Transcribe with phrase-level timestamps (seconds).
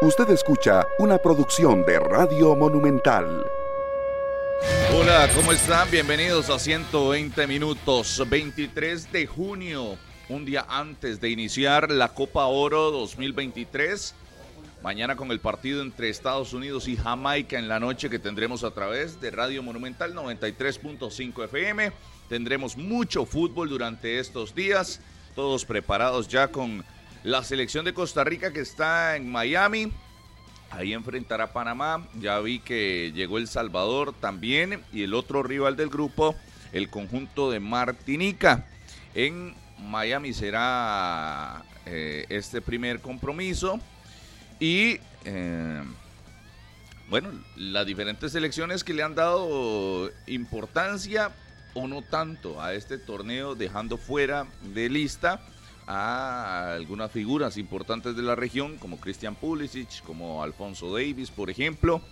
[0.00, 3.44] Usted escucha una producción de Radio Monumental.
[4.94, 5.90] Hola, ¿cómo están?
[5.90, 9.98] Bienvenidos a 120 minutos, 23 de junio,
[10.28, 14.14] un día antes de iniciar la Copa Oro 2023.
[14.84, 18.70] Mañana con el partido entre Estados Unidos y Jamaica en la noche que tendremos a
[18.70, 21.90] través de Radio Monumental 93.5 FM.
[22.28, 25.00] Tendremos mucho fútbol durante estos días,
[25.34, 26.84] todos preparados ya con
[27.24, 29.92] la selección de Costa Rica que está en Miami.
[30.70, 32.06] Ahí enfrentará a Panamá.
[32.20, 34.82] Ya vi que llegó El Salvador también.
[34.92, 36.36] Y el otro rival del grupo,
[36.72, 38.66] el conjunto de Martinica.
[39.14, 43.80] En Miami será eh, este primer compromiso.
[44.60, 45.82] Y eh,
[47.08, 51.32] bueno, las diferentes selecciones que le han dado importancia
[51.74, 55.40] o no tanto a este torneo, dejando fuera de lista
[55.90, 62.02] a algunas figuras importantes de la región, como Christian Pulisic, como Alfonso Davis, por ejemplo,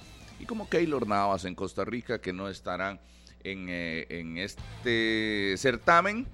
[0.41, 2.99] y como Keylor Navas en Costa Rica, que no estarán
[3.45, 6.27] en, eh, en este certamen.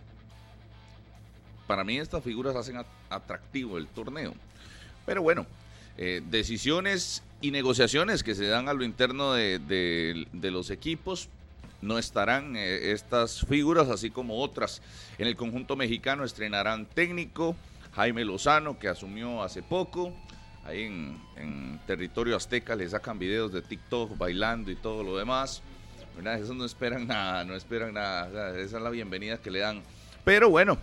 [1.66, 2.76] Para mí estas figuras hacen
[3.10, 4.34] atractivo el torneo.
[5.04, 5.44] Pero bueno,
[5.98, 11.28] eh, decisiones y negociaciones que se dan a lo interno de, de los equipos
[11.83, 14.80] no estarán eh, estas figuras, así como otras.
[15.19, 17.56] En el conjunto mexicano estrenarán técnico
[17.94, 20.14] Jaime Lozano, que asumió hace poco.
[20.64, 25.62] Ahí en, territorio azteca le sacan videos de TikTok bailando y todo lo demás.
[26.39, 28.50] Eso no esperan nada, no esperan nada.
[28.58, 29.83] esa es la bienvenida que le dan.
[30.24, 30.78] Pero bueno,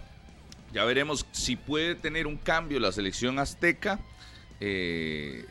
[0.74, 4.00] ya veremos si puede tener un cambio la selección azteca.
[4.60, 5.46] Eh,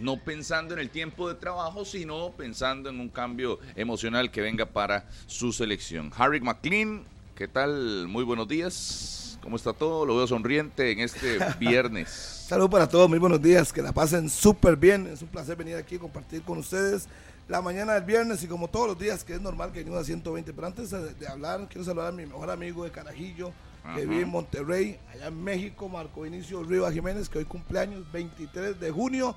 [0.00, 4.66] no pensando en el tiempo de trabajo, sino pensando en un cambio emocional que venga
[4.66, 6.10] para su selección.
[6.16, 7.04] Harry McLean,
[7.36, 8.08] ¿qué tal?
[8.08, 9.38] Muy buenos días.
[9.42, 10.04] ¿Cómo está todo?
[10.04, 12.10] Lo veo sonriente en este viernes.
[12.10, 15.06] Saludos para todos, muy buenos días, que la pasen súper bien.
[15.06, 17.06] Es un placer venir aquí a compartir con ustedes
[17.48, 20.04] la mañana del viernes y como todos los días, que es normal que venimos a
[20.04, 20.52] 120.
[20.52, 23.52] Pero antes de, hablar, quiero saludar a mi mejor amigo de Carajillo,
[23.94, 28.78] que vive en Monterrey, allá en México, Marco Vinicio Rivas Jiménez, que hoy cumpleaños 23
[28.78, 29.34] de junio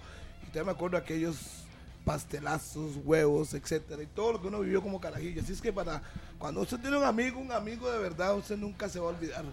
[0.62, 1.64] me acuerdo de aquellos
[2.03, 5.41] pastelazos, huevos, etcétera, y todo lo que uno vivió como carajillo.
[5.41, 6.02] Así es que para
[6.38, 9.46] cuando usted tiene un amigo, un amigo de verdad, usted nunca se va a olvidar.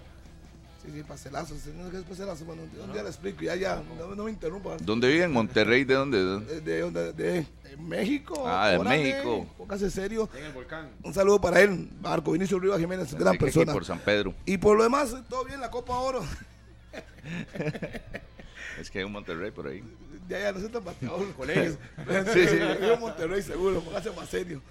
[0.84, 3.82] Sí, sí, pastelazos, es pastelazo, bueno, un día le explico, ya, ya,
[4.16, 4.78] no, me interrumpa.
[4.80, 5.24] ¿Dónde vive?
[5.24, 5.84] ¿En Monterrey?
[5.84, 6.18] ¿De dónde?
[6.18, 7.46] De, de, de,
[7.78, 8.44] México.
[8.46, 9.46] Ah, de México.
[9.58, 10.26] Póngase serio.
[10.34, 10.88] En el volcán.
[11.02, 13.74] Un saludo para él, Marco Vinicio Rivas Jiménez, gran persona.
[13.74, 14.32] por San Pedro.
[14.46, 16.24] Y por lo demás, todo bien, la Copa Oro.
[18.80, 19.82] es que hay un Monterrey por ahí
[20.30, 21.76] ya, ya, no se tan pateados los colegios.
[22.32, 22.58] sí, sí.
[22.80, 24.62] Yo Monterrey seguro, póngase más serio.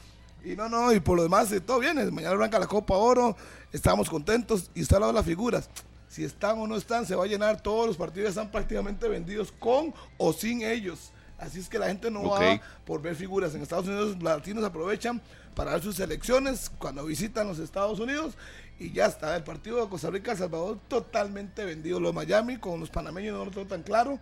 [0.44, 1.98] Y no, no, y por lo demás, eh, todo bien.
[2.14, 3.36] Mañana arranca la Copa Oro,
[3.74, 5.70] estamos contentos y está al lado las figuras.
[6.08, 7.62] Si están o no están, se va a llenar.
[7.62, 11.12] Todos los partidos están prácticamente vendidos con o sin ellos.
[11.38, 13.54] Así es que la gente no va por ver figuras.
[13.54, 15.22] En Estados Unidos, los latinos aprovechan
[15.56, 18.36] para ver sus selecciones cuando visitan los Estados Unidos
[18.80, 19.36] y ya está.
[19.36, 22.00] El partido de Costa Rica, Salvador, totalmente vendido.
[22.00, 24.20] Los Miami con los panameños no lo tengo tan claro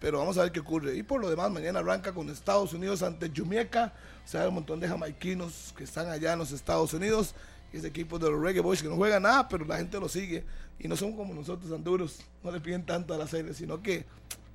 [0.00, 0.94] pero vamos a ver qué ocurre.
[0.96, 3.92] Y por lo demás, mañana arranca con Estados Unidos ante Jamaica.
[4.24, 7.34] O sea, hay un montón de jamaiquinos que están allá en los Estados Unidos.
[7.72, 10.44] Y equipo de los Reggae Boys que no juega nada, pero la gente lo sigue.
[10.78, 12.20] Y no son como nosotros, anduros.
[12.42, 14.04] No le piden tanto a la serie, sino que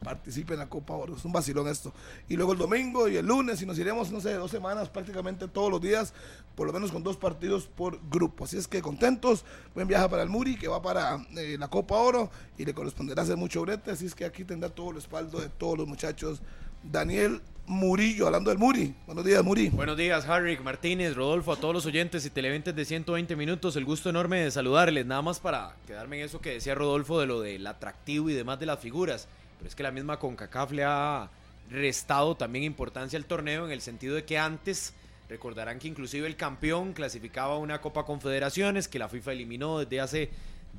[0.03, 1.16] participe en la Copa Oro.
[1.16, 1.94] Es un vacilón esto.
[2.28, 5.47] Y luego el domingo y el lunes, y nos iremos, no sé, dos semanas prácticamente
[5.47, 6.13] todos los días,
[6.56, 8.45] por lo menos con dos partidos por grupo.
[8.45, 9.45] Así es que contentos.
[9.75, 13.22] Buen viaje para el Muri, que va para eh, la Copa Oro y le corresponderá
[13.22, 13.91] hacer mucho brete.
[13.91, 16.41] Así es que aquí tendrá todo el respaldo de todos los muchachos.
[16.84, 18.95] Daniel Murillo, hablando del Muri.
[19.06, 19.69] Buenos días, Muri.
[19.69, 23.75] Buenos días, Harry, Martínez, Rodolfo, a todos los oyentes y televidentes de 120 minutos.
[23.75, 25.06] El gusto enorme de saludarles.
[25.06, 28.59] Nada más para quedarme en eso que decía Rodolfo de lo del atractivo y demás
[28.59, 29.28] de las figuras
[29.61, 31.29] pero es que la misma CONCACAF le ha
[31.69, 34.95] restado también importancia al torneo en el sentido de que antes
[35.29, 40.29] recordarán que inclusive el campeón clasificaba una Copa Confederaciones que la FIFA eliminó desde hace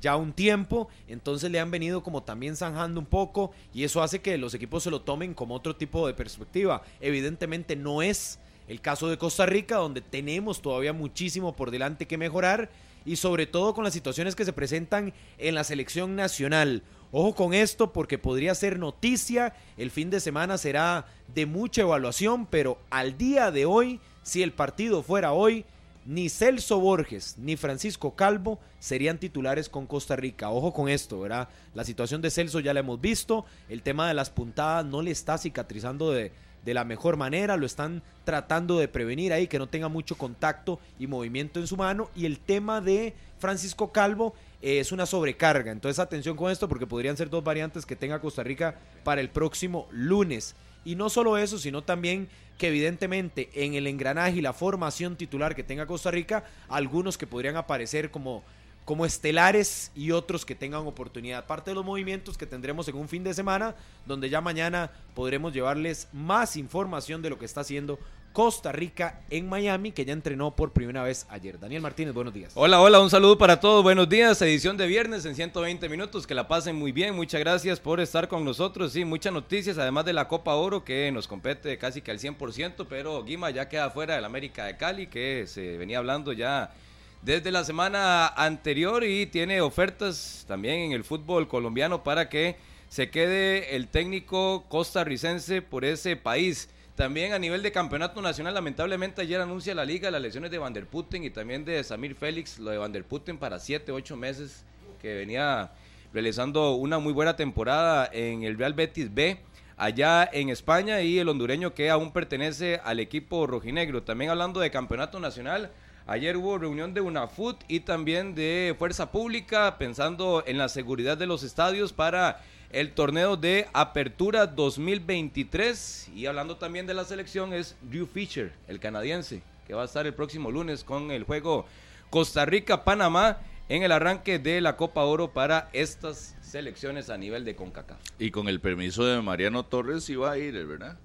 [0.01, 4.19] ya un tiempo, entonces le han venido como también zanjando un poco y eso hace
[4.19, 6.83] que los equipos se lo tomen como otro tipo de perspectiva.
[6.99, 8.37] Evidentemente no es
[8.67, 12.69] el caso de Costa Rica donde tenemos todavía muchísimo por delante que mejorar
[13.05, 16.83] y sobre todo con las situaciones que se presentan en la selección nacional.
[17.15, 21.05] Ojo con esto porque podría ser noticia, el fin de semana será
[21.35, 25.63] de mucha evaluación, pero al día de hoy, si el partido fuera hoy,
[26.07, 30.49] ni Celso Borges ni Francisco Calvo serían titulares con Costa Rica.
[30.49, 31.49] Ojo con esto, ¿verdad?
[31.75, 35.11] La situación de Celso ya la hemos visto, el tema de las puntadas no le
[35.11, 36.31] está cicatrizando de,
[36.65, 40.79] de la mejor manera, lo están tratando de prevenir ahí, que no tenga mucho contacto
[40.97, 42.09] y movimiento en su mano.
[42.15, 44.33] Y el tema de Francisco Calvo
[44.63, 45.71] eh, es una sobrecarga.
[45.71, 49.29] Entonces atención con esto porque podrían ser dos variantes que tenga Costa Rica para el
[49.29, 50.55] próximo lunes.
[50.85, 55.53] Y no solo eso, sino también que evidentemente en el engranaje y la formación titular
[55.53, 58.43] que tenga Costa Rica, algunos que podrían aparecer como
[58.85, 61.45] como estelares y otros que tengan oportunidad.
[61.45, 63.75] Parte de los movimientos que tendremos en un fin de semana,
[64.05, 67.97] donde ya mañana podremos llevarles más información de lo que está haciendo
[68.33, 71.59] Costa Rica en Miami, que ya entrenó por primera vez ayer.
[71.59, 72.51] Daniel Martínez, buenos días.
[72.55, 73.83] Hola, hola, un saludo para todos.
[73.83, 76.25] Buenos días, edición de viernes en 120 minutos.
[76.25, 77.15] Que la pasen muy bien.
[77.15, 78.91] Muchas gracias por estar con nosotros.
[78.91, 82.87] Sí, muchas noticias, además de la Copa Oro que nos compete casi que al 100%,
[82.89, 86.73] pero Guima ya queda fuera del América de Cali, que se venía hablando ya
[87.21, 92.57] desde la semana anterior y tiene ofertas también en el fútbol colombiano para que
[92.89, 96.69] se quede el técnico costarricense por ese país.
[96.95, 100.73] También a nivel de campeonato nacional, lamentablemente ayer anuncia la liga las lesiones de Van
[100.73, 104.15] der Putten y también de Samir Félix, lo de Van der Putten para 7, 8
[104.15, 104.63] meses,
[105.01, 105.71] que venía
[106.13, 109.39] realizando una muy buena temporada en el Real Betis B
[109.75, 114.03] allá en España y el hondureño que aún pertenece al equipo rojinegro.
[114.03, 115.71] También hablando de campeonato nacional,
[116.05, 121.27] Ayer hubo reunión de UNAFUT y también de Fuerza Pública pensando en la seguridad de
[121.27, 122.41] los estadios para
[122.73, 126.09] el torneo de Apertura 2023.
[126.15, 130.05] Y hablando también de la selección es Drew Fisher, el canadiense, que va a estar
[130.05, 131.65] el próximo lunes con el juego
[132.09, 133.37] Costa Rica-Panamá
[133.69, 137.99] en el arranque de la Copa Oro para estas selecciones a nivel de CONCACAF.
[138.19, 140.97] Y con el permiso de Mariano Torres iba a ir, ¿verdad?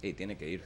[0.00, 0.64] Sí, tiene que ir.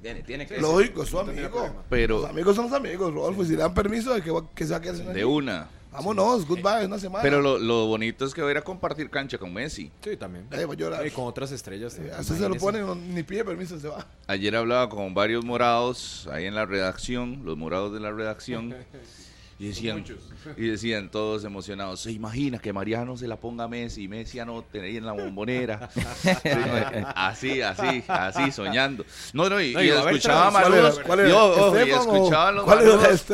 [0.00, 1.84] Tiene, tiene que Lógico, es su amigo.
[1.90, 3.42] Pero, los amigos son los amigos, Rodolfo.
[3.42, 5.68] Y si le dan permiso de que, que se va a quedar De una.
[5.92, 7.22] Vámonos, goodbye, una semana.
[7.22, 9.92] Pero lo, lo, bonito es que va a ir a compartir cancha con Messi.
[10.02, 10.46] Sí, también.
[10.50, 10.66] Eh,
[11.06, 11.98] y con otras estrellas.
[11.98, 14.06] Eh, así se lo ponen, ni pide permiso, se va.
[14.26, 18.74] Ayer hablaba con varios morados ahí en la redacción, los morados de la redacción.
[19.62, 20.04] Y decían,
[20.56, 24.40] y decían todos emocionados, ¿se imagina que Mariano se la ponga a Messi y Messi
[24.40, 25.88] anote ahí en la bombonera?
[27.14, 29.04] así, así, así, soñando.
[29.32, 33.24] No, no, y, y escuchaba manudos, ¿cuál yo, y escuchaba los manudos,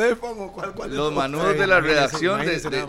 [0.89, 2.45] los manudos de la redacción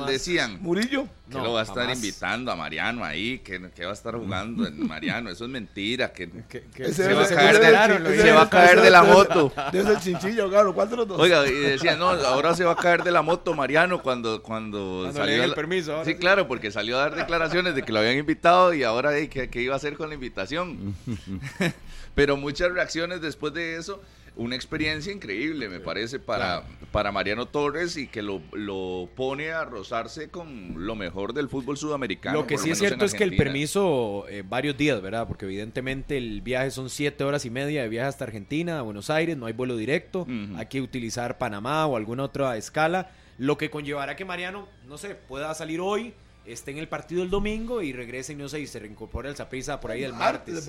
[0.07, 1.09] decían, Murillo.
[1.31, 4.67] Que lo va a estar invitando a Mariano ahí, que, que, va a estar jugando
[4.67, 5.31] en Mariano.
[5.31, 6.29] Eso es mentira, que,
[6.93, 9.53] se, va a caer de, se va a caer de la moto.
[9.73, 10.75] Desde el chinchillo, claro.
[10.75, 11.19] ¿Cuál de los dos?
[11.21, 15.03] Oiga, y decían, no, ahora se va a caer de la moto Mariano cuando, cuando,
[15.03, 15.45] cuando salió.
[15.45, 16.05] el permiso.
[16.05, 19.49] sí, claro, porque salió a dar declaraciones de que lo habían invitado y ahora ¿qué,
[19.49, 20.95] qué iba a hacer con la invitación.
[22.15, 24.03] Pero muchas reacciones después de eso
[24.41, 29.67] una experiencia increíble, me parece, para, para Mariano Torres y que lo, lo, pone a
[29.67, 32.41] rozarse con lo mejor del fútbol sudamericano.
[32.41, 35.29] Lo que sí es cierto es que el permiso, eh, varios días, ¿verdad?
[35.29, 39.11] Porque evidentemente el viaje son siete horas y media de viaje hasta Argentina, a Buenos
[39.11, 40.27] Aires, no hay vuelo directo,
[40.57, 45.17] hay que utilizar Panamá o alguna otra escala, lo que conllevará que Mariano, no sé,
[45.17, 46.15] pueda salir hoy
[46.47, 49.81] esté en el partido el domingo y regrese, no sé, y se reincorpore el Zaprisa
[49.81, 50.69] por ahí el martes.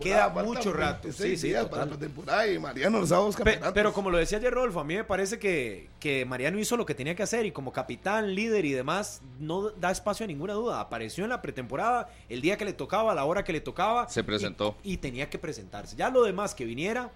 [0.00, 1.12] Queda mucho rato.
[1.12, 3.36] Sí, sí, para la temporada y Mariano los
[3.74, 6.86] Pero como lo decía ayer Rolfo, a mí me parece que, que Mariano hizo lo
[6.86, 10.54] que tenía que hacer y como capitán, líder y demás, no da espacio a ninguna
[10.54, 10.80] duda.
[10.80, 14.08] Apareció en la pretemporada el día que le tocaba, a la hora que le tocaba.
[14.08, 14.76] Se presentó.
[14.82, 15.96] y tenía que presentarse.
[15.96, 17.10] Ya lo demás que viniera,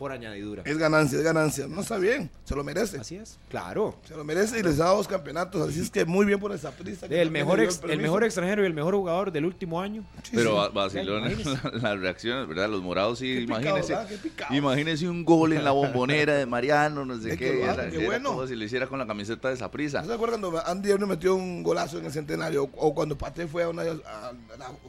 [0.00, 0.62] por añadidura.
[0.64, 1.68] Es ganancia, es ganancia.
[1.68, 2.96] No está bien, se lo merece.
[2.96, 3.94] Así es, claro.
[4.08, 5.68] Se lo merece y les da dos campeonatos.
[5.68, 7.04] Así es que muy bien por esa prisa.
[7.04, 10.02] El mejor, el, mejor extranjero y el mejor jugador del último año.
[10.32, 11.20] Pero vaciló
[11.82, 12.70] las reacciones, ¿verdad?
[12.70, 13.94] Los morados sí, imagínense.
[14.48, 17.62] Imagínense un gol en la bombonera de Mariano, no sé qué.
[17.90, 18.30] qué bueno.
[18.30, 20.00] Como si lo hiciera con la camiseta de esa prisa.
[20.00, 22.70] ¿No se acuerdan cuando Andy Erno metió un golazo en el centenario?
[22.74, 24.32] O cuando Pate fue a, una, a,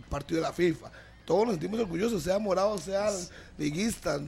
[0.10, 0.90] partido de la FIFA
[1.26, 3.10] todos nos sentimos orgullosos, sea morado, sea
[3.58, 4.20] liguista.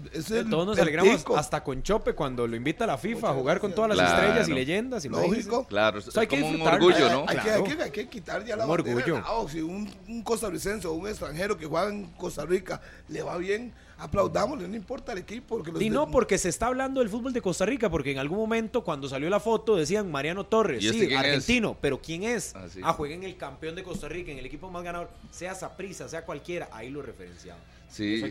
[0.50, 3.74] todos nos alegramos hasta con Chope cuando lo invita a la FIFA a jugar con
[3.74, 5.06] todas las estrellas y leyendas.
[5.06, 5.66] Y Lógico.
[5.68, 7.26] Claro, es como un orgullo, ¿no?
[7.28, 9.24] Hay, que, hay, que, quitar ya la un orgullo.
[9.50, 13.74] si un, un costarricense o un extranjero que juega en Costa Rica le va bien,
[14.04, 15.64] aplaudámosle, no importa el equipo.
[15.80, 18.84] y no porque se está hablando del fútbol de Costa Rica, porque en algún momento
[18.84, 22.54] cuando salió la foto decían Mariano Torres, sí, este argentino, pero ¿quién es?
[22.56, 25.56] Ah, ah, juega en el campeón de Costa Rica, en el equipo más ganador, sea
[25.56, 27.60] Saprisa, sea cualquiera, ahí lo referenciaba.
[27.94, 28.24] Sí,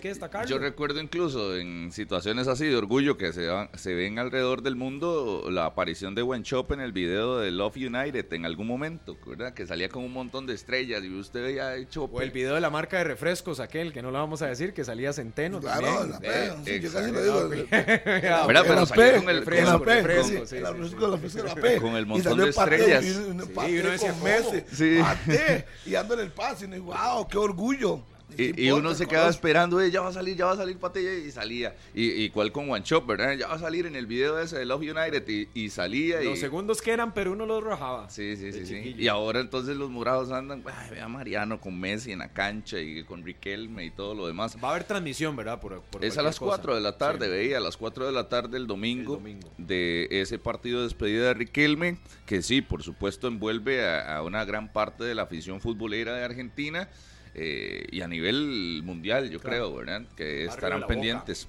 [0.48, 5.46] yo recuerdo incluso en situaciones así de orgullo que se, se ven alrededor del mundo
[5.50, 9.54] la aparición de Wenchop en el video de Love United en algún momento, ¿verdad?
[9.54, 12.60] Que salía con un montón de estrellas y usted veía hecho O el video de
[12.60, 16.08] la marca de refrescos aquel, que no lo vamos a decir, que salía Centeno Claro,
[16.08, 17.66] la P, sí, yo casi lo digo.
[17.70, 18.64] ¿Verdad?
[18.66, 19.44] Pero salía con el
[21.80, 23.04] con el montón de estrellas.
[23.04, 24.64] Y uno decía, meses,
[25.86, 28.02] y ando en el pase y wow, qué orgullo
[28.36, 30.56] ¿Qué Y, y uno se quedaba esperando, "Eh, ya va a salir, ya va a
[30.56, 31.74] salir Patella, y salía.
[31.94, 33.34] Y igual con One Shot, ¿verdad?
[33.34, 36.20] Ya va a salir en el video ese de Love United, y, y salía.
[36.20, 38.08] Los y, segundos que eran, pero uno los rojaba.
[38.10, 38.94] Sí, sí, sí.
[38.98, 42.78] Y ahora entonces los morados andan, ay, vea a Mariano con Messi en la cancha
[42.80, 44.56] y con Riquelme y todo lo demás.
[44.62, 45.60] Va a haber transmisión, ¿verdad?
[45.60, 46.56] Por, por Es a las cosa.
[46.56, 47.30] 4 de la tarde, Sí.
[47.32, 49.52] veía, a las 4 de la tarde el domingo, El domingo.
[49.58, 54.44] de ese partido de despedida de Riquelme, que sí, por supuesto envuelve a, a una
[54.44, 56.88] gran parte de la afición futbolera de Argentina
[57.34, 59.70] eh, y a nivel mundial, yo Claro.
[59.70, 60.02] creo, ¿verdad?
[60.16, 61.48] Que estarán pendientes.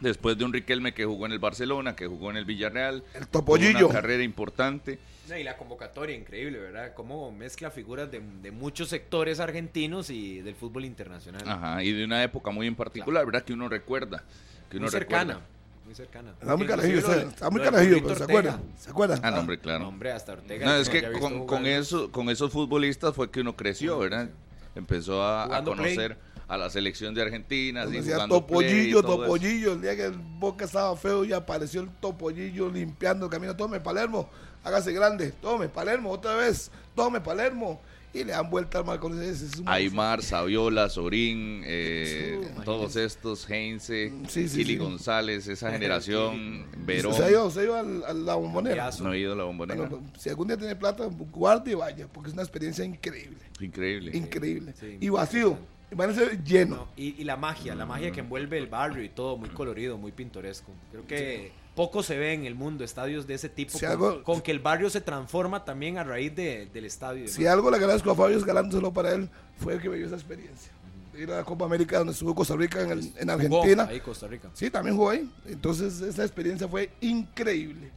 [0.00, 3.28] Después de un Riquelme que jugó en el Barcelona, que jugó en el Villarreal, El
[3.28, 3.86] topollillo.
[3.86, 4.98] una carrera importante.
[5.28, 6.92] No, y la convocatoria, increíble, ¿verdad?
[6.94, 11.42] Cómo mezcla figuras de, de muchos sectores argentinos y del fútbol internacional.
[11.48, 13.42] Ajá, y de una época muy en particular, ¿verdad?
[13.44, 14.24] Que uno recuerda.
[14.68, 15.34] Que uno muy cercana.
[15.34, 15.48] recuerda.
[15.86, 16.30] Muy cercana.
[16.40, 18.24] Está muy carajillo, está muy carajillo, pero ¿se Ortega.
[18.40, 18.62] acuerdan?
[18.78, 19.20] ¿Se acuerdan?
[19.22, 19.78] Ah, no, hombre, claro.
[19.80, 20.66] No, hombre, hasta Ortega.
[20.66, 24.28] No, es que con, con eso, con esos futbolistas fue que uno creció, ¿verdad?
[24.74, 25.64] Empezó a, a play.
[25.64, 29.72] conocer a la selección de Argentina, así, Decía y topollillo, topollillo.
[29.72, 33.56] El día que el Boca estaba feo, ya apareció el topollillo limpiando el camino.
[33.56, 34.28] Tome, Palermo,
[34.62, 35.32] hágase grande.
[35.32, 36.70] Tome, Palermo, otra vez.
[36.94, 37.80] Tome, Palermo.
[38.14, 39.12] Y le dan vuelta al Marco.
[39.12, 44.76] Ese es Aymar, Saviola, Sorín, eh, Sí, todos estos, Heinze, Sí, sí, Kili sí.
[44.76, 47.12] González, esa generación, Verón.
[47.12, 48.88] Se ha ido, se ha ido al- a la bombonera.
[49.02, 49.88] No he ido a la bombonera.
[49.88, 53.38] Bueno, si algún día tiene plata, guarde y vaya, porque es una experiencia increíble.
[53.60, 54.16] Increíble.
[54.16, 54.72] Increíble.
[54.78, 54.96] Sí.
[55.00, 55.58] y vacío.
[55.90, 56.76] Imagínense lleno.
[56.76, 59.96] No, y, y la magia, la magia que envuelve el barrio y todo, muy colorido,
[59.98, 60.72] muy pintoresco.
[60.90, 64.22] Creo que poco se ve en el mundo estadios de ese tipo, Si con, algo-
[64.22, 67.26] con que el barrio se transforma también a raíz de- del estadio.
[67.28, 69.28] Si algo le agradezco a Fabio galándoselo para él,
[69.58, 70.70] fue el que me dio esa experiencia.
[71.16, 73.86] Ir a la Copa América donde estuvo Costa Rica en, el- en Jugó Argentina.
[73.88, 74.50] ahí Costa Rica.
[74.54, 75.30] Sí, también jugó ahí.
[75.46, 77.90] Entonces, esa experiencia fue increíble.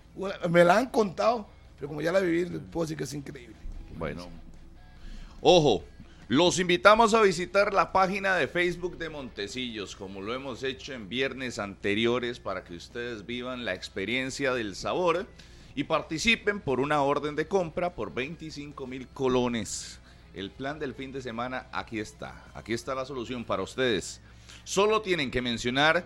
[0.50, 3.55] Me la han contado, pero como ya la viví, les puedo decir que es increíble.
[3.98, 4.27] Bueno.
[5.41, 5.84] Ojo,
[6.29, 11.07] los invitamos a visitar la página de Facebook de Montecillos, como lo hemos hecho en
[11.07, 15.25] viernes anteriores, para que ustedes vivan la experiencia del sabor
[15.74, 20.01] y participen por una orden de compra por 25 mil colones.
[20.34, 22.43] El plan del fin de semana, aquí está.
[22.53, 24.19] Aquí está la solución para ustedes.
[24.65, 26.05] Solo tienen que mencionar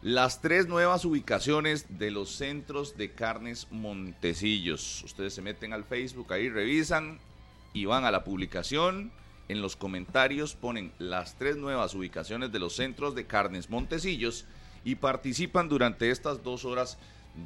[0.00, 5.02] las tres nuevas ubicaciones de los centros de carnes Montecillos.
[5.02, 7.18] Ustedes se meten al Facebook, ahí revisan
[7.74, 9.10] y van a la publicación.
[9.48, 14.44] En los comentarios ponen las tres nuevas ubicaciones de los centros de carnes Montecillos
[14.84, 16.98] y participan durante estas dos horas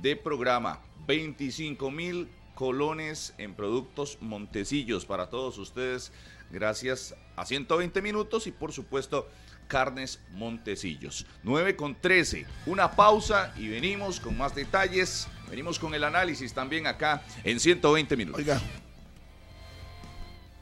[0.03, 0.81] de programa.
[1.07, 6.13] 25 mil colones en productos Montecillos para todos ustedes.
[6.51, 9.29] Gracias a 120 minutos y por supuesto
[9.69, 11.27] Carnes Montecillos.
[11.43, 12.45] 9 con 13.
[12.67, 15.29] Una pausa y venimos con más detalles.
[15.49, 18.41] Venimos con el análisis también acá en 120 minutos.
[18.41, 18.61] Oiga,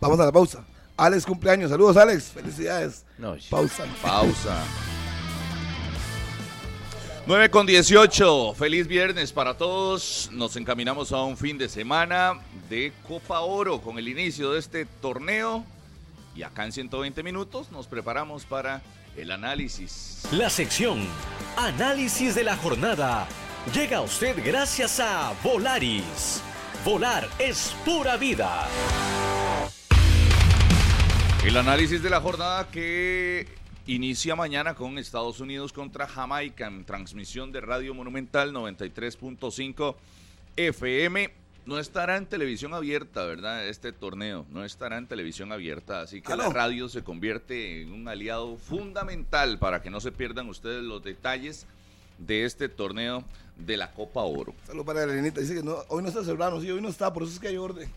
[0.00, 0.64] vamos a la pausa.
[0.98, 1.70] Alex cumpleaños.
[1.70, 2.24] Saludos, Alex.
[2.24, 3.04] Felicidades.
[3.16, 3.84] No, Pausa.
[4.02, 4.64] Pausa.
[7.26, 8.54] 9 con 18.
[8.54, 10.28] Feliz viernes para todos.
[10.32, 14.86] Nos encaminamos a un fin de semana de Copa Oro con el inicio de este
[14.86, 15.64] torneo.
[16.34, 18.82] Y acá en 120 minutos nos preparamos para
[19.16, 20.22] el análisis.
[20.32, 21.06] La sección
[21.56, 23.26] Análisis de la jornada
[23.74, 26.42] llega a usted gracias a Volaris.
[26.84, 28.66] Volar es pura vida.
[31.48, 33.48] El análisis de la jornada que
[33.86, 39.96] inicia mañana con Estados Unidos contra Jamaica en transmisión de Radio Monumental 93.5
[40.56, 41.32] FM.
[41.64, 43.66] No estará en televisión abierta, ¿verdad?
[43.66, 47.94] Este torneo no estará en televisión abierta, así que Ah, la radio se convierte en
[47.94, 51.66] un aliado fundamental para que no se pierdan ustedes los detalles
[52.18, 53.24] de este torneo
[53.56, 54.54] de la Copa Oro.
[54.66, 55.40] Saludos para Elenita.
[55.40, 56.60] Dice que no, hoy no está Serrano.
[56.60, 57.10] Sí, hoy no está.
[57.10, 57.90] Por eso es que hay orden.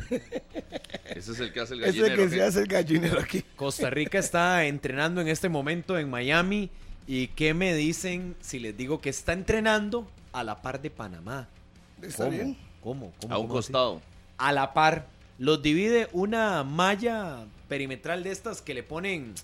[1.14, 2.16] Ese es el que hace el Ese es el gallinero.
[2.16, 2.36] que ¿qué?
[2.36, 3.44] se hace el gallinero aquí.
[3.56, 6.70] Costa Rica está entrenando en este momento en Miami.
[7.06, 11.48] ¿Y qué me dicen si les digo que está entrenando a la par de Panamá?
[12.02, 12.30] Está ¿Cómo?
[12.36, 12.56] bien.
[12.82, 13.12] ¿Cómo?
[13.20, 13.34] ¿Cómo?
[13.34, 13.66] A un ¿Cómo así?
[13.72, 14.02] costado.
[14.38, 15.06] A la par.
[15.38, 19.34] Los divide una malla perimetral de estas que le ponen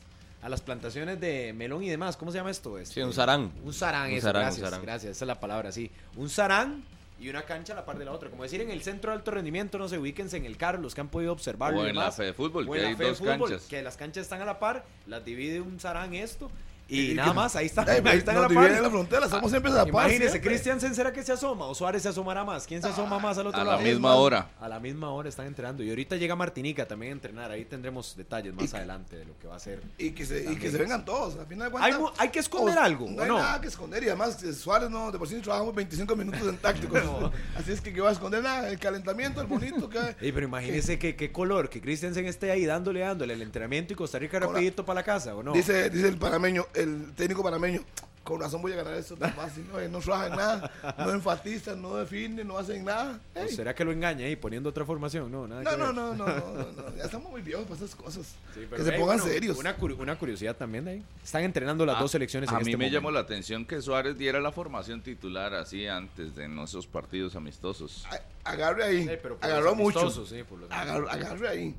[0.42, 2.16] a las plantaciones de melón y demás.
[2.16, 2.78] ¿Cómo se llama esto?
[2.78, 3.52] Este, Sí, un sarán.
[3.64, 4.82] Un sarán, Un eso, sarán, un gracias, sarán.
[4.84, 5.90] gracias, esa es la palabra, sí.
[6.16, 6.82] Un sarán
[7.22, 8.28] y una cancha a la par de la otra.
[8.30, 10.94] Como decir, en el centro de alto rendimiento, no se ubíquense en el carro, los
[10.94, 11.80] que han podido observarlo.
[11.80, 13.66] O y en la fe de fútbol, O que en hay de dos fútbol, canchas.
[13.68, 16.50] Que las canchas están a la par, las divide un sarán esto.
[16.92, 17.82] Y, nada más, ahí está.
[17.82, 20.10] Ahí están en nos la en la frontera, somos siempre a la par.
[20.10, 20.40] Imagínese.
[20.40, 21.66] Christiansen, ¿será que se asoma?
[21.66, 22.66] ¿O Suárez se asomará más?
[22.66, 23.78] ¿Quién se asoma más al otro A lado?
[23.78, 24.50] la misma hora.
[24.60, 25.82] A la misma hora están entrenando.
[25.82, 27.50] Y ahorita llega Martinica también a entrenar.
[27.50, 29.80] Ahí tendremos detalles más adelante de lo que va a ser.
[29.98, 31.38] Y que, se, y que se vengan todos.
[31.38, 33.38] Al final de cuentas, ¿Hay que esconder algo, No hay no?
[33.38, 34.02] nada que esconder.
[34.02, 37.00] Y además, eh, Suárez no, de por sí trabajamos 25 minutos en tácticos.
[37.56, 38.68] Así es que, ¿qué va a esconder nada?
[38.68, 39.88] El calentamiento, el bonito.
[39.88, 43.92] Que, Ey, pero imagínese que, qué color, que Christensen esté ahí dándole, dándole el entrenamiento
[43.92, 45.52] y Costa Rica rapidito para la casa, ¿o no?
[45.52, 47.80] dice, dice el panameño, el técnico panameño.
[48.22, 49.66] Con razón voy a ganar esto tan fácil.
[49.72, 53.18] No, no trabaja en nada, no enfatiza, no define, no hacen nada.
[53.34, 55.28] ¿O Ey, será que lo engaña ahí poniendo otra formación?
[55.32, 58.36] No, nada No, no, no, no, no, no, Ya estamos muy viejos para esas cosas.
[58.54, 59.58] Sí, que se pongan bueno, serios.
[59.58, 61.02] Una, curi- una curiosidad también de ahí.
[61.24, 62.94] Están entrenando las A- dos selecciones en A mí este me momento.
[62.94, 68.06] llamó la atención que Suárez diera la formación titular así antes de nuestros partidos amistosos.
[68.08, 68.20] A-
[68.52, 69.04] Agarre ahí.
[69.20, 70.08] Pero por Agarró mucho.
[70.26, 71.74] sí, Agarró- agarre ahí.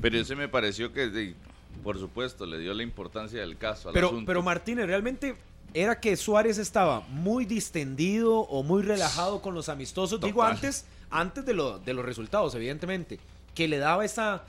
[0.00, 1.34] Pero ese me pareció que, de-
[1.82, 4.26] por supuesto, le dio la importancia del caso al Pero, asunto.
[4.26, 5.34] pero Martínez, realmente
[5.74, 10.20] era que Suárez estaba muy distendido o muy relajado con los amistosos.
[10.20, 13.18] Digo antes, antes de, lo- de los resultados, evidentemente.
[13.54, 14.44] Que le daba esa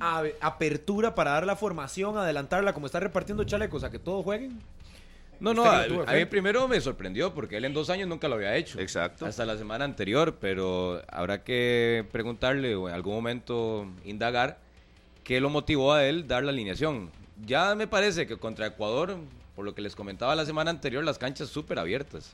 [0.00, 4.60] a- apertura para dar la formación, adelantarla, como está repartiendo chalecos, a que todos jueguen.
[5.38, 8.34] No, no, a, a mí primero me sorprendió porque él en dos años nunca lo
[8.34, 8.78] había hecho.
[8.78, 9.24] Exacto.
[9.24, 14.58] Hasta la semana anterior, pero habrá que preguntarle o en algún momento indagar
[15.30, 17.08] qué lo motivó a él dar la alineación.
[17.46, 19.16] Ya me parece que contra Ecuador,
[19.54, 22.32] por lo que les comentaba la semana anterior, las canchas súper abiertas.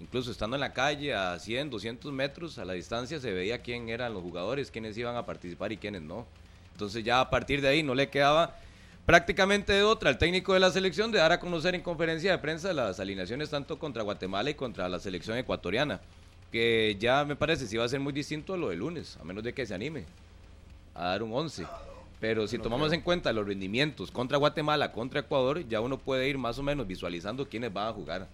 [0.00, 3.90] Incluso estando en la calle a 100, 200 metros a la distancia se veía quién
[3.90, 6.24] eran los jugadores, quiénes iban a participar y quiénes no.
[6.72, 8.56] Entonces ya a partir de ahí no le quedaba
[9.04, 12.38] prácticamente de otra al técnico de la selección de dar a conocer en conferencia de
[12.38, 16.00] prensa las alineaciones tanto contra Guatemala y contra la selección ecuatoriana.
[16.50, 19.24] Que ya me parece si va a ser muy distinto a lo de lunes, a
[19.24, 20.06] menos de que se anime
[20.94, 21.66] a dar un 11.
[22.20, 26.36] Pero si tomamos en cuenta los rendimientos contra Guatemala, contra Ecuador, ya uno puede ir
[26.38, 28.28] más o menos visualizando quiénes van a jugar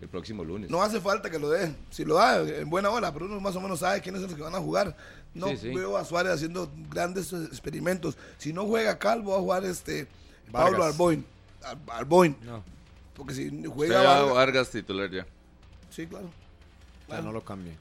[0.00, 0.70] el próximo lunes.
[0.70, 1.74] No hace falta que lo dé.
[1.90, 4.36] Si lo da, en buena hora, pero uno más o menos sabe quiénes son los
[4.36, 4.96] que van a jugar.
[5.34, 5.68] No Sí, sí.
[5.68, 8.16] veo a Suárez haciendo grandes eh, experimentos.
[8.38, 10.06] Si no juega Calvo, va a jugar este
[10.50, 10.70] Vargas.
[10.70, 11.26] Pablo Arboin.
[11.62, 12.36] Ar- Arboin.
[12.42, 12.62] No,
[13.14, 15.26] Porque si juega ya Vargas, Vargas titular ya.
[15.90, 16.30] Sí, claro.
[17.08, 17.72] ya no lo cambie.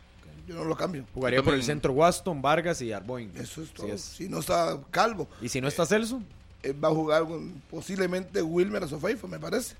[0.47, 1.05] Yo no lo cambio.
[1.13, 3.31] Jugaría por el centro Waston, Vargas y Arboin.
[3.35, 3.87] Eso es Sí todo.
[3.87, 4.01] es.
[4.01, 6.21] Si no está Calvo, ¿Y si no está Celso?
[6.63, 9.75] eh, va a jugar con posiblemente Wilmer a Sofeifa, me parece.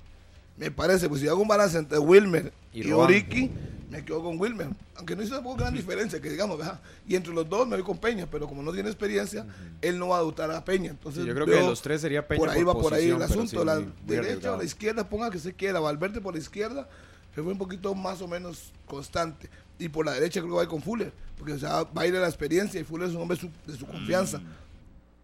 [0.58, 2.92] Me parece, pues si hago un balance entre Wilmer Y y.
[2.92, 3.52] Oriki,
[3.92, 4.70] me quedo con Wilmer.
[4.96, 6.80] Aunque no hizo tampoco gran diferencia, que digamos, ¿verdad?
[7.06, 9.46] Y entre los dos me voy con Peña, pero como no tiene experiencia,
[9.82, 10.92] él no va a adoptar a Peña.
[10.92, 12.94] Entonces, Sí, yo creo que de los tres sería Peña Por ahí por va por
[12.94, 13.48] ahí el asunto.
[13.60, 15.82] sí, la muy- muy derecha o la izquierda, ponga que se quiera.
[15.82, 16.88] Valverde por la izquierda,
[17.36, 19.50] se fue un poquito más o menos constante.
[19.79, 22.01] Y por la derecha creo que va a ir con Fuller, porque o sea, va
[22.03, 24.40] a ir a la experiencia y Fuller es un hombre su- de su confianza.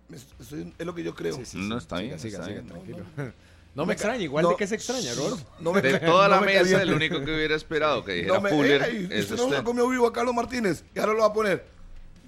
[0.09, 1.35] Me- estoy- es lo que yo creo.
[1.37, 1.83] Sí, sí, No, sí.
[1.83, 2.67] está bien, Siga, está siga, bien.
[2.67, 3.05] tranquilo.
[3.73, 5.39] No me extraña, igual de que se extraña, Rolo.
[5.61, 8.33] No me De toda no la me mesa, el único que hubiera esperado que dijera
[8.35, 11.19] No me- Fuller es usted no se comió vivo a Carlos Martínez y ahora lo
[11.19, 11.65] va a poner.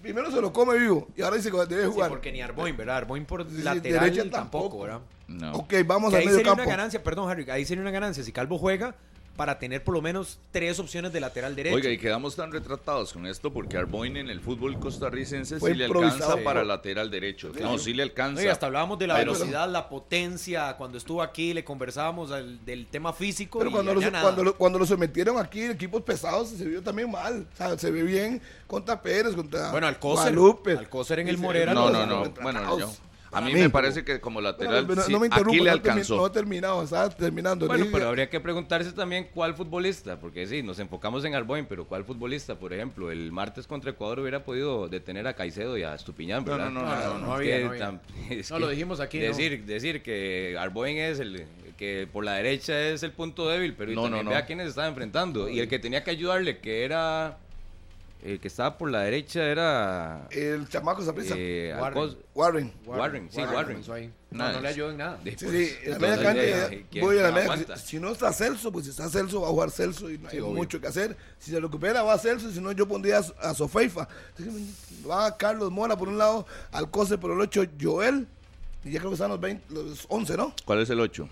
[0.02, 2.10] Primero se lo come vivo y ahora dice que debe Sí, jugar.
[2.10, 2.96] porque ni Arboin, ¿verdad?
[2.96, 4.38] Arboin por Sí, sí, lateral derecha tampoco,
[4.78, 4.84] tampoco.
[4.84, 5.00] ¿verdad?
[5.28, 5.52] No.
[5.56, 6.64] Ok, vamos Que al ahí medio sería campo.
[6.64, 8.96] una ganancia, perdón, Harry, ahí sería una ganancia si Calvo juega
[9.36, 11.76] para tener por lo menos tres opciones de lateral derecho.
[11.76, 15.78] Oiga, y quedamos tan retratados con esto porque Arboin en el fútbol costarricense Fue sí
[15.78, 16.68] le alcanza para Sí.
[16.68, 17.52] lateral derecho.
[17.60, 18.42] No, sí le alcanza.
[18.42, 22.64] Oiga, hasta hablábamos de la Pero- velocidad, la potencia, cuando estuvo aquí le conversábamos al-
[22.64, 23.58] del tema físico.
[23.58, 24.24] Pero y cuando allá lo, nada.
[24.24, 27.48] cuando, lo, cuando lo sometieron aquí en equipos pesados se vio también mal.
[27.54, 30.78] O sea, se ve bien contra Pérez, contra Bueno, Alcócer, Guadalupe.
[30.78, 32.34] Alcócer en el Morera No, los- no, no.
[32.42, 32.92] Bueno, yo-
[33.34, 36.16] a mí me parece que como lateral sí, no me interrumpa, aquí le alcanzó.
[36.18, 37.68] no he terminado, estaba terminando.
[37.68, 41.86] Bueno, pero habría que preguntarse también cuál futbolista, porque sí, nos enfocamos en Arboin, pero
[41.86, 45.96] cuál futbolista, por ejemplo, el martes contra Ecuador hubiera podido detener a Caicedo y a
[45.96, 46.70] Estupiñán, No, ¿verdad?
[46.72, 48.00] no, no, no, no había, que no
[48.52, 49.26] No, lo dijimos aquí, ¿no?
[49.26, 51.46] Decir, decir que Arboin es el
[51.78, 54.46] que por la derecha es el punto débil, pero y No, también no, vea no.
[54.46, 55.50] quiénes estaban enfrentando.
[55.50, 57.38] Y el que tenía que ayudarle, que era
[58.24, 61.36] el que estaba por la derecha, era El chamaco Saprissa.
[61.38, 62.16] eh, Warren.
[62.34, 62.74] Warren.
[62.86, 64.14] Warren, sí, Warren.
[64.32, 65.20] No, le ayudó en nada.
[65.24, 67.78] Sí, sí, la media cancha, eh, ¿quién- voy a la media-?
[67.78, 70.40] Si no está Celso, pues si está Celso, va a jugar Celso y no hay
[70.40, 70.54] obvio.
[70.56, 71.16] mucho que hacer.
[71.38, 74.08] Si se recupera, va a Celso, si no, yo pondría a, a Sofeifa.
[75.10, 78.26] Va Carlos Mora por un lado, Alcoce por el 8, Joel,
[78.86, 80.54] y ya creo que están los, 20, los 11, ¿no?
[80.66, 81.28] ¿Cuál es el 8?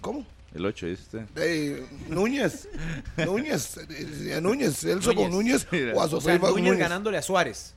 [0.00, 0.24] ¿Cómo?
[0.54, 1.20] El 8, dice usted.
[1.36, 2.68] Eh, Núñez,
[3.16, 5.66] Núñez, eh, Núñez, Celso con Núñez.
[5.70, 6.78] Núñez o a O sea, Sofeifa con Núñez Núñez.
[6.78, 7.74] ganándole a Suárez.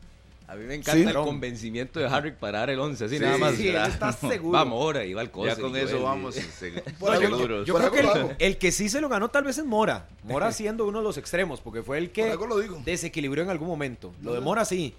[0.48, 1.04] A mí me encanta Sí.
[1.04, 3.56] el convencimiento de Harry para dar el 11, así Sí, nada más.
[3.56, 3.90] sí, él ¿verdad?
[3.90, 4.52] está seguro.
[4.52, 6.36] Vamos, ahora, y va el Ya con eso vamos.
[7.66, 10.08] Yo creo que el, que sí se lo ganó tal vez es Mora.
[10.24, 12.82] Mora siendo uno de los extremos, porque fue el que lo digo.
[12.86, 14.14] desequilibró en algún momento.
[14.22, 14.94] Lo de Mora sí.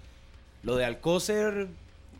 [0.61, 1.67] Lo de Alcócer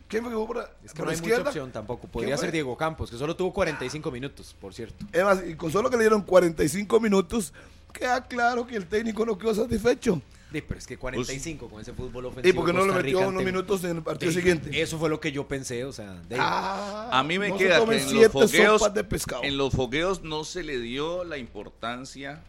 [0.09, 2.07] ¿Quién fue que jugó por, la- Es que por no hay mucha opción tampoco.
[2.09, 5.05] Podría ser Diego Campos, que solo tuvo 45 minutos, por cierto.
[5.13, 7.53] Es más, y con solo que le dieron 45 minutos,
[7.93, 10.21] queda claro que el técnico no quedó satisfecho.
[10.51, 12.55] Sí, pero es que 45 con ese fútbol ¿Y ofensivo.
[12.55, 14.81] por qué no lo metió unos minutos en el partido siguiente?
[14.81, 16.15] Eso fue lo que yo pensé, o sea.
[16.27, 19.43] de- Ah, A mí me no queda que en los siete fogueos, de pescado.
[19.43, 22.41] en los fogueos no se le dio la importancia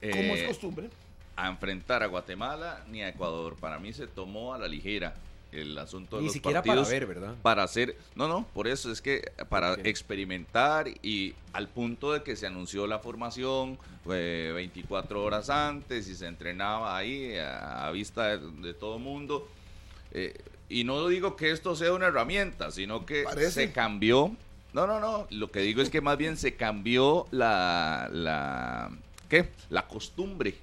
[0.00, 0.88] Como eh, es costumbre.
[1.34, 3.56] a enfrentar a Guatemala ni a Ecuador.
[3.56, 5.14] Para mí se tomó a la ligera
[5.52, 7.34] el asunto de Ni los siquiera partidos para ver, ¿verdad?
[7.42, 12.36] para hacer, no, no, por eso es que para experimentar y al punto de que
[12.36, 13.78] se anunció la formación
[14.10, 19.48] eh, 24 horas antes y se entrenaba ahí a, a vista de, de todo mundo.
[20.12, 20.34] Eh,
[20.68, 23.50] y no digo que esto sea una herramienta, sino que Parece.
[23.50, 24.36] se cambió.
[24.74, 25.26] No, no, no.
[25.30, 28.90] Lo que digo es que más bien se cambió la, la,
[29.30, 29.48] ¿qué?
[29.70, 30.54] La costumbre.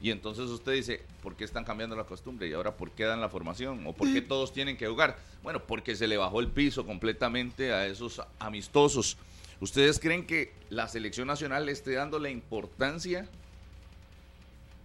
[0.00, 2.48] Y entonces usted dice, ¿por qué están cambiando la costumbre?
[2.48, 3.84] ¿Y ahora por qué dan la formación?
[3.86, 5.18] ¿O por qué todos tienen que jugar?
[5.42, 9.16] Bueno, porque se le bajó el piso completamente a esos amistosos.
[9.60, 13.26] ¿Ustedes creen que la selección nacional le esté dando la importancia,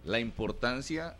[0.04, 1.16] la importancia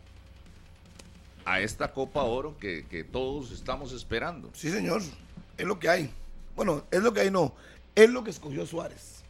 [1.45, 4.49] a esta Copa Oro que, que todos estamos esperando?
[4.53, 5.01] Sí, señor.
[5.57, 6.11] Es lo que hay.
[6.53, 7.53] Bueno, es lo que hay, no.
[7.95, 9.23] Es lo que escogió Suárez.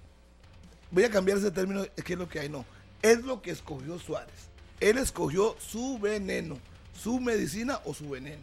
[0.90, 2.66] Voy a cambiar ese término, es que es lo que hay, no.
[3.04, 4.55] Es lo que escogió Suárez.
[4.80, 6.58] Él escogió su veneno,
[6.98, 8.42] su medicina o su veneno.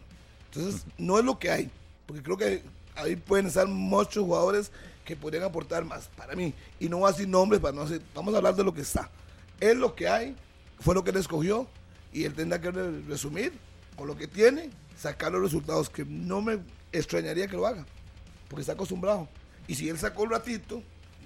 [0.51, 1.69] Entonces, no es lo que hay.
[2.05, 2.63] Porque creo que
[2.95, 4.71] ahí pueden estar muchos jugadores
[5.05, 6.53] que podrían aportar más para mí.
[6.79, 8.81] Y no voy a decir nombres, para no hacer- vamos a hablar de lo que
[8.81, 9.09] está.
[9.59, 10.35] Es lo que hay,
[10.79, 11.67] fue lo que él escogió.
[12.11, 13.53] Y él tendrá que re- resumir
[13.95, 16.59] con lo que tiene, sacar los resultados que no me
[16.91, 17.85] extrañaría que lo haga
[18.47, 19.27] porque está acostumbrado.
[19.67, 20.83] Y si él sacó el ratito,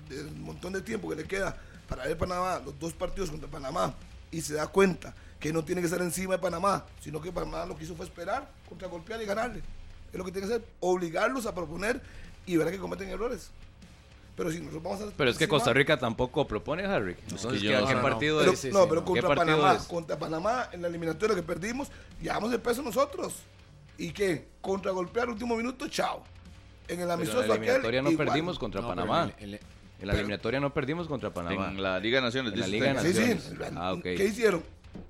[0.08, 1.58] del montón de tiempo que le queda
[1.90, 3.94] para ver Panamá, los dos partidos contra Panamá,
[4.32, 7.66] y se da cuenta que no tiene que estar encima de Panamá, sino que Panamá
[7.66, 9.62] lo que hizo fue esperar, contragolpear y ganarle.
[10.12, 12.02] Es lo que tiene que hacer, obligarlos a proponer
[12.46, 13.52] y verá que cometen errores.
[14.36, 15.06] Pero si nosotros vamos a...
[15.18, 17.16] Pero es que Costa Rica tampoco propone, Harry.
[17.30, 18.66] Entonces, ¿qué, no qué partido Pero, es?
[18.66, 19.84] no, pero contra ¿Qué partido Panamá, es?
[19.88, 21.88] contra Panamá, en la eliminatoria que perdimos,
[22.22, 23.34] llevamos el peso nosotros.
[23.98, 24.48] ¿Y qué?
[24.62, 26.24] Contragolpear último minuto, chao.
[26.88, 28.28] En el Pero amistoso en la aquel, eliminatoria no igual.
[28.28, 29.34] perdimos contra No, pero Panamá.
[29.40, 29.60] el- el-
[30.00, 31.70] En la eliminatoria no perdimos contra Panamá.
[31.70, 32.54] En la Liga de Naciones.
[32.54, 33.40] En la dice Liga de usted.
[33.40, 33.56] Sí, sí.
[33.76, 33.96] Ah.
[34.02, 34.64] ¿Qué hicieron?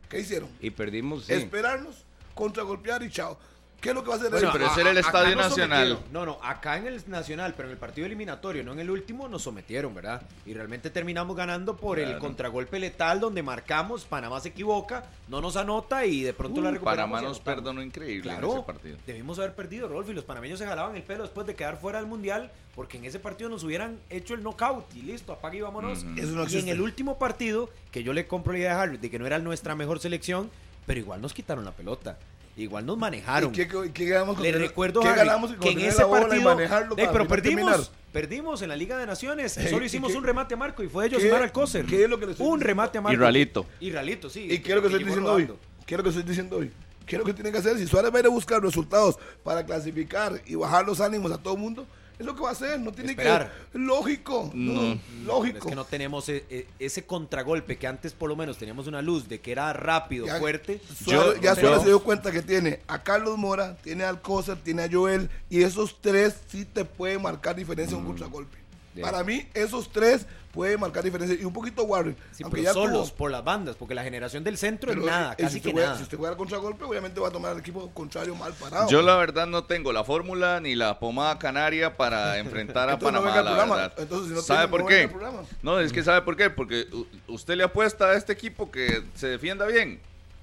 [0.09, 0.49] ¿Qué hicieron?
[0.61, 1.33] Y perdimos, sí.
[1.33, 3.37] Esperarnos, contragolpear y chao.
[3.81, 4.53] ¿Qué es lo que va a hacer Bueno, él?
[4.53, 5.87] pero ese era el Estadio nos Nacional.
[5.89, 6.13] sometieron.
[6.13, 9.27] No, no, acá en el Nacional, pero en el partido eliminatorio, no en el último,
[9.27, 10.23] nos sometieron, ¿verdad?
[10.47, 15.55] Y realmente terminamos ganando por el contragolpe letal donde marcamos, Panamá se equivoca, no nos
[15.57, 17.11] anota y de pronto la Uh, recuperamos.
[17.11, 18.97] Panamá y nos perdonó increíble en Claro, ese partido.
[19.05, 21.99] debimos haber perdido, Rolf, y los panameños se jalaban el pelo después de quedar fuera
[21.99, 25.61] del Mundial, porque en ese partido nos hubieran hecho el knockout y listo, apague y
[25.61, 25.99] vámonos.
[26.17, 28.97] Eso no y en el último partido, que yo le compro la idea a Harry
[28.97, 30.49] de que no era nuestra mejor selección,
[30.87, 32.17] pero igual nos quitaron la pelota,
[32.57, 33.51] igual nos manejaron.
[33.51, 35.99] ¿Y qué, qué- ganamos con Le tener- recuerdo, ¿qué Harry, ganamos con que en ese
[35.99, 37.79] la bola y partido, pero perdimos, terminar?
[38.11, 39.57] perdimos en la Liga de Naciones.
[39.57, 41.85] Ey, Solo ¿y hicimos qué- un remate a Marco y fue de Josimar Alcócer.
[41.85, 43.13] qué es lo que le estoy Un remate a Marco.
[43.13, 43.65] Y Ralito.
[43.79, 44.47] Y Ralito, sí.
[44.51, 45.49] ¿Y qué es lo que estoy diciendo hoy?
[45.85, 46.71] ¿Qué es lo que estoy diciendo hoy?
[47.05, 47.77] ¿Qué es lo que tienen que hacer?
[47.77, 51.37] Si Suárez va a ir a buscar resultados para clasificar y bajar los ánimos a
[51.37, 51.85] todo el mundo,
[52.19, 52.79] es lo que va a hacer.
[52.79, 53.51] No tiene Esperar.
[53.71, 53.77] que.
[53.79, 54.49] Lógico.
[54.53, 54.93] No.
[54.93, 55.69] Es Lógico.
[55.69, 59.27] que no tenemos e- e- ese contragolpe que antes por lo menos teníamos una luz
[59.29, 60.79] de que era rápido, Ya- fuerte.
[61.03, 64.57] Suárez- Yo- ya Suárez se dio cuenta que tiene a Carlos Mora, tiene a Alcócer,
[64.63, 68.57] tiene a Joel, y esos tres sí te pueden marcar diferencia en un contragolpe.
[68.95, 69.01] Sí.
[69.01, 70.25] Para mí, esos tres
[70.57, 71.37] pueden marcar diferencia.
[71.39, 72.17] Y un poquito Warren.
[72.33, 75.01] Sí, aunque pero ya solos tuvo- por las bandas, porque la generación del centro pero,
[75.01, 75.97] es nada, eh, casi si que juega- nada.
[75.97, 78.89] Si usted juega contragolpe, obviamente va a tomar al equipo contrario mal parado.
[78.89, 82.99] Yo la verdad no tengo la fórmula ni la pomada canaria para enfrentar a no
[82.99, 83.93] Panamá, al la verdad.
[83.97, 85.55] Entonces, si no ¿Sabe tiene, por no qué?
[85.61, 86.49] No, es que ¿sabe por qué?
[86.49, 86.87] Porque
[87.27, 89.99] usted le apuesta a este equipo que se defienda bien.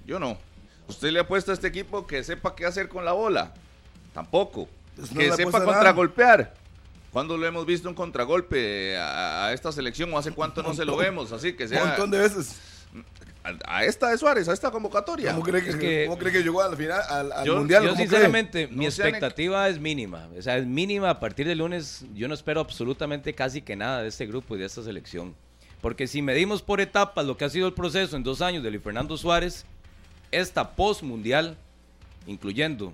[0.07, 0.39] Yo no.
[0.89, 3.53] Usted le apuesta a este equipo que sepa qué hacer con la bola.
[4.13, 4.69] Tampoco.
[4.97, 6.55] Pues no que sepa contragolpear.
[7.15, 10.85] ¿Cuándo lo hemos visto un contragolpe a, a esta selección o hace cuánto no se
[10.85, 11.33] lo vemos?
[11.33, 12.57] Así que Un sea montón de veces.
[13.45, 15.31] a, a esta de Suárez, a esta convocatoria.
[15.33, 17.85] ¿Cómo cree que, Es que- cómo cree que llegó al final, al, al Yo- mundial?
[17.85, 20.29] Yo sinceramente, mi No sean expectativa es mínima.
[20.37, 22.05] O sea, es mínima a partir del lunes.
[22.15, 25.35] Yo no espero absolutamente casi que nada de este grupo y de esta selección.
[25.81, 28.71] Porque si medimos por etapas lo que ha sido el proceso en dos años de
[28.71, 29.67] Luis Fernando Suárez,
[30.33, 31.57] esta post-mundial,
[32.27, 32.93] incluyendo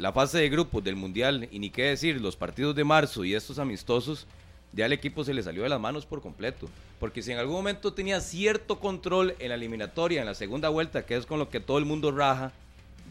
[0.00, 3.34] la fase de grupos del mundial y ni qué decir, los partidos de marzo y
[3.34, 4.26] estos amistosos,
[4.72, 6.70] ya el equipo se le salió de las manos por completo.
[6.98, 11.04] Porque si en algún momento tenía cierto control en la eliminatoria, en la segunda vuelta,
[11.04, 12.52] que es con lo que todo el mundo raja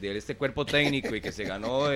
[0.02, 1.90] de este cuerpo técnico y que se ganó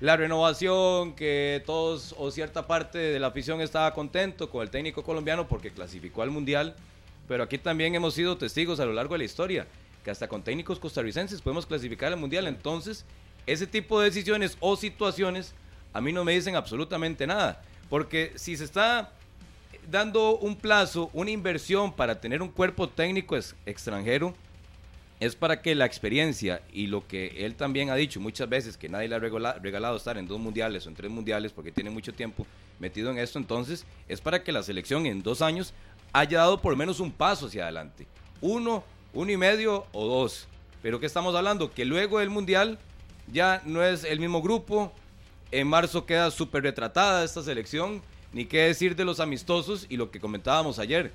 [0.00, 5.02] la renovación, que todos o cierta parte de la afición estaba contento con el técnico
[5.02, 6.74] colombiano porque clasificó al mundial.
[7.28, 9.66] Pero aquí también hemos sido testigos a lo largo de la historia
[10.02, 12.46] que hasta con técnicos costarricenses podemos clasificar al mundial.
[12.46, 13.04] Entonces,
[13.46, 15.54] ese tipo de decisiones o situaciones
[15.92, 17.62] a mí no me dicen absolutamente nada.
[17.90, 19.12] Porque si se está
[19.90, 24.34] dando un plazo, una inversión para tener un cuerpo técnico extranjero,
[25.20, 28.88] es para que la experiencia y lo que él también ha dicho muchas veces, que
[28.88, 31.90] nadie le ha regala- regalado estar en dos mundiales o en tres mundiales porque tiene
[31.90, 32.44] mucho tiempo
[32.80, 35.74] metido en esto, entonces es para que la selección en dos años
[36.12, 38.06] haya dado por menos un paso hacia adelante.
[38.40, 38.82] Uno,
[39.14, 40.48] uno y medio o dos.
[40.82, 41.72] Pero ¿qué estamos hablando?
[41.72, 42.78] Que luego del mundial
[43.30, 44.92] ya no es el mismo grupo.
[45.50, 48.02] En marzo queda súper retratada esta selección.
[48.32, 51.12] Ni qué decir de los amistosos y lo que comentábamos ayer.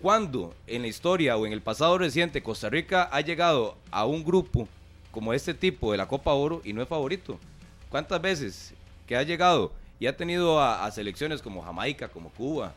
[0.00, 4.24] ¿Cuándo en la historia o en el pasado reciente Costa Rica ha llegado a un
[4.24, 4.68] grupo
[5.10, 7.40] como este tipo de la Copa Oro y no es favorito?
[7.88, 8.74] ¿Cuántas veces
[9.06, 12.74] que ha llegado y ha tenido a, a selecciones como Jamaica, como Cuba,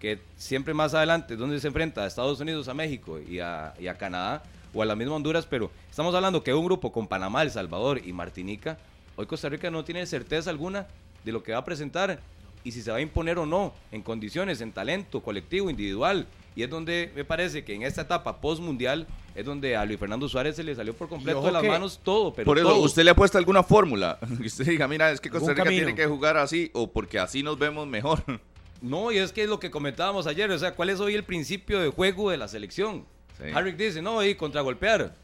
[0.00, 3.86] que siempre más adelante, donde se enfrenta a Estados Unidos, a México y a, y
[3.86, 4.42] a Canadá
[4.74, 8.00] o a la misma Honduras, pero estamos hablando que un grupo con Panamá, El Salvador
[8.04, 8.78] y Martinica,
[9.16, 10.86] hoy Costa Rica no tiene certeza alguna
[11.24, 12.20] de lo que va a presentar
[12.64, 16.26] y si se va a imponer o no en condiciones, en talento colectivo, individual.
[16.54, 20.28] Y es donde me parece que en esta etapa post-mundial es donde a Luis Fernando
[20.28, 22.34] Suárez se le salió por completo de las manos todo.
[22.34, 22.80] Pero Por eso, todo.
[22.80, 24.18] ¿usted le ha puesto alguna fórmula?
[24.40, 27.42] Que usted diga, mira, es que Costa Rica tiene que jugar así o porque así
[27.42, 28.22] nos vemos mejor.
[28.82, 31.22] No, y es que es lo que comentábamos ayer, o sea, ¿cuál es hoy el
[31.22, 33.04] principio de juego de la selección?
[33.38, 33.44] Sí.
[33.54, 35.14] Harrick dice, no, y contragolpear.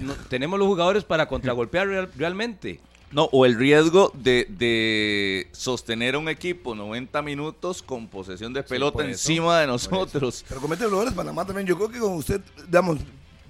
[0.00, 2.80] No, tenemos los jugadores para contragolpear real- realmente.
[3.10, 8.62] No, o el riesgo de, de sostener a un equipo 90 minutos con posesión de
[8.62, 10.44] pelota eso, encima de nosotros.
[10.48, 11.66] Pero comete errores Panamá también.
[11.66, 12.98] Yo creo que con usted, digamos,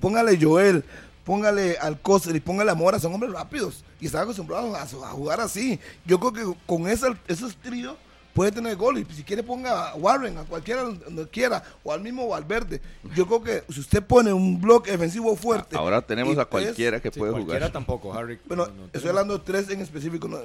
[0.00, 0.82] póngale Joel,
[1.24, 5.40] póngale Alcócer y póngale a Mora, son hombres rápidos y están acostumbrados a, a jugar
[5.40, 5.78] así.
[6.04, 7.94] Yo creo que con esa, esos tríos
[8.34, 12.00] puede tener gol y si quiere ponga a Warren, a cualquiera donde quiera, o al
[12.00, 12.80] mismo Valverde.
[13.14, 15.76] Yo creo que si usted pone un bloque defensivo fuerte.
[15.76, 17.72] Ahora tenemos a tres- cualquiera que Sí, puede cualquiera jugar.
[17.72, 18.38] tampoco, Harry.
[18.46, 20.28] Bueno, No, no, estoy hablando de tres en específico.
[20.28, 20.38] ¿no?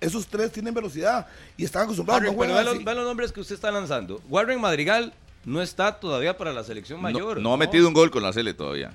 [0.00, 2.22] Esos tres tienen velocidad y están acostumbrados.
[2.24, 4.20] No pero los, nombres que usted está lanzando.
[4.28, 5.12] Warren Madrigal
[5.44, 7.40] no está todavía para la selección No, mayor.
[7.40, 8.92] no ha metido un gol con la Cele todavía.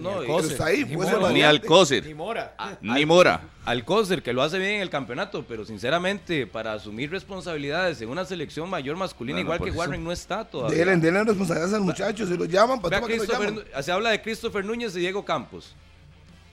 [0.00, 0.18] No,
[0.64, 1.30] ahí, Ni Mora.
[1.32, 1.42] Ni.
[1.42, 2.54] Alcócer, Ni Mora.
[2.80, 3.40] ni Mora.
[3.64, 8.24] Alcócer, que lo hace bien en el campeonato, pero sinceramente, para asumir responsabilidades en una
[8.24, 9.78] selección mayor masculina, Bueno, igual que eso.
[9.78, 10.78] Warren, no está todavía.
[10.78, 13.60] Denle, denle responsabilidades al muchacho, si lo llaman, para que lo llaman.
[13.80, 15.74] Se habla de Christopher Núñez y Diego Campos.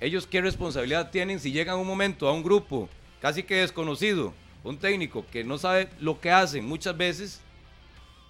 [0.02, 2.90] Ellos qué responsabilidad tienen si llegan un momento a un grupo
[3.22, 4.34] casi que desconocido,
[4.64, 7.40] un técnico que no sabe lo que hacen muchas veces,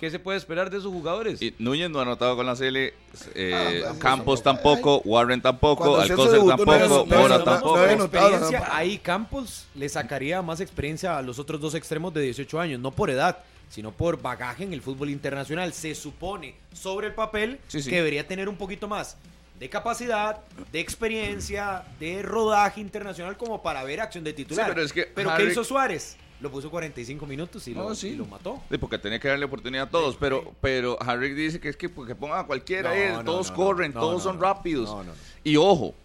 [0.03, 1.41] ¿qué se puede esperar de esos jugadores?
[1.41, 2.93] Y Núñez no ha anotado con la Cele,
[3.35, 7.77] eh, Ah, Campos tampoco, Warren tampoco, había- tampoco, Mora no- tampoco.
[7.77, 12.59] no experiencia, ahí Campos le sacaría más experiencia a los otros dos extremos de 18
[12.59, 13.37] años, no por edad,
[13.69, 15.71] sino por bagaje en el fútbol internacional.
[15.71, 17.89] Se supone sobre el papel Sí, sí.
[17.89, 19.15] que debería tener un poquito más
[19.57, 20.39] de capacidad,
[20.73, 24.65] de experiencia, de rodaje internacional como para ver acción de titular.
[24.65, 26.17] Sí, pero es que ¿Pero Harry- ¿qué hizo Suárez?
[26.43, 28.09] Lo puso 45 minutos y, lo, sí.
[28.09, 28.61] y lo mató.
[28.69, 31.89] Sí, porque tenía que darle oportunidad a todos, pero, pero Harry dice que es que,
[31.89, 34.41] que pongan a cualquiera, No, no, todos no, corren, no, todos no, son no.
[34.41, 34.89] rápidos.
[34.89, 35.17] No, no, no.
[35.45, 35.95] Y ojo,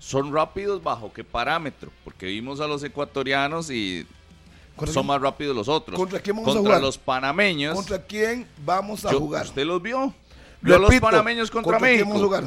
[0.00, 4.04] son rápidos bajo qué parámetro, porque vimos a los ecuatorianos y
[4.74, 5.96] ¿Contra son quién- más rápidos los otros.
[5.96, 6.82] ¿Contra quién vamos a Contra jugar?
[6.82, 7.74] los panameños.
[7.76, 9.46] ¿Contra quién vamos a yo- jugar?
[9.46, 10.12] ¿Usted los vio?
[10.62, 12.08] Vio a los Repito, panameños contra, quién México.
[12.08, 12.44] vamos a jugar?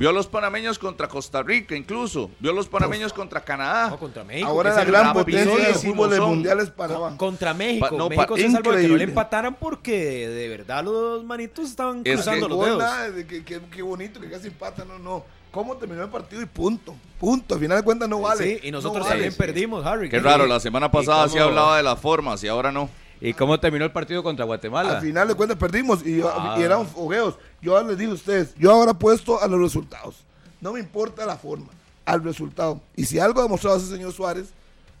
[0.00, 2.30] Vio a los panameños contra Costa Rica, incluso.
[2.40, 3.90] Vio a los panameños contra Canadá.
[3.90, 4.48] No, contra México.
[4.48, 7.14] Ahora la gran potencia del fútbol mundial es Panamá.
[7.18, 7.86] Contra México.
[7.90, 11.68] Pa- no, México pa- se salvó que no le empataran porque de verdad los manitos
[11.68, 12.78] estaban Es cruzando que los dedos.
[12.78, 15.24] nada de que, que- que bonito, que casi empatan, no, no.
[15.50, 16.94] ¿Cómo terminó el partido y punto?
[17.18, 17.54] Punto.
[17.56, 18.42] Al final de cuentas no vale.
[18.58, 19.16] Sí, y nosotros No vale.
[19.24, 20.08] también perdimos, Harry.
[20.08, 22.88] Qué raro, la semana pasada sí hablaba de las formas y ahora no.
[23.22, 24.96] ¿Y cómo terminó el partido contra Guatemala?
[24.96, 26.54] Al final de cuentas perdimos y, Ah.
[26.58, 27.34] y eran fogueos.
[27.62, 30.16] Yo ahora les digo a ustedes, yo ahora apuesto a los resultados.
[30.60, 31.68] No me importa la forma,
[32.04, 32.80] al resultado.
[32.96, 34.48] Y si algo ha demostrado ese señor Suárez,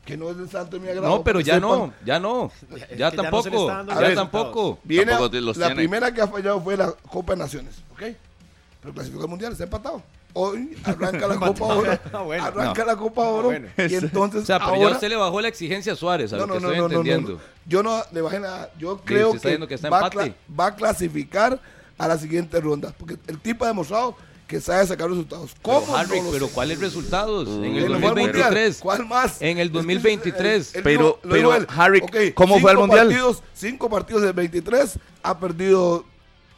[0.04, 1.08] que no es del santo de mi agrado.
[1.08, 4.78] no, pero ya sepan, no, ya no, ya ya le tampoco, ya tampoco.
[4.82, 5.80] Viene Tampoco los la tiene.
[5.82, 8.02] primera que ha fallado fue la Copa de Naciones, ¿ok?
[8.80, 10.02] Pero clasificó al Mundial, está empatado.
[10.32, 11.98] Hoy arranca la Copa Oro.
[12.12, 12.44] Ah, bueno.
[12.44, 13.48] arranca la Copa Oro.
[13.48, 13.68] bueno.
[13.76, 14.94] Y entonces O sea, pero ya ahora...
[14.94, 16.82] usted le bajó la exigencia a Suárez, a No, lo no, que no, estoy no,
[16.82, 17.32] no, no, entendiendo.
[17.32, 17.38] no.
[17.66, 18.70] Yo no le bajé nada.
[18.78, 20.10] Yo creo que, que está va, a
[20.58, 21.60] va a clasificar
[22.00, 22.94] a la siguiente ronda.
[22.98, 24.16] Porque el tipo ha demostrado
[24.48, 25.54] que sabe sacar resultados.
[25.62, 25.80] ¿Cómo?
[25.86, 26.48] Pero, Harry, No pero.
[26.48, 27.46] ¿cuáles resultados?
[27.48, 28.32] en el Él no fue al Mundial.
[28.34, 28.78] 2023.
[28.80, 29.40] ¿Cuál más?
[29.42, 30.70] En el Es que 2023.
[30.74, 31.52] él- él Pero- pero.
[31.76, 33.06] Harry, Ok, ¿cómo fue cinco Mundial?
[33.06, 36.04] Partidos, cinco partidos del 23, ha perdido,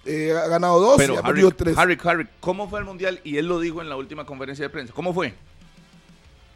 [0.07, 1.77] eh, ha ganado dos y Pero ha Harry, perdido tres.
[1.77, 3.21] Harry, Harry, ¿cómo fue el mundial?
[3.25, 4.93] Y él lo dijo en la última conferencia de prensa.
[4.95, 5.35] ¿Cómo fue?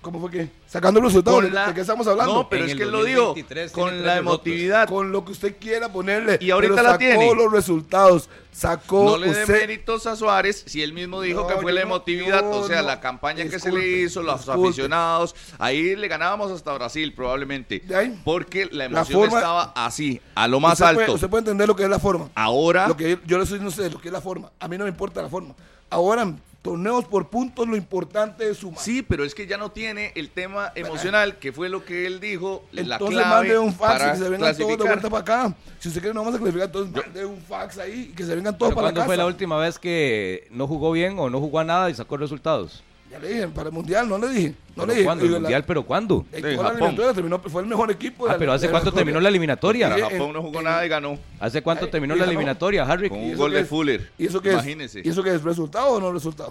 [0.07, 0.49] ¿Cómo fue que?
[0.69, 1.43] Sacando los resultados.
[1.43, 2.33] ¿De, la- de qué estamos hablando?
[2.33, 3.21] No, pero En es que él lo dijo.
[3.35, 4.89] 2023 tiene Con la emotividad.
[4.89, 6.39] Con lo que usted quiera ponerle.
[6.41, 7.35] Y ahorita pero la sacó tiene.
[7.35, 8.29] los resultados.
[8.53, 9.61] Sacó No le dé usted.
[9.61, 12.87] méritos a Suárez si él mismo dijo No, que fue la emotividad, o sea, no-
[12.87, 14.69] la campaña que se le hizo, los disculpe.
[14.69, 15.35] aficionados.
[15.59, 17.81] Ahí le ganábamos hasta Brasil, probablemente.
[17.81, 18.21] De ahí.
[18.25, 21.01] Porque la La emoción forma- estaba así, a lo más usted alto.
[21.01, 22.31] Puede, usted puede entender lo que es la forma.
[22.37, 24.51] Ahora, Lo que yo, yo le estoy diciendo a usted, lo que es la forma.
[24.61, 25.55] A mí no me importa la forma.
[25.91, 26.33] Ahora,
[26.67, 28.81] torneos por puntos, lo importante es sumar.
[28.81, 32.21] sí, pero es que ya no tiene el tema emocional, que fue lo que él
[32.21, 35.11] dijo, la Entonces clave mande un fax para y que se vengan todos de vuelta
[35.11, 35.57] para acá.
[35.79, 38.35] Si usted quiere no vamos a clasificar, entonces mande un fax ahí y que se
[38.35, 39.07] vengan todos para la ¿Cuándo casa.
[39.07, 42.17] fue la última vez que no jugó bien o no jugó a nada y sacó
[42.17, 42.83] resultados?
[43.11, 44.49] Ya le dije, para el mundial, no le dije.
[44.49, 45.05] No ¿Pero le dije.
[45.05, 45.25] ¿Cuándo?
[45.25, 45.65] ¿El la- mundial?
[45.65, 46.27] ¿Pero cuándo?
[46.29, 48.25] toda la eliminatoria terminó, fue el mejor equipo.
[48.25, 49.95] de Ah, la- pero ¿hace de cuánto terminó la eliminatoria?
[49.95, 51.19] Sí, Japón en- no jugó en- nada y ganó.
[51.41, 52.31] ¿Hace cuánto Ay, terminó la ganó.
[52.33, 53.09] eliminatoria, Harry?
[53.09, 53.69] Con ¿Y un eso gol de es?
[53.69, 54.11] Fuller.
[54.19, 55.01] ¿Y eso qué Imagínese.
[55.01, 55.07] es?
[55.07, 55.43] ¿Y eso qué es?
[55.43, 56.51] ¿Resultado o no resultado?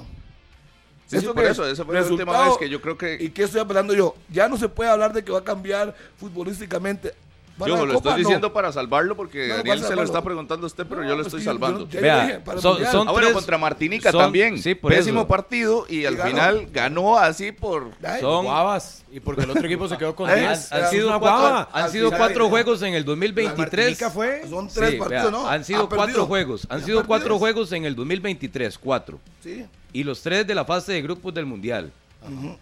[1.07, 1.73] Sí, sí, ¿Esto por qué eso, es?
[1.73, 4.15] esa fue la última vez que yo creo que- ¿Y qué estoy hablando yo?
[4.31, 7.13] Ya no se puede hablar de que va a cambiar futbolísticamente.
[7.57, 8.09] ¿Van a Yo lo Copa?
[8.09, 8.27] estoy No.
[8.27, 11.15] diciendo para salvarlo porque No, Daniel se lo está preguntando a usted, pero No, yo
[11.15, 11.87] lo estoy yo- salvando.
[11.87, 14.61] yo- Vea, dije, son- son Ah, bueno, tres- contra Martinica son- también.
[14.61, 15.27] sí, por Pésimo eso.
[15.29, 16.29] partido y al ganó.
[16.29, 17.91] final ganó así por...
[18.03, 19.05] Ay, Son- Guavas.
[19.09, 20.71] Y porque el otro equipo se quedó con Eh, 10.
[20.73, 23.57] Han, han sido una cuatro, han sido final, cuatro juegos en el La 2023.
[23.87, 24.41] Martinica fue.
[24.49, 25.47] Son tres Sí, partidos, vea, ¿no?
[25.47, 26.25] Han sido Ha cuatro perdido.
[26.25, 26.67] juegos.
[26.69, 29.17] Han ¿Ya sido cuatro juegos en el 2023, cuatro.
[29.41, 29.65] Sí.
[29.93, 31.89] Y los tres de la fase de grupos del Mundial.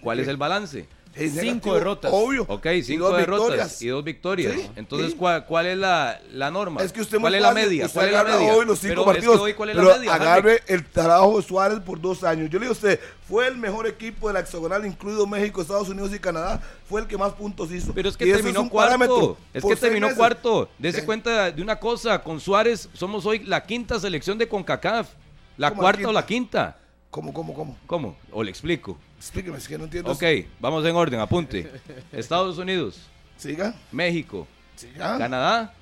[0.01, 0.85] ¿Cuál es el balance?
[1.15, 2.11] Es Cinco negativo, derrotas.
[2.13, 2.45] Obvio.
[2.47, 3.81] Ok, cinco derrotas victorias.
[3.83, 4.53] y dos victorias.
[4.55, 5.15] Sí, Entonces, sí.
[5.17, 6.81] ¿cuál, cuál es la, la norma?
[6.81, 7.87] Es que usted ¿Cuál es la media?
[7.87, 8.53] ¿Cuál es la media?
[8.53, 10.13] hoy los cinco pero es partidos, que hoy, ¿cuál es pero la media?
[10.13, 10.23] Harry?
[10.25, 12.49] agarre el trabajo de Suárez por dos años.
[12.49, 15.87] Yo le digo a usted, fue el mejor equipo de la hexagonal, incluido México, Estados
[15.89, 16.59] Unidos y Canadá.
[16.89, 17.93] Fue el que más puntos hizo.
[17.93, 19.37] Pero es que Y terminó cuarto.
[19.53, 20.17] Es que terminó meses.
[20.17, 20.69] cuarto.
[20.79, 22.23] Dese cuenta de una cosa.
[22.23, 25.09] Con Suárez somos hoy la quinta selección de CONCACAF.
[25.57, 26.77] La ¿Cómo la cuarta o la quinta.
[27.11, 27.77] ¿Cómo, cómo, cómo?
[27.85, 28.17] ¿Cómo?
[28.31, 28.97] O le explico.
[29.23, 30.11] Explíqueme, es que no entiendo.
[30.11, 30.23] Ok,
[30.59, 31.71] vamos en orden, apunte.
[32.11, 32.99] Estados Unidos,
[33.37, 35.17] Siga, México, siga.
[35.17, 35.73] Canadá.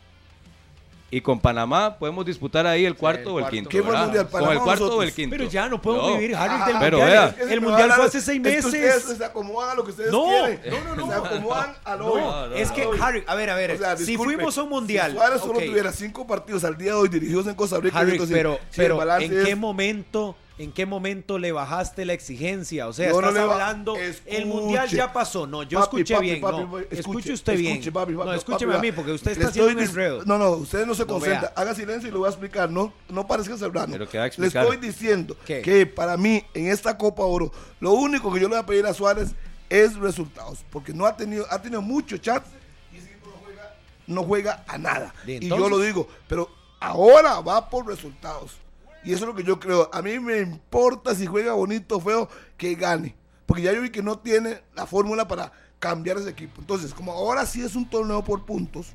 [1.14, 3.50] Y con Panamá podemos disputar ahí el cuarto o el cuarto.
[3.54, 3.70] quinto.
[3.70, 4.24] ¿Quién fue el mundial?
[4.30, 5.10] Con ¿Panamá el o cuarto o nosotros?
[5.10, 5.36] el quinto.
[5.38, 6.18] Pero ya no podemos No.
[6.18, 7.36] vivir, Harry, Ah, del pero mundial.
[7.38, 7.52] vea.
[7.52, 8.66] El mundial fue hace seis es que meses.
[8.66, 10.62] ustedes se acomodan a lo que ustedes No, quieren.
[10.72, 11.08] no, no, no.
[11.08, 12.22] Se acomodan a lo No, hoy.
[12.52, 12.98] no, es que, Hoy.
[13.02, 15.12] Harry, a ver, a ver, O sea, si fuimos a un mundial.
[15.12, 18.00] Si Suárez solo ok, tuviera cinco partidos al día de hoy dirigidos en Costa Rica,
[18.00, 22.06] Harry, entonces, pero, si el pero ¿en qué es- momento, en qué momento le bajaste
[22.06, 22.88] la exigencia?
[22.88, 23.95] O sea, Yo estás hablando,
[24.26, 25.47] el mundial ya pasó.
[25.47, 26.41] No, yo Papi, escuché papi, bien.
[26.41, 27.78] papi, no, escuche, usted bien.
[27.78, 30.24] escuche, no, escúcheme a mí, porque usted está haciendo un enredo.
[30.26, 31.52] No, no, usted no se concentra.
[31.56, 32.69] Haga silencio y le voy a explicar.
[32.69, 33.97] No, no parezca serrano.
[34.08, 35.62] Que Le estoy diciendo ¿Qué?
[35.62, 38.86] que para mí, en esta Copa Oro, lo único que yo le voy a pedir
[38.86, 39.30] a Suárez
[39.69, 40.63] es resultados.
[40.69, 42.47] Porque no ha tenido, ha tenido mucho chance
[42.93, 43.76] y ese equipo no juega,
[44.08, 45.13] no juega a nada.
[45.26, 48.58] ¿Y Y yo lo digo, pero ahora va por resultados.
[49.04, 49.90] Y eso es lo que yo creo.
[49.94, 53.16] A mí me importa si juega bonito o feo, que gane.
[53.46, 56.62] Porque ya yo vi que no tiene la fórmula para cambiar ese equipo.
[56.62, 58.94] Entonces, como ahora sí es un torneo por puntos,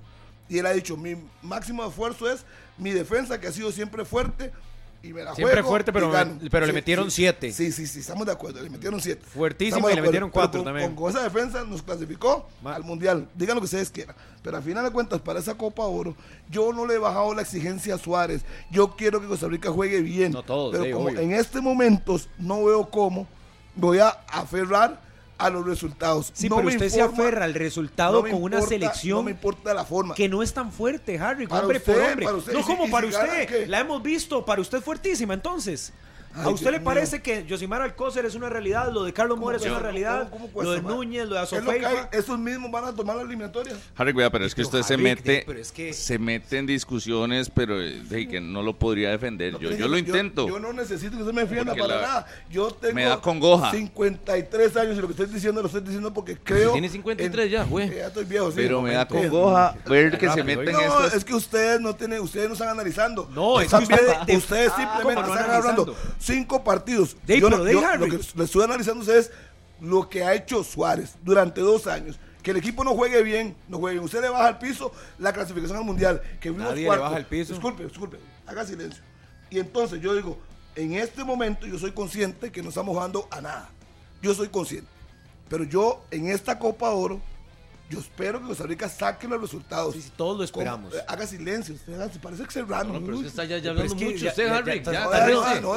[0.48, 2.44] y él ha dicho, mi máximo esfuerzo es
[2.78, 4.52] mi defensa, que ha sido siempre fuerte,
[5.06, 6.38] y me la Siempre juego fuerte, pero gano.
[6.50, 7.52] pero le metieron siete.
[7.52, 9.24] Sí, sí, sí, estamos de acuerdo, le metieron siete.
[9.24, 10.94] Fuertísimo y le metieron cuatro con, también.
[10.94, 13.28] Con, esa defensa nos clasificó al Mundial.
[13.34, 14.16] Digan lo que ustedes quieran.
[14.42, 16.14] Pero al final de cuentas, para esa Copa Oro,
[16.50, 18.44] yo no le he bajado la exigencia a Suárez.
[18.70, 20.32] Yo quiero que Costa Rica juegue bien.
[20.32, 21.20] No todos, pero sí, como obvio.
[21.20, 23.26] en este momento no veo cómo
[23.74, 25.05] voy a aferrar
[25.38, 26.30] a los resultados.
[26.34, 29.22] Sí, No pero usted se informa- aferra al resultado no con una importa- selección No
[29.24, 30.14] me importa la forma.
[30.14, 32.24] que no es tan fuerte, Harry, hombre usted, por hombre.
[32.24, 32.52] para usted.
[32.54, 35.92] No Y como y para si usted, la hemos visto, para usted fuertísima entonces.
[36.36, 37.22] ¿A usted le parece mío.
[37.22, 40.62] que Josimar Alcócer es una realidad, lo de Carlos Mora es una realidad, ¿Cómo- cómo
[40.62, 40.82] lo de?
[40.82, 41.52] Núñez, lo de Es.
[41.52, 42.08] Azofeifa?
[42.12, 43.74] Esos mismos van a tomar la eliminatoria.
[43.96, 47.50] Harry, vea, pero es que usted se mete, pero es que- se mete en discusiones,
[47.50, 49.58] pero eh, de que no lo podría defender.
[49.58, 50.46] Yo, yo lo intento.
[50.48, 52.26] Yo, no necesito que usted me defienda para la- nada.
[52.50, 53.70] Yo tengo me da congoja.
[53.70, 56.72] 53 años y lo que estoy diciendo lo estoy diciendo porque creo.
[56.72, 57.94] tiene 53 ya, güey.
[57.94, 58.56] Ya estoy viejo, sí.
[58.56, 61.14] pero me da congoja ver que se meten No, estas.
[61.14, 63.28] es que ustedes no tienen, ustedes no están analizando.
[63.34, 65.96] No, es Están que usted- viendo- de- ustedes Ah, simplemente ¿cómo no están hablando
[66.26, 67.16] cinco partidos.
[67.28, 67.98] Ahí, yo pero yo- Harry.
[68.10, 69.30] lo que le estoy analizando ustedes
[69.80, 72.18] lo que ha hecho Suárez durante dos años.
[72.42, 74.04] Que el equipo no juegue bien, no juegue bien.
[74.04, 76.22] Usted le baja al piso la clasificación al mundial.
[76.40, 77.52] Que Nadie le baja el piso.
[77.52, 79.02] Disculpe, disculpe, haga silencio.
[79.50, 80.38] Y entonces yo digo,
[80.76, 83.70] en este momento yo soy consciente que no estamos jugando a nada.
[84.22, 84.88] Yo soy consciente.
[85.48, 87.20] Pero yo en esta Copa Oro,
[87.88, 89.94] yo espero que Costa Rica saque los resultados.
[89.94, 90.92] Sí, sí, todos lo esperamos.
[90.94, 92.88] eh, haga silencio, usted parece que se raro.
[92.92, 94.16] No, pero usted está ya, ya hablando es que mucho.
[94.24, 95.60] ya- usted, ya- Harry, ya- ya, no, aterrice.
[95.60, 95.76] no,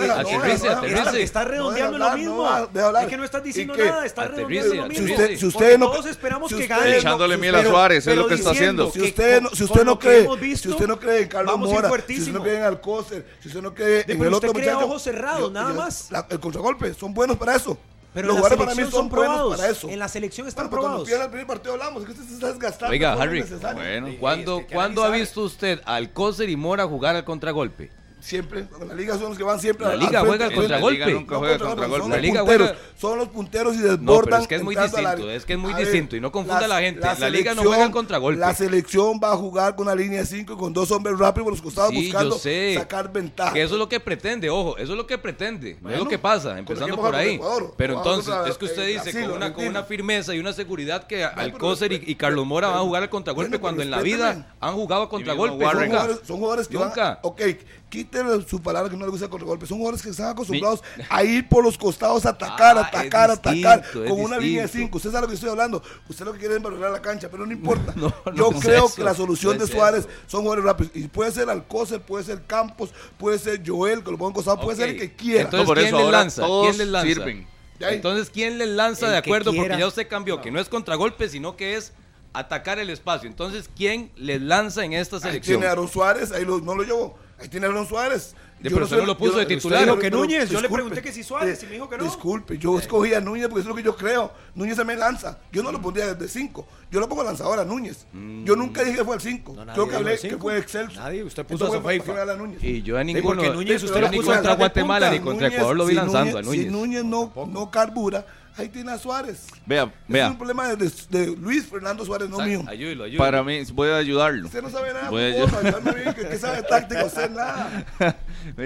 [1.11, 1.17] no.
[1.17, 2.49] Está, redondeando No lo mismo.
[2.73, 2.99] no.
[2.99, 5.13] Es que no estás diciendo nada, está Aterrice, redondeando lo mismo.
[5.15, 6.91] usted, si usted no, todos esperamos si que usted gane.
[6.91, 8.91] no- Echándole miel a usted no- Suárez, es lo que está haciendo.
[8.91, 11.89] Si usted con- no, con usted no cree, si usted no cree en Carlos Mora,
[12.07, 14.53] si usted no cree en Alcócer, si usted no cree De- en el usted otro
[14.53, 16.09] cree a muchacho, ojos cerrados, nada más.
[16.29, 17.77] el contragolpe, son buenos para eso.
[18.13, 19.55] Pero Los jugadores para mí son probados.
[19.57, 19.87] para eso.
[19.87, 21.07] En la selección están Bueno, cuando probados.
[21.07, 22.91] pierda el primer partido hablamos, que usted se está desgastando.
[22.91, 23.43] Oiga, Harry.
[23.75, 27.91] Bueno, ¿Cuándo, ¿cuándo ha visto usted al Coser y Mora jugar al contragolpe?
[28.19, 30.67] Siempre, la liga son los que van siempre La al- liga al juega al golpe.
[30.67, 30.83] frente.
[30.85, 33.77] La liga nunca juega contra son los La liga punteros, juega- Son los punteros y
[33.79, 34.23] No, desbordan.
[34.25, 36.31] pero es que es muy distinto, es que es muy A ver, distinto, y no
[36.31, 38.39] confunda a la gente, la liga no juega contragolpe.
[38.39, 41.45] La selección va a jugar con una línea de 5 y con dos hombres rápidos
[41.45, 42.75] por los costados Sí, buscando yo sé.
[42.77, 43.53] sacar ventaja.
[43.53, 46.03] Que eso es lo que pretende, ojo, eso es lo que pretende, no es Bueno,
[46.03, 47.35] lo que pasa, ¿con empezando por ahí.
[47.35, 47.73] Ecuador?
[47.77, 50.51] Pero entonces, es que usted eh, dice Brasil, con una, con una firmeza y una
[50.53, 53.81] seguridad que al pero Coser y, Carlos Mora van a jugar al contragolpe Bueno, cuando
[53.81, 55.63] en la vida han jugado a contragolpe.
[55.63, 57.19] Son jugadores, son jugadores que Nunca.
[57.23, 57.41] Ok,
[57.89, 59.65] quítele su palabra que no le gusta con golpe.
[59.65, 63.83] Son jugadores que están acostumbrados a ir por los costados, a atacar, Ah, atacar, atacar.
[63.91, 64.85] con una línea de distinto.
[64.87, 64.97] 5.
[64.97, 65.81] Usted sabe lo que estoy hablando.
[66.07, 67.93] Usted lo que quiere es valorar la cancha, pero no importa.
[67.99, 70.09] No, no Yo creo eso, que la solución no de Suárez eso.
[70.27, 70.91] son jugadores rápidos.
[70.95, 74.77] Y puede ser Alcócer, puede ser Campos, puede ser Joel, que lo pongo costado, puede
[74.77, 75.41] ser el que quiera.
[75.41, 76.41] Entonces, No, por ¿quién eso les ahora lanza?
[76.43, 77.07] todos ¿Quién les lanza?
[77.07, 77.47] sirven.
[77.79, 77.95] De ahí.
[77.95, 79.53] Entonces, ¿quién les lanza El de acuerdo?
[79.53, 81.93] Porque ya usted cambió, que no es contragolpe, sino que es
[82.33, 83.27] atacar el espacio.
[83.29, 85.57] Entonces, ¿quién les lanza en esta Ahí selección?
[85.59, 87.17] tiene a Aaron Suárez, ahí lo- no lo llevó.
[87.39, 88.35] Ahí tiene a Aaron Suárez.
[88.59, 89.83] De, pero no lo puso de titular.
[89.85, 92.03] Dijo que pero- Núñez, yo le pregunté que si Suárez, y me dijo que no.
[92.03, 94.33] Disculpe, yo escogí a Núñez porque eso es lo que yo creo.
[94.53, 95.37] Núñez se me lanza.
[95.51, 96.67] Yo no lo pondría de 5.
[96.91, 98.05] Yo lo pongo lanzador a Núñez.
[98.43, 99.53] Yo nunca dije que fue el 5.
[99.55, 100.99] No, Creo que hablé que fue Excelso.
[100.99, 102.61] Nadie, usted puso Entonces a fue a Núñez.
[102.61, 103.35] Y yo a Sí, ninguno.
[103.41, 106.37] porque Núñez, Sí, usted lo ni puso contra Guatemala ni contra Ecuador lo vi lanzando
[106.39, 106.65] a Núñez.
[106.65, 108.25] Si Núñez no, no carbura,
[108.59, 109.47] ahí tiene a Suárez.
[109.65, 110.29] Vea, Es vea.
[110.29, 112.63] un problema de, de- de Luis Fernando Suárez, no mío.
[112.67, 113.17] Ayúdelo, ayúdelo.
[113.23, 114.45] Para mí, voy a ayudarlo.
[114.45, 117.85] Usted no sabe nada, Voy a- bien, que, que sabe táctica, usted nada.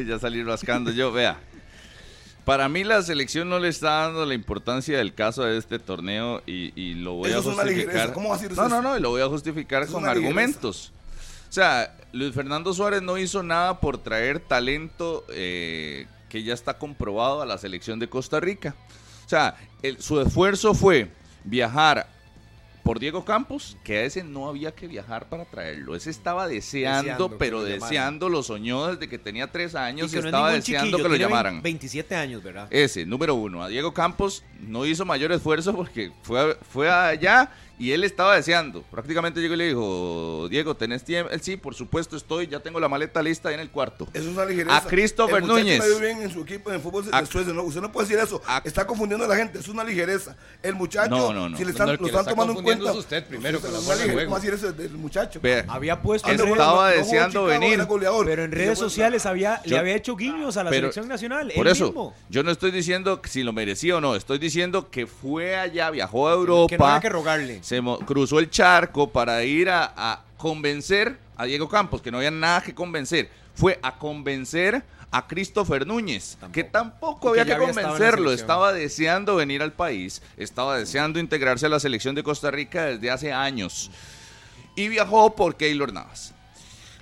[0.07, 1.37] Ya salí rascando yo, vea.
[2.45, 6.41] Para mí la selección no le está dando la importancia del caso de este torneo
[6.45, 7.87] y, y lo voy Eso a es una justificar.
[7.93, 8.13] ligereza.
[8.13, 8.69] ¿Cómo va a decir no, eso?
[8.69, 10.91] no, no, y lo voy a justificar Es con argumentos.
[11.49, 16.77] O sea, Luis Fernando Suárez no hizo nada por traer talento eh, que ya está
[16.77, 18.75] comprobado a la selección de Costa Rica.
[19.33, 21.09] O sea, el- su esfuerzo fue
[21.43, 22.07] viajar
[22.83, 25.95] por Diego Campos, que a ese no había que viajar para traerlo.
[25.95, 30.27] Ese estaba deseando, pero deseando, lo soñó desde que tenía tres años y, que no
[30.27, 31.63] es estaba deseando que lo llamaran.
[31.63, 32.67] 27 años, ¿verdad?
[32.69, 33.63] Ese, número uno.
[33.63, 37.49] A Diego Campos no hizo mayor esfuerzo porque fue, fue allá
[37.79, 38.83] y él estaba deseando.
[38.83, 41.31] Prácticamente llegó y le dijo, Diego, ¿tenés tiempo?
[41.31, 44.07] Él sí, por supuesto estoy, ya tengo la maleta lista ahí en el cuarto.
[44.13, 44.77] Eso es una ligereza.
[44.77, 45.83] A Christopher El Núñez.
[45.85, 47.51] dio bien en su equipo en el fútbol de A- Suecia.
[47.53, 48.41] No, usted no puede decir eso.
[48.45, 49.59] A- está confundiendo a la gente.
[49.59, 50.35] Es una ligereza.
[50.61, 51.57] El muchacho, No, no, no.
[51.57, 52.91] si le No, están, no, lo le están está tomando en cuenta.
[52.91, 54.23] es usted primero con la juego.
[54.25, 55.39] ¿Cómo decir eso del muchacho?
[55.41, 57.85] Vea, Había puesto en no, redes- no, estaba deseando Chicago venir.
[57.85, 58.25] goleador.
[58.25, 61.51] pero en redes sociales había, Yo- le había hecho guiños a la pero- selección nacional.
[61.55, 62.13] Por él eso, mismo.
[62.29, 66.27] yo no estoy diciendo si lo merecía o no, estoy diciendo que fue allá, viajó
[66.27, 67.62] a Que no Europa, había que rogarle.
[67.63, 72.17] Se mo- cruzó el charco para ir a, a convencer a Diego Campos, que no
[72.17, 73.29] había nada que convencer.
[73.55, 78.31] Fue a convencer a Christopher Núñez, que tampoco había que había convencerlo.
[78.33, 83.09] Estaba deseando venir al país, estaba deseando integrarse a la selección de Costa Rica desde
[83.11, 83.91] hace años.
[84.75, 86.33] Y viajó por Keylor Navas.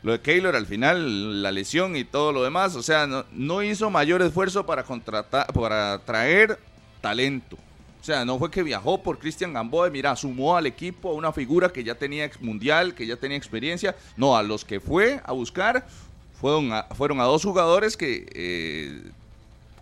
[0.04, 3.64] Lo de Keylor al final, la lesión y todo lo demás, o sea, no, no
[3.64, 6.60] hizo mayor esfuerzo para contratar, para traer
[7.02, 7.58] talento.
[8.02, 11.32] O sea, no fue que viajó por Cristian Gamboa mira, sumó al equipo a una
[11.32, 13.96] figura que ya tenía mundial, que ya tenía experiencia.
[14.18, 15.86] No, a los que fue a buscar
[16.34, 19.04] fueron a, fueron a dos jugadores que eh,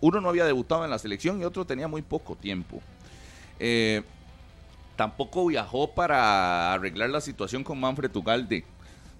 [0.02, 2.82] uno no había debutado en la selección y otro tenía muy poco tiempo.
[3.58, 4.02] Eh,
[4.96, 8.64] tampoco viajó para arreglar la situación con Manfred Ugalde.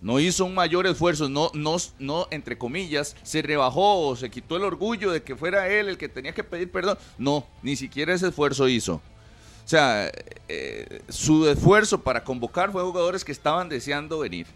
[0.00, 4.56] No hizo un mayor esfuerzo, no, no, no, entre comillas, se rebajó o se quitó
[4.56, 6.96] el orgullo de que fuera él el que tenía que pedir perdón.
[7.18, 8.94] No, ni siquiera ese esfuerzo hizo.
[8.94, 10.10] O sea,
[10.48, 14.46] eh, su esfuerzo para convocar fue jugadores que estaban deseando venir.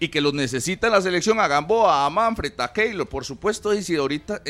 [0.00, 3.82] Y que los necesita la selección a Gamboa, a Manfred, a Keylor, por supuesto, y
[3.82, 4.42] si ahorita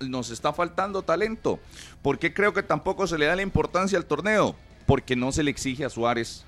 [0.00, 1.60] nos está faltando talento.
[2.00, 4.56] ¿Por qué creo que tampoco se le da la importancia al torneo?
[4.86, 6.44] Porque no se le exige a Suárez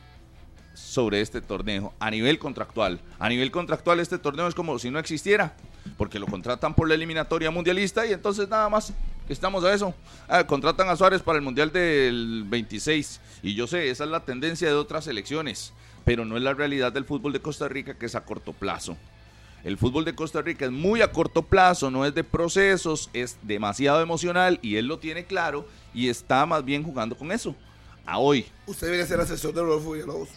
[0.78, 3.00] sobre este torneo a nivel contractual.
[3.18, 5.54] A nivel contractual este torneo es como si no existiera,
[5.96, 8.92] porque lo contratan por la eliminatoria mundialista y entonces nada más
[9.28, 9.94] estamos a eso.
[10.28, 14.24] Ah, contratan a Suárez para el Mundial del 26 y yo sé, esa es la
[14.24, 15.72] tendencia de otras selecciones,
[16.04, 18.96] pero no es la realidad del fútbol de Costa Rica que es a corto plazo.
[19.64, 23.36] El fútbol de Costa Rica es muy a corto plazo, no es de procesos, es
[23.42, 27.54] demasiado emocional y él lo tiene claro y está más bien jugando con eso.
[28.06, 30.30] A hoy, Usted debería ser asesor de Rodolfo Villalobos.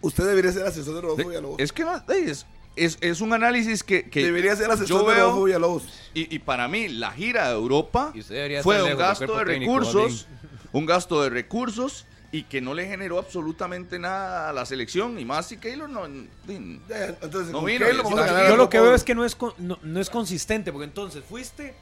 [0.00, 1.58] Usted debería ser asesor de Rodolfo Villalobos.
[1.60, 2.46] Es que no, es,
[2.76, 5.82] es, es un análisis que, que debería ser asesor yo de Rodolfo Villalobos.
[6.14, 9.44] y, y para mí la gira de Europa Y usted debería fue un gasto de
[9.44, 10.26] técnico, recursos,
[10.72, 15.24] un gasto de recursos y que no le generó absolutamente nada a la selección y
[15.24, 18.50] más si Keylor no, Entonces, No vino, Keylor y vamos a está ganar aquí.
[18.50, 21.24] Yo lo que veo es que no es, con- no, no es consistente, porque entonces
[21.28, 21.74] fuiste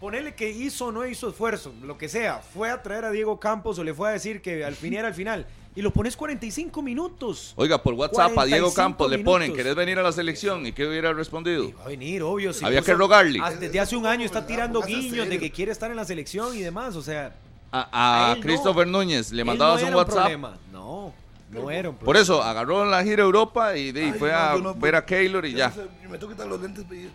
[0.00, 2.38] Ponele que hizo o no hizo esfuerzo, lo que sea.
[2.38, 5.08] Fue a traer a Diego Campos o le fue a decir que al fin era
[5.08, 5.46] al final.
[5.76, 7.52] Y lo pones 45 minutos.
[7.56, 9.54] Oiga, por WhatsApp a Diego 45 Campos le ponen.
[9.54, 10.66] ¿querés venir a la selección?
[10.66, 11.72] ¿Y qué hubiera respondido?
[11.78, 12.52] Va a venir, obvio.
[12.52, 13.40] si Había puso- que rogarle.
[13.60, 16.56] Desde hace un año está tirando Póngase guiños de que quiere estar en la selección
[16.56, 16.96] y demás.
[16.96, 17.36] O sea,
[17.70, 18.42] A, A a él no.
[18.42, 20.16] Christopher Núñez le mandabas no un WhatsApp.
[20.22, 20.58] problema.
[20.72, 21.14] No,
[21.52, 24.30] no era un Por eso agarró la gira a Europa y, de- y Ay, fue
[24.30, 25.68] no, a ver a Keylor y ya.
[25.68, 27.08] no sé, yo me tengo que quitar los lentes y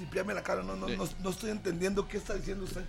[0.00, 0.62] limpiarme la cara.
[0.62, 2.82] No, no, no, no estoy entendiendo qué está diciendo usted.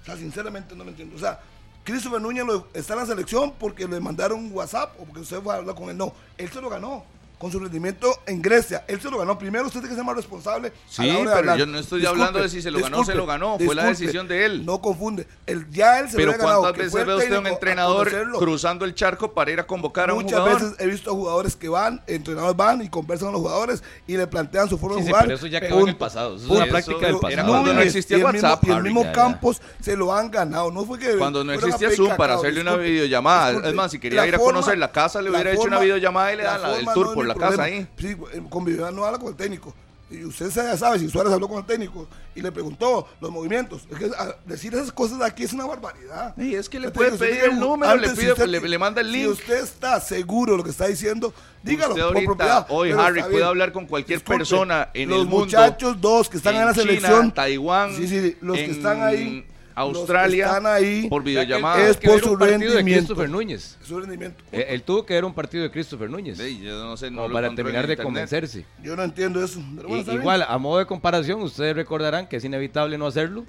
[0.00, 1.16] O sea, sinceramente no lo entiendo.
[1.16, 1.38] O sea,
[1.84, 5.58] Christopher Núñez está en la selección porque le mandaron WhatsApp o porque usted fue a
[5.58, 5.96] hablar con él.
[5.96, 7.04] No, él se lo ganó
[7.44, 8.84] con su rendimiento en Grecia.
[8.88, 9.38] Él se lo ganó.
[9.38, 10.68] Primero usted tiene que ser más responsable.
[10.68, 11.58] a Sí, la hora de pero hablar.
[11.58, 13.58] yo no estoy hablando de si se lo ganó o se lo ganó.
[13.58, 14.64] Fue la decisión de él.
[14.64, 15.26] No confunde.
[15.46, 16.60] El, ya él se Pero lo había ganado.
[16.62, 20.08] ¿cuántas veces ve usted a un a entrenador cruzando el charco para ir a convocar
[20.08, 20.62] a un Muchas jugador?
[20.62, 24.26] veces he visto jugadores que van, entrenadores van y conversan con los jugadores y le
[24.26, 25.24] plantean su forma Sí, de sí, jugar.
[25.26, 26.36] pero eso ya quedó en el pasado.
[26.36, 27.46] Eso es una práctica del pasado.
[27.48, 29.04] cuando no existía WhatsApp, y el mismo.
[29.12, 30.70] Campos se lo han ganado.
[30.70, 33.68] No fue que Cuando no a existía Zoom para hacerle una videollamada.
[33.68, 36.32] Es más, si quería La ir a conocer la casa, le hubiera hecho una videollamada
[36.32, 37.64] y le dan la- el tour por es la mi casa problema.
[37.64, 37.88] ahí.
[37.98, 39.74] Sí, eh, con videollamada no habla con el técnico.
[40.10, 42.06] Y usted ya sabe, si Suárez habló con el técnico
[42.36, 43.82] y le preguntó los movimientos.
[43.90, 46.36] Es que a- decir esas cosas de aquí es una barbaridad.
[46.36, 49.08] Y es que le puede pedir el número, le pide- usted- le- le manda el
[49.10, 49.30] Si link.
[49.32, 51.32] usted está seguro de lo que está diciendo,
[51.62, 52.66] dígalo Usted por ahorita, propiedad.
[52.68, 56.36] hoy, Harry, puede hablar con cualquier Disculpe, persona en los el mundo, muchachos dos que
[56.36, 57.32] están en, en la China, selección.
[57.32, 59.46] Taiwán, sí, sí, los que en están ahí.
[59.74, 61.08] Australia, están ahí.
[61.08, 61.88] por videollamada.
[61.88, 63.00] Es por su partido de rendimiento.
[63.14, 63.76] Christopher Núñez.
[63.82, 64.42] su rendimiento.
[64.52, 66.38] Él, él tuvo que ver un partido de Christopher Núñez.
[66.38, 68.64] Sí, yo no sé, no como lo para terminar de convencerse.
[68.82, 69.60] Yo no entiendo eso.
[69.76, 70.22] pero bueno, Y- está bien.
[70.22, 73.44] igual, a modo de comparación, ustedes recordarán que es inevitable no hacerlo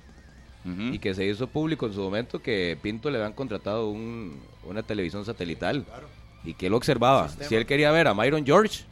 [0.66, 4.82] y que se hizo público en su momento que Pinto le habían contratado un- una
[4.82, 5.86] televisión satelital
[6.44, 7.28] y que él observaba.
[7.28, 7.50] Sistema.
[7.50, 8.84] Si él quería ver a Myron George,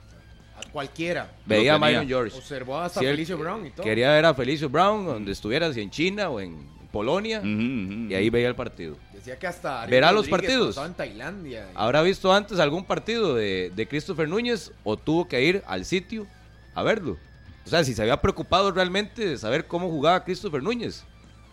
[0.55, 1.31] A cualquiera.
[1.47, 1.79] veía a.
[1.79, 2.37] Myron George.
[2.37, 3.83] Observó hasta Si Felicio Brown y todo.
[3.83, 6.57] Quería ver a Felicio Brown donde estuviera, si en China o en
[6.93, 8.95] Polonia, y ahí veía el partido.
[9.11, 10.77] Decía que hasta Ariel ¿Verá los partidos?
[10.77, 11.67] en Tailandia.
[11.73, 16.27] ¿Habrá visto antes algún partido de, de Christopher Núñez o tuvo que ir al sitio
[16.75, 17.17] a verlo?
[17.65, 21.03] O sea, si se había preocupado realmente de saber cómo jugaba Christopher Núñez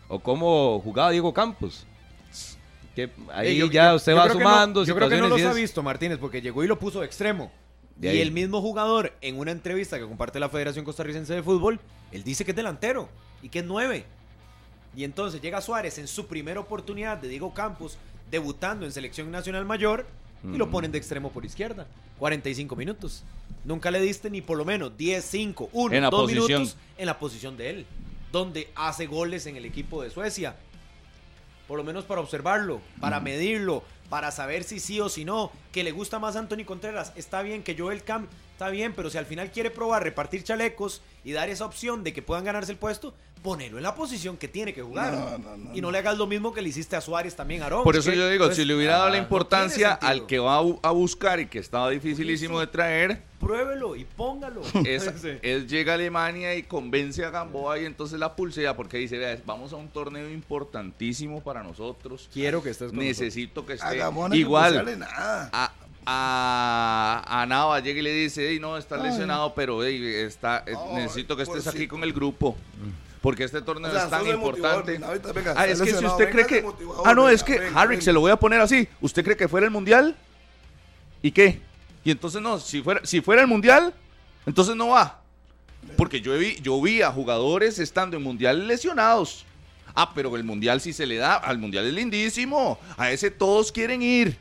[0.08, 1.86] o cómo jugaba Diego Campos.
[2.94, 5.28] Que ahí yo- ya usted yo va creo que no- sumando yo creo que no
[5.28, 7.50] los ha visto Martínez porque llegó y lo puso de extremo.
[7.96, 11.80] De y el mismo jugador en una entrevista que comparte la Federación Costarricense de Fútbol,
[12.12, 13.08] él dice que es delantero
[13.42, 14.04] y que es nueve.
[14.96, 17.98] Y entonces llega Suárez en su primera oportunidad de Diego Campos
[18.30, 20.06] debutando en selección nacional mayor
[20.44, 21.86] y lo ponen de extremo por izquierda.
[22.18, 23.24] 45 minutos.
[23.64, 26.46] Nunca le diste ni por lo menos 10, 5, 1, En la 2 posición.
[26.62, 27.86] minutos en la posición de él,
[28.32, 30.56] donde hace goles en el equipo de Suecia
[31.70, 35.84] por lo menos para observarlo, para medirlo, para saber si sí o si no, que
[35.84, 39.24] le gusta más Anthony Contreras, está bien que Joel Camp, está bien, pero si al
[39.26, 43.14] final quiere probar repartir chalecos y dar esa opción de que puedan ganarse el puesto,
[43.42, 45.12] ponelo en la posición que tiene que jugar.
[45.12, 47.62] No, no, no, y no le hagas lo mismo que le hiciste a Suárez también,
[47.62, 47.82] Aarón.
[47.84, 50.38] Por Es eso yo digo, pues, si le hubiera dado la ah, importancia al que
[50.38, 54.60] va a, bu- a buscar y que estaba dificilísimo de traer, Pruébelo y póngalo.
[54.84, 55.30] es, Sí.
[55.40, 59.38] él llega a Alemania y convence a Gamboa y entonces la pulsea porque dice, vea,
[59.46, 62.28] vamos a un torneo importantísimo para nosotros.
[62.32, 63.98] Quiero que estés con Necesito que A esté
[64.30, 64.98] que igual.
[64.98, 65.48] nada.
[65.52, 65.72] A,
[66.06, 70.74] a, a Nava llega y le dice, "Ey, no, está lesionado, pero ey, está, eh,
[70.94, 71.88] necesito que estés aquí sí.
[71.88, 72.56] con el grupo.
[73.20, 75.04] Porque este torneo O sea, es tan motivador, importante.
[75.04, 76.62] ahorita, venga, ah, es que si usted cree que...
[76.62, 78.88] motivador, Ah, no, venga, es que, venga, Harry, se lo voy a poner así.
[79.00, 80.16] ¿Usted cree que fuera el mundial?
[81.22, 81.60] ¿Y qué?
[82.02, 83.92] Y entonces no, si fuera, si fuera el mundial,
[84.46, 85.20] entonces no va.
[85.96, 89.44] Porque yo vi, yo vi a jugadores estando en mundial lesionados.
[89.94, 92.78] Ah, pero el mundial sí se le da, al mundial es lindísimo.
[92.96, 94.38] A ese todos quieren ir.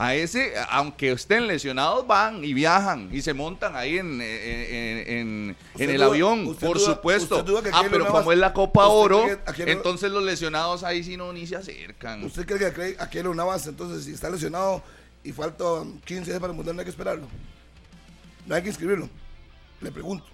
[0.00, 5.96] A ese, aunque estén lesionados, van y viajan y se montan ahí en, en, el
[5.96, 7.44] duda- avión, por duda- supuesto.
[7.72, 11.48] Ah, pero como es la Copa Oro, cree entonces los lesionados ahí sí no ni
[11.48, 12.22] se acercan.
[12.22, 14.84] ¿Usted cree que cree a Keylor Navas, entonces, si está lesionado
[15.24, 17.26] y faltan 15 días para el mundial, no hay que esperarlo?
[18.46, 19.10] No hay que inscribirlo.
[19.80, 20.24] Le pregunto.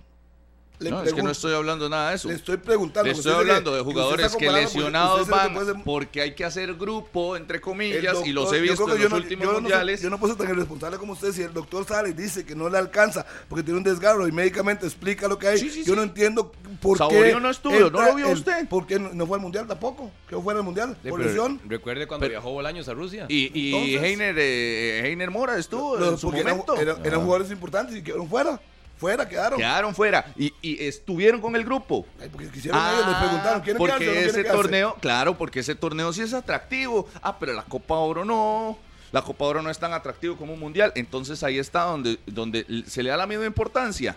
[0.80, 2.28] Le No, es que no estoy hablando nada de eso.
[2.28, 3.06] Le estoy preguntando.
[3.06, 7.36] Le estoy hablando de que jugadores que lesionados van puede porque hay que hacer grupo,
[7.36, 10.02] entre comillas, y los he visto en los yo no- últimos yo no mundiales.
[10.02, 11.32] yo no puedo ser tan irresponsable como usted.
[11.32, 14.32] Si el doctor sale y dice que no le alcanza porque tiene un desgarro y
[14.32, 15.96] médicamente explica lo que hay, Sí, sí, yo sí.
[15.96, 16.50] no entiendo
[16.82, 17.04] por qué.
[17.04, 18.68] Saborío no estuvo, ¿no lo vio el- usted?
[18.68, 20.10] ¿Por qué no, fue al mundial tampoco?
[20.28, 20.96] ¿Qué fue al mundial?
[21.04, 21.60] Sí, ¿Por pero lesión?
[21.68, 23.26] Recuerde cuando viajó Bolaños a Rusia.
[23.28, 26.76] Y, y Entonces- Heiner, eh, Heiner Mora estuvo Los- en su momento.
[26.76, 28.60] eran- eran jugadores importantes y quedaron fuera.
[29.04, 29.58] Fuera quedaron.
[29.58, 32.06] Quedaron fuera y, y estuvieron con el grupo.
[32.18, 35.74] Ay, porque quisieron ellos, les preguntaron, ¿quieren porque quedarse no ese torneo, claro, porque ese
[35.74, 37.06] torneo sí es atractivo.
[37.22, 38.78] Ah, pero la Copa Oro no.
[39.12, 40.90] La Copa Oro no es tan atractivo como un mundial.
[40.94, 44.16] Entonces ahí está donde, donde se le da la misma importancia.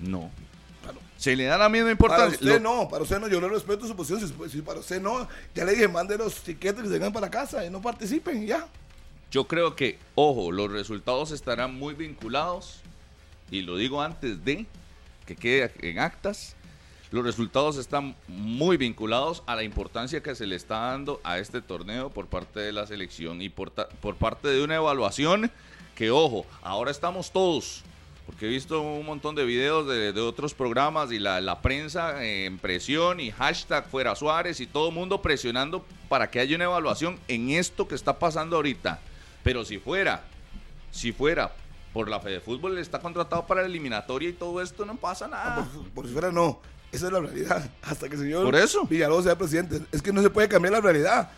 [0.00, 0.30] No.
[1.16, 2.38] Se le da la misma Para importancia.
[2.38, 4.20] usted Lo- no, para usted no, yo le respeto su posición.
[4.20, 7.30] Si, si para usted no, ya le dije, mande los tiquetes que se vengan para
[7.30, 8.68] casa y no participen ya.
[9.30, 12.80] Yo creo que, ojo, los resultados estarán muy vinculados,
[13.50, 14.66] y lo digo antes de
[15.26, 16.56] que quede en actas,
[17.10, 21.62] los resultados están muy vinculados a la importancia que se le está dando a este
[21.62, 25.50] torneo por parte de la selección y por, por parte de una evaluación
[25.94, 27.82] que, ojo, ahora estamos todos,
[28.26, 32.58] porque he visto un montón de videos de, otros programas y la, la prensa en
[32.58, 37.18] presión y hashtag fuera Suárez y todo el mundo presionando para que haya una evaluación
[37.26, 39.00] en esto que está pasando ahorita.
[39.42, 40.24] Pero si fuera,
[40.90, 41.52] si fuera
[41.92, 45.64] por la Fede Fútbol está contratado para la eliminatoria y todo esto, no pasa nada.
[45.74, 46.60] Por, por si fuera no.
[46.92, 47.68] Esa es la realidad.
[47.82, 48.84] Hasta que el señor Por eso.
[48.86, 49.80] Villalobos sea presidente.
[49.92, 51.30] Es que no se puede cambiar la realidad.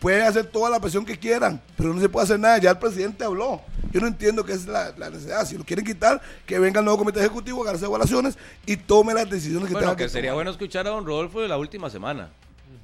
[0.00, 2.58] Pueden hacer toda la presión que quieran, pero no se puede hacer nada.
[2.58, 3.60] Ya el presidente habló.
[3.90, 5.44] Yo no entiendo qué es la, la necesidad.
[5.44, 9.12] Si lo quieren quitar, que venga el nuevo comité ejecutivo, haga las evaluaciones y tome
[9.12, 10.36] las decisiones que Bueno, tenga que que sería tomar.
[10.44, 12.28] bueno escuchar a don Rodolfo de la última semana.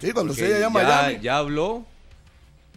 [0.01, 1.21] Sí, cuando Que usted ya llama a Miami.
[1.23, 1.85] ya habló.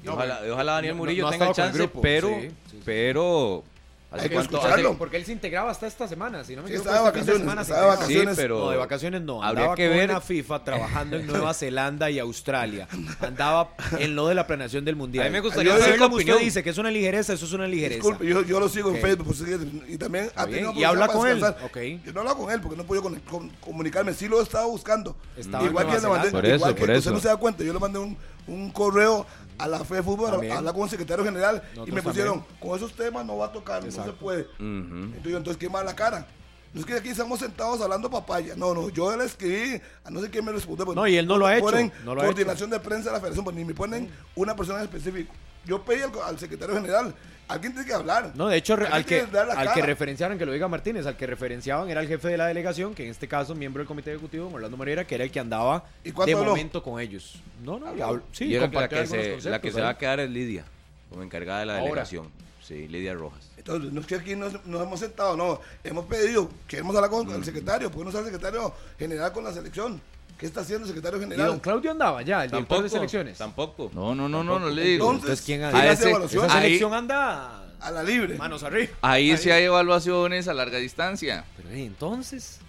[0.04, 2.82] Y No, ojalá, Daniel no- Murillo no ha tenga chance, pero, Sí, sí, sí.
[2.86, 3.64] pero
[4.10, 4.98] Hay que cuánto- escucharlo.
[4.98, 6.90] Porque él se integraba hasta esta semana, si no me Sí, equivoco.
[6.96, 8.08] estaba de este de vacaciones, semana se estaba de integraba.
[8.08, 8.38] Sí, vacaciones.
[8.38, 9.44] pero No, de vacaciones no.
[9.44, 12.88] habría Andaba que con ver- una FIFA trabajando en Nueva Zelanda y Australia.
[13.20, 15.26] Andaba en lo de la planeación del mundial.
[15.26, 16.46] A mí me gustaría Yo saber la como usted opinión.
[16.46, 17.96] dice que es una ligereza, eso es una ligereza.
[18.02, 19.44] Disculpe, yo, yo lo sigo en Facebook pues,
[19.90, 21.40] y también ha tenido ¿Y habla con para él?
[21.42, 21.66] descansar.
[21.66, 21.78] Ok.
[22.06, 24.14] Yo no hablo con él porque no puedo con- con- comunicarme.
[24.14, 25.18] Sí lo he estado buscando.
[25.36, 26.32] Estaba en igual que le mandé.
[26.32, 27.12] Por eso, igual que por usted eso.
[27.12, 28.18] no se da cuenta, yo le mandé un,
[28.48, 29.26] un correo
[29.58, 32.94] a la FE Fútbol, a hablar con el secretario general y me pusieron, con esos
[32.94, 34.16] temas no va a tocar, no se Exacto.
[34.20, 34.48] puede.
[34.60, 36.28] Entonces, yo, entonces, ¿qué más la cara?
[36.74, 38.54] No es que aquí estamos sentados hablando papaya.
[38.56, 40.86] No, no, yo le escribí, a no sé quién me responde.
[40.86, 41.72] pues, No, y él no lo ha hecho,
[42.06, 44.80] no lo ha coordinación de prensa de la federación, pues ni me ponen una persona
[44.80, 45.34] en específico.
[45.66, 47.16] Yo pedí al, al secretario general,
[47.48, 48.32] alguien tiene que hablar.
[48.36, 51.90] No, de hecho, al que, al que referenciaron, que lo diga Martínez, al que referenciaban
[51.90, 54.78] era el jefe de la delegación, que en este caso, miembro del comité ejecutivo, Orlando
[54.78, 56.46] Moreira, que era el que andaba ¿Y de habló?
[56.46, 57.42] momento con ellos.
[57.64, 59.84] No, no, sí, y era la que, se, la conceptos que se ahí.
[59.84, 60.66] va a quedar es Lidia,
[61.10, 61.84] como encargada de la Ahora.
[61.86, 62.30] delegación.
[62.62, 63.50] Sí, Lidia Rojas.
[63.56, 65.60] Entonces, no es que aquí nos, nos hemos sentado, no.
[65.84, 69.54] Hemos pedido, queremos hablar con el secretario, porque no está el secretario general con la
[69.54, 70.02] selección.
[70.38, 71.62] ¿Qué está haciendo el secretario Y don general?
[71.62, 73.38] Claudio andaba ya, el director Tampoco, de selecciones.
[73.38, 73.92] Tampoco.
[73.94, 75.12] No, no, no, no, no le digo.
[75.12, 76.46] Entonces, ¿quién ¿quién hace hace ese- evaluación?
[76.46, 78.36] Esa Ahí- selección anda A la libre.
[78.38, 78.94] manos arriba.
[79.02, 81.44] Ahí sí hay evaluaciones a larga distancia.
[81.58, 82.60] Pero eh, entonces,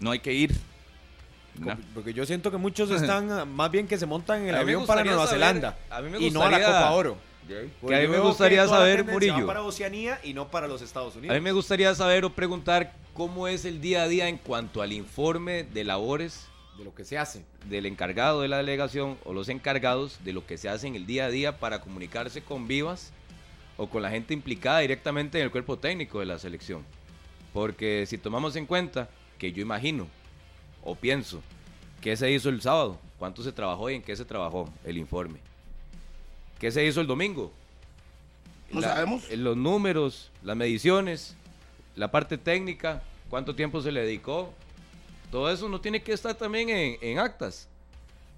[0.00, 0.52] No hay que ir.
[1.58, 1.74] No.
[1.94, 4.84] porque yo siento que muchos están más bien que se montan en el A avión
[4.84, 7.16] para gustaría Nueva saber- Zelanda a mí me y no a la gustaría- Copa Oro.
[7.48, 9.46] Que a mí me gustaría saber, Murillo.
[9.46, 11.34] para Oceanía y no para los Estados A Unidos.
[11.36, 14.92] mí me gustaría saber o preguntar cómo es el día a día en cuanto al
[14.92, 17.44] informe de labores de lo que se hace.
[17.68, 21.06] del encargado de la delegación o los encargados de lo que se hace en el
[21.06, 23.12] día a día para comunicarse con Vivas
[23.76, 26.84] o con la gente implicada directamente en el cuerpo técnico de la selección.
[27.52, 29.08] Porque si tomamos en cuenta
[29.38, 30.06] que yo imagino
[30.82, 31.42] o pienso
[32.00, 35.38] qué se hizo el sábado, cuánto se trabajó y en qué se trabajó el informe.
[36.58, 37.52] ¿Qué se hizo el domingo?
[38.70, 39.30] No sabemos.
[39.30, 41.36] en Los números, las mediciones,
[41.94, 44.52] la parte técnica, cuánto tiempo se le dedicó.
[45.30, 47.68] Todo eso no tiene que estar también en, en actas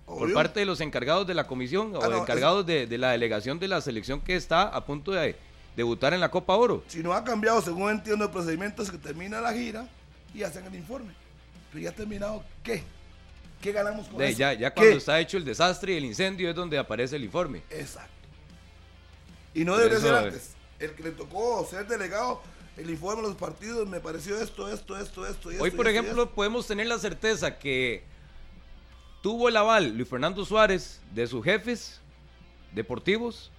[0.07, 3.11] por parte de los encargados de la comisión Ah, o no, encargados de, de la
[3.13, 5.37] delegación de la selección que está a punto de
[5.77, 6.83] debutar en la Copa Oro.
[6.89, 9.87] Si no ha cambiado, según entiendo, el procedimiento es que termina la gira
[10.35, 11.13] y hacen el informe.
[11.73, 12.83] Pero ya ha terminado, ¿qué?
[13.61, 14.39] ¿Qué ganamos con De- eso?
[14.39, 14.81] ya ya ¿Qué?
[14.81, 17.63] cuando está hecho el desastre y el incendio es donde aparece el informe.
[17.71, 18.11] Exacto.
[19.55, 20.51] Y no debería ser antes.
[20.79, 22.41] El que le tocó ser delegado,
[22.79, 25.51] el informe de los partidos, me pareció esto, esto, esto, esto.
[25.53, 28.03] Y Hoy, esto, por y esto, y ejemplo, podemos tener la certeza que
[29.23, 32.01] tuvo el aval Luis Fernando Suárez de sus jefes
[32.73, 33.51] deportivos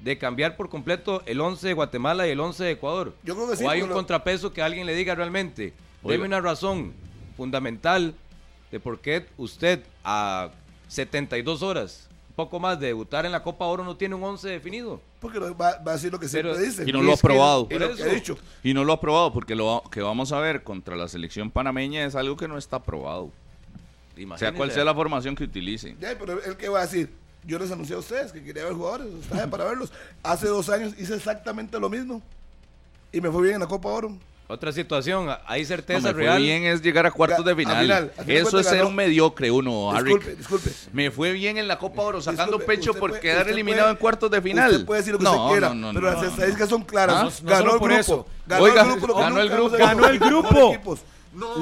[0.00, 3.14] de cambiar por completo el 11 de Guatemala y el 11 de Ecuador.
[3.22, 6.24] Yo creo que sí, o hay un lo- contrapeso que alguien le diga realmente, deme
[6.24, 6.92] una razón
[7.36, 8.14] fundamental
[8.70, 10.50] de por qué usted a
[10.88, 15.00] 72 horas, poco más de debutar en la Copa Oro no tiene un 11 definido.
[15.20, 16.84] Porque lo- va, va a decir lo que Pero- siempre dice.
[16.88, 17.68] Y no Y lo ha que- probado.
[17.70, 18.36] Y lo que ha dicho.
[18.62, 22.04] Y no lo ha probado porque lo que vamos a ver contra la selección panameña
[22.04, 23.30] es algo que no está probado.
[24.36, 25.96] Sea cual sea la formación que utilice.
[26.00, 27.10] Ya, pero él que va a decir,
[27.44, 29.08] yo les anuncié a ustedes que quería ver jugadores,
[29.50, 29.90] para verlos.
[30.22, 32.22] Hace dos años hice exactamente lo mismo.
[33.10, 34.16] Y me fue bien en la Copa Oro.
[34.48, 37.90] Otra situación, hay No, certeza me fue bien es llegar a cuartos de final.
[38.18, 40.12] a Eso es ser un mediocre uno, Harry.
[40.12, 40.70] Disculpe, disculpe.
[40.92, 43.92] Me fue bien en la Copa Oro, sacando Disculpe, pecho por puede- quedar eliminado puede-
[43.92, 44.72] en cuartos de final.
[44.72, 46.28] Usted puede decir lo que no, usted quiera, no, no, pero no, las no.
[46.28, 47.16] estadísticas son claras.
[47.16, 47.22] ¿Ah?
[47.24, 48.00] No- no ganó el por grupo.
[48.00, 48.26] eso.
[48.46, 49.18] Ganó Oiga, el grupo.
[49.20, 49.76] ganó el grupo.
[49.78, 50.72] Ganó el grupo.
[50.74, 51.00] equipos.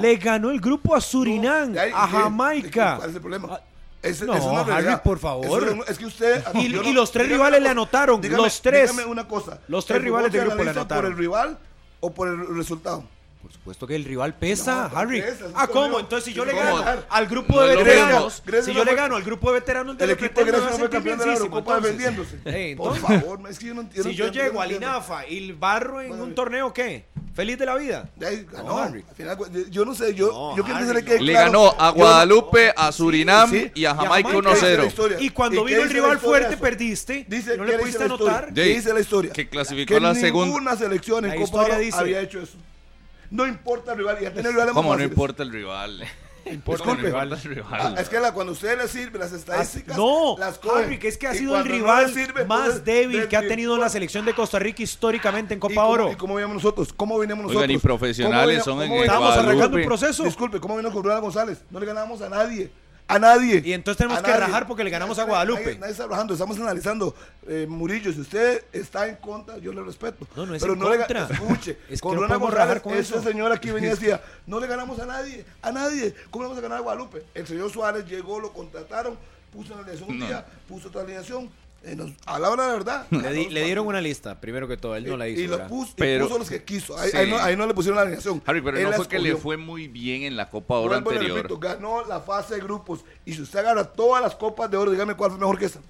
[0.00, 2.08] Le ganó el grupo a Surinam, Ya, ¿y a?
[2.08, 2.96] Jamaica.
[2.96, 3.48] ¿Cuál es el problema?
[3.52, 3.60] Ah,
[4.02, 5.62] Es, no, es una Harry, por favor.
[5.84, 6.42] Es, es que usted.
[6.54, 8.90] Y- y los tres rivales le anotaron, dígame- los tres.
[8.90, 9.60] Dígame una cosa.
[9.68, 11.04] Los tres ¿el rivales del grupo le anotaron.
[11.04, 11.58] ¿Por el rival
[12.00, 13.04] o por el resultado?
[13.42, 15.22] Por supuesto que el rival pesa, No, Harry.
[15.22, 15.98] pesa, ah, ¿cómo?
[15.98, 18.42] Entonces, si yo le gano al grupo de veteranos.
[18.44, 20.76] Grecia si yo le gano al grupo de veteranos del El equipo de Grecia no
[20.78, 22.38] fue campeón de la Eurocopa vendiéndose.
[22.44, 24.10] Eh, Por favor, es que yo no entiendo.
[24.10, 24.72] si yo entiendo, llego al.
[24.72, 27.06] INAFA y barro en Bueno, un torneo, ¿qué?
[27.34, 28.10] ¿Feliz de la vida?
[28.16, 28.78] Ganó.
[28.78, 29.04] Harry.
[29.08, 29.38] Al final,
[29.70, 33.70] yo no sé, yo, yo quiero que Harry, le ganó a Guadalupe, a Surinam Sí,
[33.74, 34.50] y a y a Jamaica Jamaica.
[34.50, 34.86] 1-0.
[34.86, 35.16] historia.
[35.20, 37.24] Y cuando ¿Y vino el rival fuerte, perdiste.
[37.28, 38.52] Dice, no ¿qué le pudiste anotar.
[38.52, 39.32] ¿Qué dice la historia?
[39.32, 40.46] Que clasificó la segunda.
[40.46, 42.58] ninguna selección en Copa había hecho eso.
[43.30, 45.10] No importa el rival, ya tiene rivales ¿Cómo más no fáciles.
[45.12, 46.04] importa el rival?
[46.46, 47.28] Importa ¿Cómo el no rival.
[47.28, 47.98] importa el Ah, rival?
[47.98, 50.84] es que la- cuando a usted le sirve las estadísticas, No, las coge.
[50.84, 53.28] Harry, que es que ha Y sido el no rival le sirve, más entonces, débil
[53.28, 56.12] que ha tenido la selección de Costa Rica históricamente en ¿Y Copa cómo- Oro.
[56.12, 56.92] ¿Y cómo veníamos nosotros?
[56.96, 57.62] ¿Cómo veníamos nosotros?
[57.62, 60.24] Oigan, y profesionales ¿Cómo son en Estamos veníamos- arrancando un proceso.
[60.24, 61.62] Disculpe, ¿cómo vino con Ronald González?
[61.70, 62.72] No le ganamos a nadie.
[63.10, 63.62] A nadie.
[63.64, 64.46] Y entonces tenemos A que nadie.
[64.46, 65.64] rajar porque le ganamos a Guadalupe.
[65.64, 67.14] Nadie, nadie está rajando, estamos analizando.
[67.46, 70.26] Eh, Murillo, si usted está en contra, yo le respeto.
[70.36, 71.28] No, no es Pero en no le contra.
[71.28, 73.22] ga- escuche, Es que con no Ronald podemos González, rajar con ese eso.
[73.22, 76.14] señor aquí venía y decía, no le ganamos a nadie, a nadie.
[76.30, 77.24] ¿Cómo le vamos a ganar a Guadalupe?
[77.34, 79.16] El señor Suárez llegó, lo contrataron,
[79.52, 80.26] puso una alineación un No.
[80.26, 81.50] día, puso otra alineación.
[81.82, 83.06] Eh, nos- a la hora de verdad.
[83.10, 84.96] Le, di- le dieron una lista, primero que todo.
[84.96, 85.40] Él no la hizo.
[85.40, 86.96] y, lo puso, y Pero- puso los que quiso.
[86.98, 87.16] Ahí, Sí.
[87.16, 88.42] ahí no, ahí no le pusieron la alineación.
[88.44, 89.42] Harry, pero Él no la fue que le escogió.
[89.42, 91.36] fue muy bien en la Copa Oro y le anterior.
[91.38, 93.00] repito, ganó la fase de grupos.
[93.24, 95.80] Y si usted agarra todas las copas de oro, dígame cuál fue mejor que esa.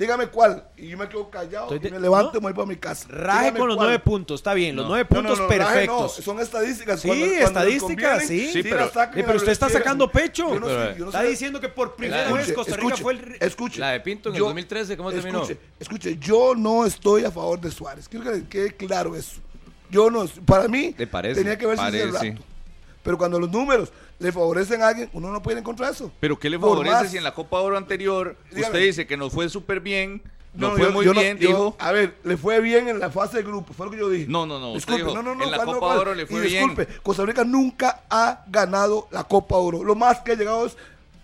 [0.00, 0.64] Dígame cuál.
[0.78, 2.38] Y yo me quedo callado Estoy de- y me levanto no.
[2.38, 3.06] y me voy para mi casa.
[3.10, 3.88] Raje Dígame con los cuál.
[3.88, 4.88] nueve puntos, está bien, los No.
[4.92, 6.24] nueve No, no, puntos no, raje no, perfectos.
[6.24, 7.00] son estadísticas.
[7.00, 8.52] Sí, Cuando- cuando les estadísticas, conviene, sí.
[8.52, 9.82] Sí, pero- las sacan Sí, y pero las usted está retiran.
[9.84, 10.48] sacando pecho.
[10.54, 11.28] Yo no Pero- sé, yo no Está sé.
[11.28, 13.18] diciendo que por primera Escuche, vez Costa Rica escuche, fue el...
[13.18, 13.80] re- escuche.
[13.80, 15.42] La de Pinto en el Yo- 2013, ¿cómo terminó?
[15.42, 18.08] Escuche, escuche, yo no estoy a favor de Suárez.
[18.08, 19.40] Quiero que le quede claro eso.
[19.90, 21.40] Yo no, para mí, ¿Te parece?
[21.42, 22.30] tenía que verse ese Parece.
[22.30, 22.44] rato.
[23.02, 25.92] Pero cuando los números le favorecen a alguien, uno no puede ir en contra de
[25.94, 26.12] eso.
[26.20, 28.66] Pero ¿qué le favorece más- si en la Copa Oro anterior Dígame.
[28.66, 30.20] usted dice que nos fue súper bien,
[30.52, 31.76] nos No, fue yo- muy yo no- bien, yo- dijo?
[31.78, 34.26] A ver, le fue bien en la fase de grupo, fue lo que yo dije.
[34.28, 35.94] No, no, no, Disculpe, dijo, no, no, no, en la ¿cuál, no, Copa?
[35.98, 36.68] Oro le fue Y bien.
[36.68, 39.82] disculpe, Costa Rica nunca ha ganado la Copa Oro.
[39.84, 40.76] Lo más que ha llegado es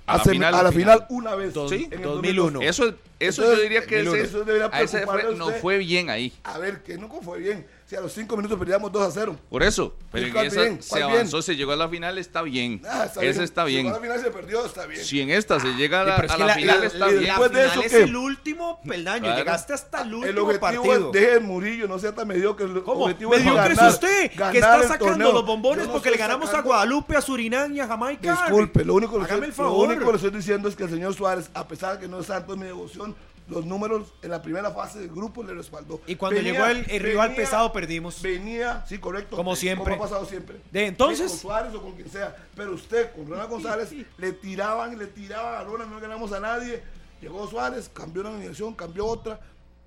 [0.06, 0.98] A a, la final, a la final.
[1.00, 1.52] final una vez.
[1.52, 2.62] Dos- Sí, en el 2001.
[2.62, 2.94] Eso, eso
[3.42, 6.32] Entonces, yo diría que eso- ese, eso debería a ese fue, no fue bien ahí.
[6.44, 7.66] A ver, que no fue bien.
[7.88, 9.36] Si a los cinco minutos perdíamos 2 a 0.
[9.48, 10.82] Por eso, pero en ¿Cuál esa bien?
[10.82, 11.42] se ¿Cuál avanzó, bien?
[11.44, 12.82] se llegó a la final, está bien.
[12.84, 13.42] Ah, está Ese bien.
[13.44, 13.86] está Si bien.
[13.86, 15.04] a la final se perdió, está bien.
[15.04, 16.98] Si en esta se llega a la, es a que la la, final, la- está
[16.98, 17.22] la- bien.
[17.22, 18.02] la Después de eso, es ¿qué?
[18.02, 19.22] el último peldaño.
[19.26, 19.36] Claro.
[19.38, 21.06] Llegaste hasta el El último objetivo partido.
[21.06, 22.66] es, deje el Murillo, no sea tan mediocre.
[22.66, 23.04] El ¿Cómo?
[23.04, 25.32] objetivo es Mediocre es ganar, usted, que ganar está el sacando torneo.
[25.32, 28.32] los bombones no porque le ganamos a sacando- Guadalupe, a Surinam y a Jamaica.
[28.32, 30.74] Disculpe, lo único, que le Hágame estoy, el lo único que le estoy diciendo es
[30.74, 33.14] que el señor Suárez, a pesar de que no es santo en mi devoción,
[33.48, 36.00] los números en la primera fase del grupo le respaldó.
[36.06, 38.20] Y cuando llegó el- el rival pesado, perdimos.
[38.22, 39.36] Venía, sí, correcto.
[39.36, 39.92] Como eh, siempre.
[39.92, 40.56] Como ha pasado siempre.
[40.70, 42.34] De entonces- Con Suárez o con quien sea.
[42.56, 46.40] Pero usted, con Ronald González, le tiraban y le tiraban a Ronald, no ganamos a
[46.40, 46.82] nadie.
[47.20, 49.40] Llegó Suárez, cambió una alineación, cambió otra.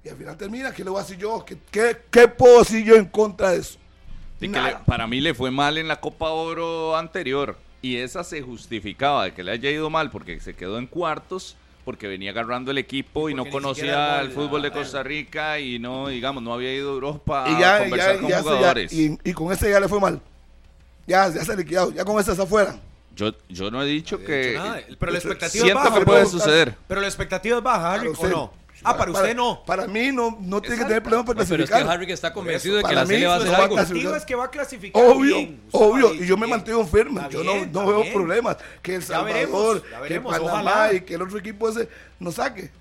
[0.03, 0.71] Y al final termina.
[0.73, 1.43] ¿Qué le voy a decir yo?
[1.45, 3.77] ¿Qué, qué, qué puedo decir yo en contra de eso?
[4.41, 7.57] Y que le- para mí le fue mal en la Copa Oro anterior.
[7.81, 11.55] Y esa se justificaba de que le haya ido mal porque se quedó en cuartos,
[11.85, 16.07] porque venía agarrando el equipo y, no conocía el fútbol de Costa Rica y no,
[16.09, 18.93] digamos, no había ido a Europa y a conversar ya, con ya se- ya- jugadores.
[18.93, 20.21] y, y con ese ya le fue mal.
[21.07, 21.91] Ya, ya se ha liquidado.
[21.91, 22.79] Ya con ese está afuera.
[23.15, 24.51] Yo, yo no he dicho No que...
[24.51, 25.99] dicho nada, Pero la expectativa es Siento baja.
[25.99, 26.75] que puede pero- suceder.
[26.87, 28.53] Pero la expectativa es baja, Harry, Para ¿o no?
[28.83, 29.63] Ah, para usted no.
[29.65, 32.11] Para mí no, no tiene que tener problemas para No, pero es que clasificar.
[32.11, 33.75] Está convencido de que para la serie va a no a algo.
[33.75, 33.81] clasificar.
[34.13, 35.61] expectativa es que va a clasificar Obvio, bien.
[35.71, 37.21] Obvio, y yo me mantengo firme.
[37.29, 38.13] Yo no, no veo bien.
[38.13, 38.57] problemas.
[38.81, 40.93] Que El Ya Salvador, veremos, ya que Panamá ojalá.
[40.93, 42.71] y que el otro equipo ese nos saque.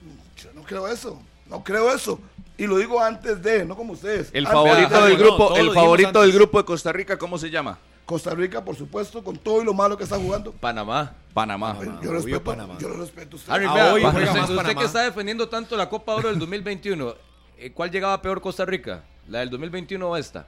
[0.42, 1.20] Yo no creo eso.
[1.46, 2.20] No creo eso.
[2.56, 4.30] Y lo digo antes de, no como ustedes.
[4.32, 7.50] El favorito de- del no, grupo, el favorito del grupo de Costa Rica, ¿cómo se
[7.50, 7.78] llama?
[8.08, 10.50] Costa Rica, por supuesto, con todo y lo malo que está jugando.
[10.52, 11.12] Panamá.
[11.34, 11.76] Panamá.
[12.02, 12.76] yo, respeto, Panamá.
[12.80, 13.36] yo lo respeto.
[13.36, 13.52] a usted.
[13.52, 17.14] Harry, Ah, vea, hoy usted- usted, que está defendiendo tanto la Copa Oro del 2021,
[17.58, 19.04] eh, ¿cuál llegaba peor Costa Rica?
[19.28, 20.46] ¿La del 2021 o esta?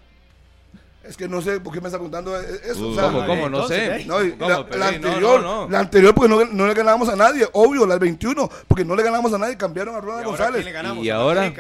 [1.02, 2.86] Es que no sé por qué me está preguntando eso.
[2.86, 3.48] Uh, o sea, ¿Cómo, cómo?
[3.48, 4.04] No entonces, sé.
[4.06, 4.48] No, ¿Cómo?
[4.50, 5.68] la, Pero, la no, anterior, no, no.
[5.70, 8.94] la anterior porque no, no le ganamos a nadie, obvio, la del 21, porque no
[8.94, 10.62] le ganamos a nadie, cambiaron a Ronald ¿Y ahora a González.
[10.62, 11.04] quién le ganamos?
[11.04, 11.52] ¿Y ¿A ahora?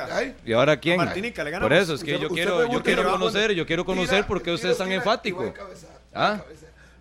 [0.44, 1.00] ¿Y ahora quién?
[1.00, 1.68] A Martinica le ganamos.
[1.70, 4.38] Por eso, es que Usted- yo usted quiero, yo quiero conocer, yo quiero conocer por
[4.38, 5.46] qué tira, ustedes están tira, y enfáticos.
[5.46, 6.40] va a cabecear, ¿Ah?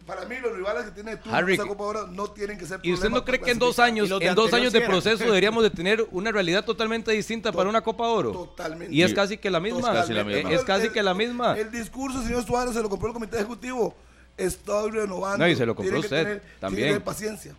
[0.09, 2.93] Para mí, los rivales que tiene tú Harry, Copa Oro no tienen que ser ¿Y
[2.93, 6.03] usted no cree que en dos años, en dos años de proceso deberíamos de tener
[6.09, 8.31] una realidad totalmente distinta para una Copa Oro?
[8.31, 8.91] Totalmente.
[8.91, 9.93] Y es casi que la misma.
[9.93, 10.51] casi la misma.
[10.51, 11.55] Es casi El- que la misma.
[11.55, 13.95] El discurso, señor Suárez, se lo compró el comité ejecutivo.
[14.35, 15.45] Estoy renovando.
[15.45, 16.87] No, y se lo compró usted, tener- también.
[16.87, 17.53] tiene paciencia.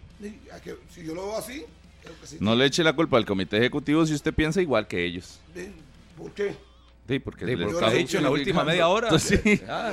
[0.90, 1.64] Si yo lo veo así,
[2.02, 2.36] creo que sí.
[2.40, 5.38] No le eche la culpa al comité ejecutivo si usted piensa igual que ellos.
[6.16, 6.56] ¿Por qué?
[7.10, 9.18] Sí, porque Sí, está ha dicho en la última media hora.
[9.18, 9.60] Sí.
[9.68, 9.92] Ah.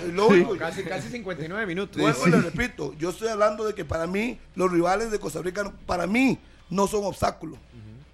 [0.59, 1.99] Casi, casi 59 minutos.
[1.99, 5.41] Vuelvo y le repito, yo estoy hablando de que para mí los rivales de Costa
[5.41, 6.38] Rica, para mí,
[6.70, 7.57] no son obstáculos.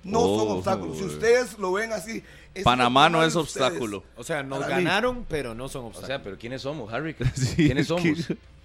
[0.04, 0.98] No son Oh, obstáculos.
[0.98, 2.24] Si ustedes lo ven así.
[2.54, 3.66] Es Panamá no es ustedes.
[3.68, 4.04] obstáculo.
[4.16, 4.84] O sea, nos Para mí.
[4.84, 6.08] ganaron, pero no son O obstáculos.
[6.08, 7.16] sea, pero ¿quiénes somos, Harry?
[7.36, 8.04] Sí, ¿Quiénes somos?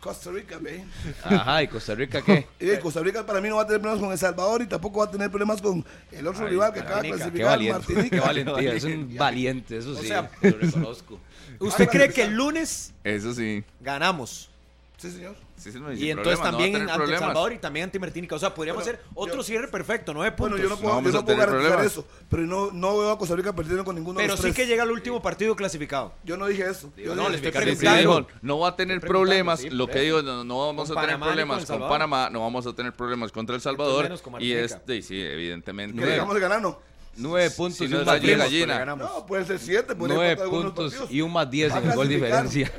[0.01, 0.84] Costa Rica, ve.
[1.24, 2.47] Ajá, ¿y Costa Rica qué?
[2.61, 5.01] Y Costa Rica para mí no va a tener problemas con El Salvador y tampoco
[5.01, 7.82] va a tener problemas con el otro Ay, rival que acaba de Martinica, Qué clasificar,
[7.82, 11.18] valiente, qué valentía, es un valiente, eso sí, sea, lo reconozco.
[11.59, 13.64] ¿Usted cree que el lunes Eso sí.
[13.80, 14.51] ganamos?
[14.99, 15.36] Sí, señor.
[15.57, 17.18] Sí, sí, no, Y entonces no también ante El.
[17.20, 18.34] Salvador y también ante Martinica.
[18.34, 20.59] O sea, podríamos Bueno, hacer otro yo- cierre perfecto, nueve puntos.
[20.59, 21.92] Bueno, yo no puedo, vamos yo a no puedo garantizar problemas.
[21.92, 24.46] eso, pero no, no veo a Costa Rica perdiendo con ninguno de pero los sí
[24.53, 24.57] tres.
[24.57, 26.14] que llega el último partido clasificado.
[26.24, 26.92] Yo no dije eso.
[26.96, 28.01] Yo no, dije- le estoy Sí, sí, preguntando.
[28.22, 29.61] dijo, no va a tener problemas.
[29.61, 30.03] sí, lo que eso.
[30.03, 31.78] digo, no, no vamos a tener problemas con.
[31.88, 34.11] Panamá, no vamos a tener problemas contra El Salvador.
[34.40, 35.96] Y este, sí, evidentemente.
[35.96, 36.80] que dejamos de ganar, no.
[37.16, 38.51] Nueve puntos Si y no un es más gallina, diez.
[38.66, 38.78] gallina.
[38.78, 39.11] ganamos.
[39.11, 41.11] No, pueden ser siete, pueden Nueve empatar algunos puntos partidos.
[41.12, 42.72] y un más diez Va en a el gol diferencia.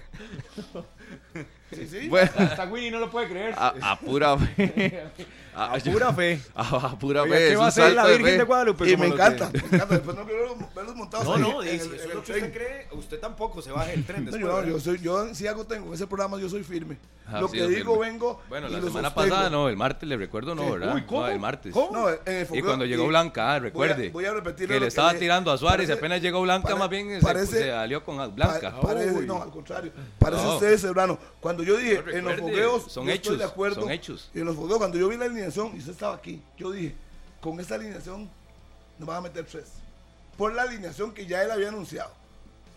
[1.73, 2.07] Sí, sí.
[2.09, 3.53] Bueno, Hasta Winnie no lo puede creer.
[3.57, 5.03] a, a pura fe.
[5.59, 6.41] A, A pura fe.
[6.55, 7.49] a- a pura Oiga, fe.
[7.49, 8.37] ¿qué va a hacer la de Virgen fe.
[8.37, 8.89] de Guadalupe?
[8.91, 9.85] y me encanta, me encanta.
[9.87, 12.23] Después no quiero verlos montados No, ahí no, en y si en eso es lo
[12.23, 14.41] que usted cree, usted tampoco se baje el tren No, después.
[14.49, 14.69] yo, ¿verdad?
[14.71, 16.97] yo, soy, yo si algo tengo, ese programa yo soy firme.
[17.31, 18.09] Ah, lo sí, que digo firme.
[18.11, 19.29] vengo Bueno, y la lo semana sostengo.
[19.35, 20.71] pasada no, el martes le recuerdo no, ¿Qué?
[20.71, 20.95] ¿verdad?
[20.95, 21.21] Uy, ¿cómo?
[21.21, 21.73] No, el martes.
[21.73, 21.91] ¿Cómo?
[21.91, 24.09] No, en el Y fogueo- cuando llegó y- Blanca, ah, voy a- recuerde.
[24.09, 27.19] voy a repetir que le estaba tirando a Suárez y apenas llegó Blanca, más bien
[27.45, 28.73] se- alió con Blanca.
[28.81, 29.91] Parece- no, al contrario.
[30.17, 30.53] Parece No.
[30.55, 31.19] ustedes, Serrano.
[31.39, 33.81] Cuando yo dije, No, en los fogueos, son hechos, estoy de acuerdo.
[33.81, 34.29] son hechos.
[34.33, 36.95] Y en los fogueos, cuando yo vi la alineación, y usted estaba aquí, yo dije,
[37.41, 38.29] con esta alineación
[38.97, 39.65] nos van a meter tres.
[40.37, 42.11] Por la alineación que ya él había anunciado.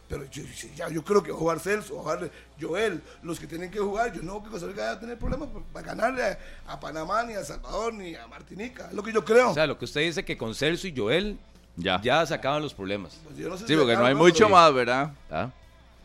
[0.09, 0.43] Pero yo,
[0.77, 3.71] ya, yo creo que va a jugar Celso, va a jugar Joel, los que tienen
[3.71, 4.13] que jugar.
[4.13, 7.23] Yo no creo que Costa Rica vaya a tener problemas para ganarle a, a Panamá,
[7.23, 8.89] ni a Salvador, ni a Martinica.
[8.89, 9.51] Es lo que yo creo.
[9.51, 11.39] O sea, lo que usted dice que con Celso y Joel
[11.77, 11.99] Ya.
[12.03, 13.17] ya se acaban los problemas.
[13.25, 15.13] Pues yo no sé Sí, si porque no hay mucho más, ¿verdad?
[15.31, 15.51] ¿Ah?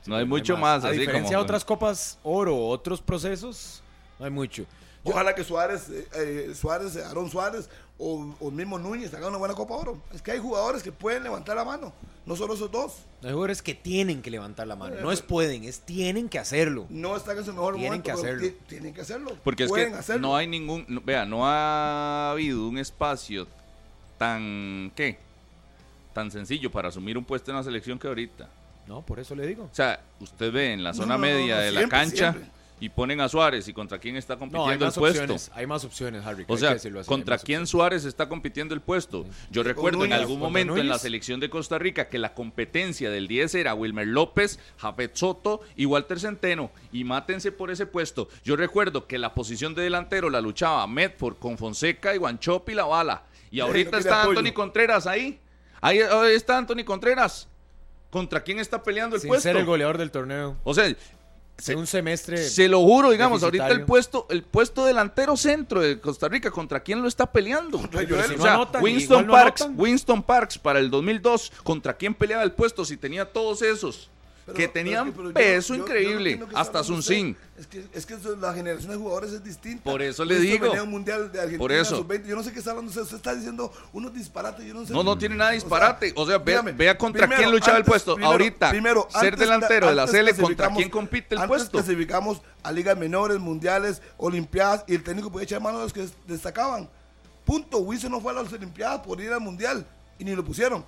[0.05, 1.39] No hay mucho más, A así diferencia como.
[1.39, 3.81] de otras copas oro, otros procesos,
[4.19, 4.65] no hay mucho.
[5.11, 9.29] Ojalá que Suárez, eh, eh, Suárez, eh, Aarón Suárez o, o el mismo Núñez hagan
[9.29, 10.01] una buena Copa Oro.
[10.13, 11.93] Es que hay jugadores que pueden levantar la mano,
[12.25, 12.93] no solo esos dos.
[13.23, 14.95] Hay jugadores que tienen que levantar la mano.
[15.01, 16.85] No es pueden, es tienen que hacerlo.
[16.89, 18.05] No están en su mejor Tienen momento.
[18.05, 18.41] que hacerlo.
[18.47, 19.31] ti- Tienen que hacerlo.
[19.43, 20.27] Porque es pueden que hacerlo.
[20.27, 20.85] no hay ningún.
[20.87, 23.47] no- vea, no ha habido un espacio
[24.17, 24.91] tan.
[24.95, 25.17] ¿Qué?
[26.13, 28.49] Tan sencillo para asumir un puesto en la selección que ahorita.
[28.87, 29.63] No, por eso le digo.
[29.65, 32.56] O sea, usted ve en la zona no, no, media no, de la cancha siempre.
[32.79, 35.21] Y ponen a Suárez y contra quién está No, hay compitiendo el más puesto.
[35.21, 35.51] opciones.
[35.55, 36.45] Hay más opciones, Harry.
[36.47, 37.69] O sea, así, ¿contra más quién opciones.
[37.69, 39.25] Suárez está compitiendo el puesto?
[39.49, 43.27] Yo recuerdo en algún momento en la selección de Costa Rica que la competencia del
[43.27, 46.71] 10 era Wilmer López, Jafet Soto y Walter Centeno.
[46.91, 48.29] Y mátense por ese puesto.
[48.43, 52.75] Yo recuerdo que la posición de delantero la luchaba Medford con Fonseca y Guanchope y
[52.75, 53.23] la bala.
[53.49, 54.39] Y ahorita está apoyo.
[54.39, 55.39] Anthony Contreras ahí.
[55.81, 57.47] Ahí, ahí está Anthony Contreras.
[58.09, 59.43] ¿Contra quién está peleando el Sin puesto?
[59.43, 60.55] ser el goleador del torneo.
[60.63, 60.93] O sea,
[61.57, 62.37] Se, un semestre.
[62.37, 66.81] se lo juro, digamos, ahorita el puesto, el puesto delantero centro de Costa Rica, ¿contra
[66.81, 67.81] quién lo está peleando?
[67.91, 69.67] Pero si o no sea, anotan, Winston no Parks.
[69.75, 74.11] Winston Parks para el 2002, ¿contra quién peleaba el puesto si tenía todos esos?
[74.47, 77.35] Pero- que pero tenían pero yo- peso yo- yo increíble, está hasta Sunsin.
[77.59, 79.83] Es que, es que la generación de jugadores es distinta.
[79.83, 80.71] Por eso le digo.
[80.71, 81.97] un mundial de Argentina, Por eso.
[81.97, 82.25] sub-20.
[82.27, 83.01] Yo no sé qué está hablando usted.
[83.01, 84.65] Usted está diciendo unos disparates.
[84.65, 84.93] Yo no sé.
[84.93, 86.13] No, no tiene nada de disparate.
[86.15, 88.13] O sea, ve- dígame, vea contra primero, quién luchaba el antes- puesto.
[88.15, 91.71] primero- Ahorita, primero, ser antes- delantero de la Sele, ¿contra quién compite el antes puesto?
[91.79, 96.07] clasificamos a ligas menores, mundiales, olimpiadas y el técnico podía echar mano a los que
[96.25, 96.89] destacaban.
[97.43, 97.79] Punto.
[97.79, 99.85] Wilson no fue a las olimpiadas por ir al mundial
[100.19, 100.85] y ni lo pusieron.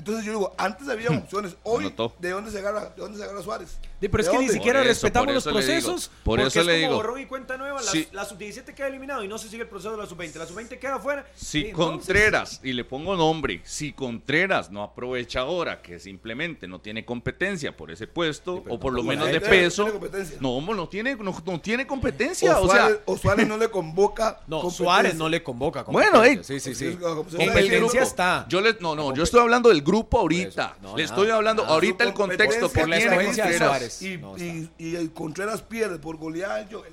[0.00, 1.56] Entonces yo digo, antes había opciones.
[1.62, 1.94] Hoy.
[2.18, 3.78] ¿de dónde se agarra, de dónde se agarra Suárez?
[4.00, 5.88] Sí, pero es ¿De que ni siquiera eso, respetamos por los eso le digo.
[5.88, 6.08] procesos.
[6.08, 6.96] Por porque eso es le como digo.
[6.96, 7.82] borrón y cuenta nueva.
[7.82, 8.08] La, Sí.
[8.12, 10.38] la sub-17 queda eliminado y no se sigue el proceso de la sub-20.
[10.38, 11.26] La sub-20 queda afuera.
[11.34, 16.66] Si Sí, entonces- Contreras, y le pongo nombre, si Contreras no aprovecha ahora que simplemente
[16.66, 19.86] no tiene competencia por ese puesto, o por lo menos de peso,
[20.40, 22.58] no, hombre, no tiene, no, no tiene competencia.
[22.58, 24.40] O O, sea, Suárez, o Suárez no le convoca.
[24.46, 24.68] No.
[24.70, 25.82] Suárez no le convoca.
[25.82, 26.54] Bueno, competencia.
[26.54, 26.60] ey.
[26.60, 26.92] Sí, sí, sí.
[26.92, 26.96] Sí,
[27.36, 28.46] Competencia está.
[28.48, 30.76] Yo le, no, no, yo estoy hablando del grupo ahorita.
[30.82, 31.74] No, le nada, estoy hablando nada.
[31.74, 33.16] ahorita el contexto por la tiene
[34.02, 36.92] Y, No, y, y Contreras pierde por goleada a Joel.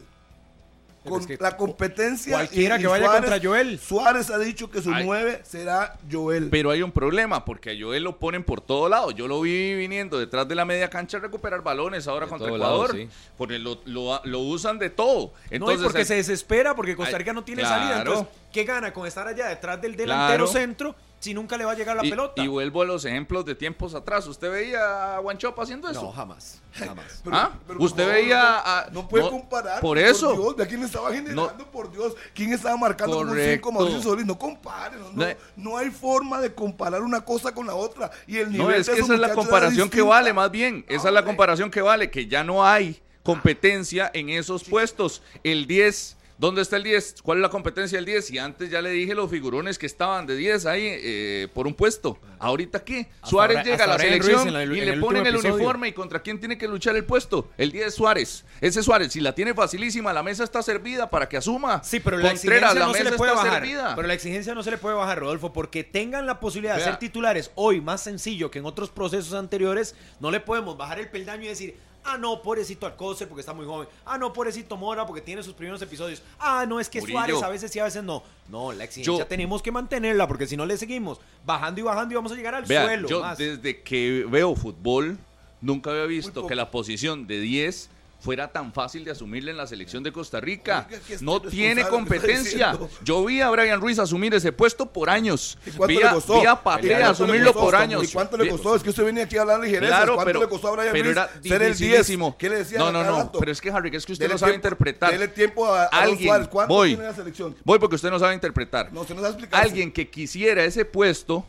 [1.04, 2.34] Con es que la competencia.
[2.34, 3.80] cualquiera y- y que vaya Suárez- contra Joel.
[3.80, 5.06] Suárez ha dicho que su Ay.
[5.06, 6.50] 9 será Joel.
[6.50, 9.12] Pero hay un problema, porque a Joel lo ponen por todo lado.
[9.12, 12.50] Yo lo vi viniendo detrás de la media cancha a recuperar balones ahora De contra
[12.54, 12.90] Ecuador.
[12.94, 13.08] lado, sí.
[13.38, 15.32] Porque lo, lo- lo usan de todo.
[15.50, 17.80] Entonces, no, y porque hay- se desespera porque Costa Rica no tiene claro.
[17.82, 17.98] salida.
[18.00, 20.60] Entonces, ¿qué gana con estar allá detrás del delantero Claro.
[20.60, 22.44] centro si nunca le va a llegar la y, pelota?
[22.44, 24.28] y vuelvo a los ejemplos de tiempos atrás.
[24.28, 26.02] ¿Usted veía a Guanchopa haciendo eso?
[26.04, 26.62] no, jamás.
[26.74, 27.22] Jamás.
[27.24, 27.52] Pero- ¿Ah?
[27.66, 29.82] pero, Usted veía no- a- No puede no, comparar.
[29.82, 30.34] por eso.
[30.34, 31.54] Dios, ¿de quién estaba generando?
[31.58, 31.72] No.
[31.72, 32.14] por Dios.
[32.36, 33.68] ¿Quién estaba marcando como un Correcto.
[33.68, 34.26] 5 Mauricio Solís?
[34.28, 34.98] No compare.
[34.98, 35.36] No, no, No.
[35.56, 38.12] no hay forma de comparar una cosa con la otra.
[38.28, 40.86] Y el nivel No, es que esa es la comparación que vale, más bien.
[40.88, 45.22] Esa es la comparación que vale, que ya no hay competencia en esos puestos.
[45.44, 47.16] El 10 ¿Dónde está el 10?
[47.24, 48.30] ¿Cuál es la competencia del 10?
[48.30, 51.74] Y antes ya le dije los figurones que estaban de 10 ahí eh, por un
[51.74, 52.20] puesto.
[52.38, 53.08] ¿Ahorita qué?
[53.16, 55.56] Hasta Suárez ahora- llega a la selección la- y le ponen el episodio.
[55.56, 55.88] uniforme.
[55.88, 57.50] ¿Y contra quién tiene que luchar el puesto?
[57.58, 58.46] El 10 Suárez.
[58.62, 61.84] Ese Suárez, si la tiene facilísima, la mesa está servida para que asuma.
[61.84, 63.60] Sí, pero la Contreras, exigencia la no se mesa le puede está bajar.
[63.62, 63.96] servida.
[63.96, 66.98] Pero la exigencia no se le puede bajar, Rodolfo, porque tengan la posibilidad de ser
[66.98, 71.46] titulares hoy más sencillo que en otros procesos anteriores, no le podemos bajar el peldaño
[71.46, 71.76] y decir,
[72.08, 75.54] ah, no, pobrecito Alcocer porque está muy joven, ah, no, pobrecito Mora porque tiene sus
[75.54, 77.18] primeros episodios, ah, no, es que Murillo.
[77.20, 78.24] Suárez a veces sí, a veces no.
[78.50, 82.14] No, la exigencia Yo- tenemos que mantenerla porque si no le seguimos bajando y bajando
[82.14, 83.08] y vamos a llegar al Vea, suelo.
[83.10, 83.38] yo más.
[83.38, 85.18] desde que veo fútbol,
[85.62, 87.90] nunca había visto que la posición de 10
[88.20, 90.86] fuera tan fácil de asumirle en la selección de Costa Rica.
[90.90, 92.78] Oiga, este No tiene competencia.
[93.04, 95.58] Yo vi a Brian Ruiz asumir ese puesto por años.
[95.66, 96.40] ¿Y cuánto Vi le a, costó?
[96.42, 97.66] vi a ¿Y Patea cuánto le asumirlo costó?
[97.66, 98.04] por años.
[98.04, 98.76] ¿Y cuánto le costó?
[98.76, 99.96] Es que usted venía aquí a hablar ligereza.
[99.96, 101.78] Claro, ¿Cuánto pero, le costó a Brian pero Ruiz era ser el 10?
[101.78, 102.38] dificilísimo.
[102.38, 102.80] ¿Qué le decía?
[102.80, 103.32] No, no, no.
[103.40, 105.12] Pero es que, Harry, es que usted Dele no sabe tiempo- interpretar.
[105.12, 106.48] Dele tiempo a, a Alguien, Suárez.
[106.48, 106.90] ¿Cuánto voy.
[106.90, 107.56] tiene la selección?
[107.64, 108.92] Voy porque usted no sabe interpretar.
[108.92, 109.62] No, usted no sabe explicar.
[109.64, 111.46] Alguien que quisiera ese puesto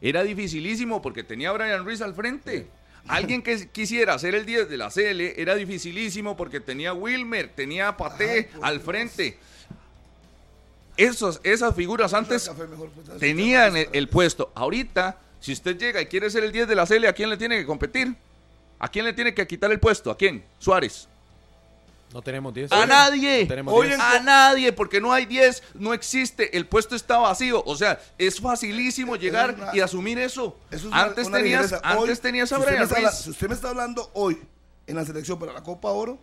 [0.00, 2.68] era dificilísimo porque tenía a Brian Ruiz al frente.
[3.06, 7.96] Alguien que quisiera ser el 10 de la CL era dificilísimo porque tenía Wilmer, tenía
[7.96, 9.38] Paté al frente.
[10.96, 12.50] Esos, esas figuras antes
[13.20, 14.50] tenían el, el puesto.
[14.54, 17.36] Ahorita, si usted llega y quiere ser el 10 de la CL, ¿a quién le
[17.36, 18.14] tiene que competir?
[18.78, 20.10] ¿A quién le tiene que quitar el puesto?
[20.10, 20.44] ¿A quién?
[20.58, 21.08] Suárez.
[22.12, 22.72] No tenemos 10.
[22.72, 23.46] A nadie.
[23.46, 23.98] tenemos Hoy 10.
[23.98, 27.62] en- A nadie, porque no hay 10, no existe, el puesto está vacío.
[27.66, 30.56] O sea, es facilísimo llegar una- y asumir eso.
[30.70, 33.10] Eso es una- antes una tenías, antes tenías a si usted, me Brian está habla-
[33.10, 33.20] Ruiz.
[33.22, 34.38] si usted me está hablando hoy
[34.86, 36.18] en la selección para la Copa Oro,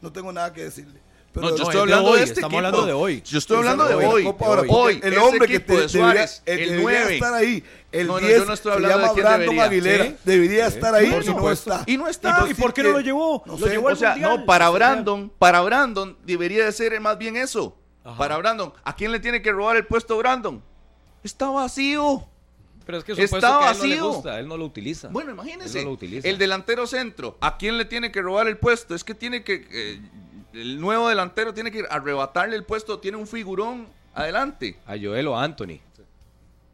[0.00, 1.00] no tengo nada que decirle.
[1.36, 2.56] Pero No, yo no, estoy es de hablando de hoy, este estamos equipo.
[2.66, 3.22] hablando de hoy.
[3.26, 4.34] Yo estoy hablando de Hoy, hoy.
[4.38, 7.14] Oro, Hoy, porque el hombre que equipo te, de Suárez, debería, el debería 9.
[7.14, 9.40] estar ahí, el No, no, 10, yo no estoy se hablando de llama quién Brandon
[9.56, 9.64] debería.
[9.64, 10.16] Aguilera, Sí.
[10.24, 11.72] debería estar ahí por y no supuesto.
[11.74, 11.84] está.
[11.92, 12.30] Y no está.
[12.30, 13.42] Entonces, ¿Y por qué no lo llevó?
[13.44, 13.70] No Lo sé.
[13.72, 14.38] llevó O sea, Mundial.
[14.40, 17.76] no, para Brandon, para Brandon debería de ser más bien eso.
[18.02, 18.16] Ajá.
[18.16, 20.62] Para Brandon, ¿a quién le tiene que robar el puesto Brandon?
[21.22, 22.26] Está vacío.
[22.86, 24.12] Pero es que es un Está puesto que a él no le vacío.
[24.14, 25.08] gusta, él no lo utiliza.
[25.08, 25.80] Bueno, imagínese.
[25.80, 26.28] Él no lo utiliza.
[26.28, 28.94] el delantero centro, ¿a quién le tiene que robar el puesto?
[28.94, 29.66] Es que tiene que.
[29.70, 30.00] eh,
[30.60, 34.76] el nuevo delantero tiene que arrebatarle el puesto, tiene un figurón adelante.
[34.86, 35.78] A Joel o a Anthony.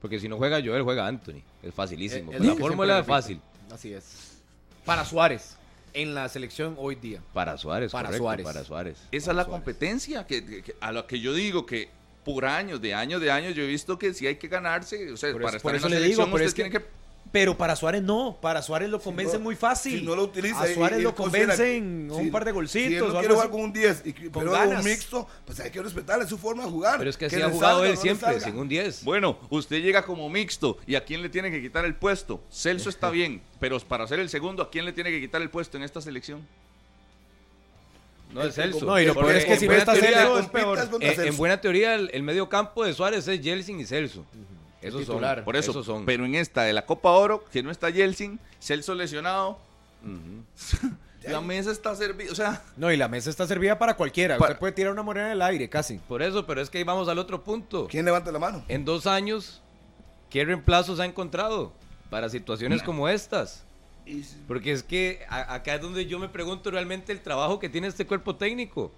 [0.01, 1.43] Porque si no juega Joel, juega Anthony.
[1.63, 2.33] Es facilísimo.
[2.33, 3.41] Es- es la fórmula es fácil.
[3.73, 4.39] Así es.
[4.85, 5.57] Para Suárez,
[5.95, 7.21] en la selección hoy día.
[7.33, 8.45] Para Suárez, Para correcto, Suárez.
[8.45, 8.99] Para Suárez.
[9.13, 11.89] Esa es la competencia que, que- que- a lo que yo digo que
[12.25, 15.17] por años, de años, de años, yo he visto que si hay que ganarse, o
[15.17, 16.71] sea, Por para eso- por estar en eso la le selección usted es que- tiene
[16.79, 16.85] que
[17.33, 20.01] Pero para Suárez no, para Suárez lo convence no- muy fácil.
[20.01, 22.31] Si no lo utiliza a Suárez y lo él considera convence que- en si- un
[22.31, 23.51] par de Si golcitos él no quiere jugar así.
[23.53, 24.85] con un 10 y que- Con pero ganas.
[24.85, 26.99] un mixto, pues hay que respetarle su forma de jugar.
[26.99, 29.03] Pero es que así le ha jugado salga él no siempre, sin un 10.
[29.03, 32.43] Bueno, usted llega como mixto y a quién le tiene que quitar el puesto.
[32.53, 35.49] Celso está bien, pero para ser el segundo, ¿a quién le tiene que quitar el
[35.49, 36.47] puesto en esta selección?
[38.35, 38.85] No es Celso.
[38.85, 40.63] No, y lo peor es que en si no buena está teoría- Celso, es compitas
[40.63, 40.91] peor.
[40.91, 44.25] contra en, buena teoría, el, el medio campo de Suárez es Jelsin y Celso.
[44.83, 45.15] Esos son.
[45.17, 45.45] titular.
[45.45, 46.05] Por eso, esos son.
[46.05, 49.59] pero en esta de la Copa Oro, que no está Yeltsin, Celso lesionado,
[51.29, 54.37] la mesa está servida, o sea, No, y la mesa está servida para cualquiera.
[54.39, 55.99] Para- Usted puede tirar una moneda en el aire, casi.
[55.99, 57.87] Por eso, pero es que ahí vamos al otro punto.
[57.89, 58.65] ¿Quién levanta la mano?
[58.69, 59.63] En dos años,
[60.31, 61.73] ¿qué reemplazos ha encontrado
[62.11, 63.65] para situaciones como estas?
[64.49, 67.87] Porque es que a- acá es donde yo me pregunto realmente el trabajo que tiene
[67.87, 68.91] este cuerpo técnico.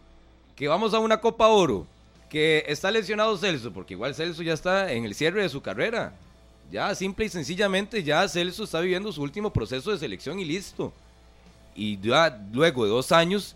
[0.56, 1.86] Que vamos a una Copa Oro,
[2.34, 6.12] que está lesionado Celso, porque igual Celso ya está en el cierre de su carrera.
[6.68, 10.92] Ya, simple y sencillamente, ya Celso está viviendo su último proceso de selección y listo.
[11.76, 13.54] Y ya luego de dos años,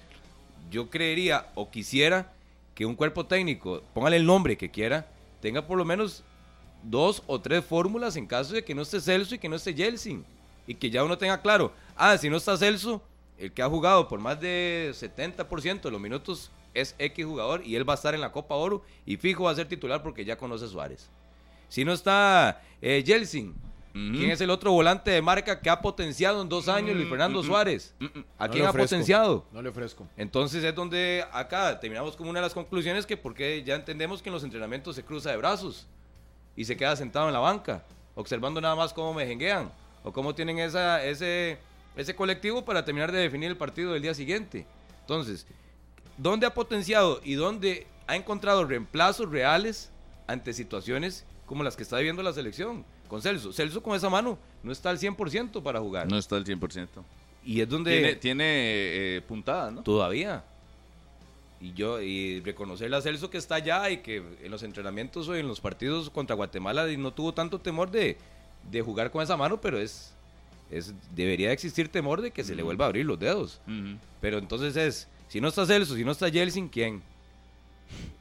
[0.70, 2.32] yo creería o quisiera
[2.76, 5.08] que un cuerpo técnico, póngale el nombre que quiera,
[5.42, 6.22] tenga por lo menos
[6.84, 9.74] dos o tres fórmulas en caso de que no esté Celso y que no esté
[9.74, 10.24] Jelsin.
[10.68, 13.02] Y que ya uno tenga claro, ah, si no está Celso,
[13.38, 17.76] el que ha jugado por más de 70% de los minutos es X jugador y
[17.76, 20.24] él va a estar en la Copa Oro y fijo va a ser titular porque
[20.24, 21.08] ya conoce a Suárez.
[21.68, 23.54] Si no está eh, Jelsin,
[23.92, 27.42] ¿quién es el otro volante de marca que ha potenciado en dos años Luis Fernando
[27.42, 27.94] Suárez?
[28.38, 29.44] ¿A No quién ha potenciado?
[29.52, 30.06] No le ofrezco.
[30.16, 34.28] Entonces es donde acá terminamos con una de las conclusiones que porque ya entendemos que
[34.28, 35.86] en los entrenamientos se cruza de brazos
[36.56, 39.70] y se queda sentado en la banca, observando nada más cómo mejenguean
[40.04, 41.58] o cómo tienen esa, ese,
[41.96, 44.66] ese colectivo para terminar de definir el partido del día siguiente.
[45.00, 45.46] Entonces,
[46.18, 49.90] ¿dónde ha potenciado y dónde ha encontrado reemplazos reales
[50.26, 52.84] ante situaciones como las que está viviendo la selección?
[53.08, 53.52] Con Celso.
[53.52, 56.10] Celso con esa mano no está al 100% para jugar.
[56.10, 56.88] no está al 100%.
[57.44, 57.92] Y es donde...
[57.92, 59.82] Tiene, tiene eh, puntada, ¿no?
[59.82, 60.44] Todavía.
[61.60, 65.34] Y yo, y reconocerle a Celso que está allá y que en los entrenamientos o
[65.34, 68.18] en los partidos contra Guatemala no tuvo tanto temor de,
[68.70, 70.12] de jugar con esa mano, pero es,
[70.70, 73.60] es debería existir temor de que se le vuelva a abrir los dedos.
[73.66, 73.96] Ujú.
[74.20, 77.02] Pero entonces es, si no está Celso, si no está Jelsin, ¿quién?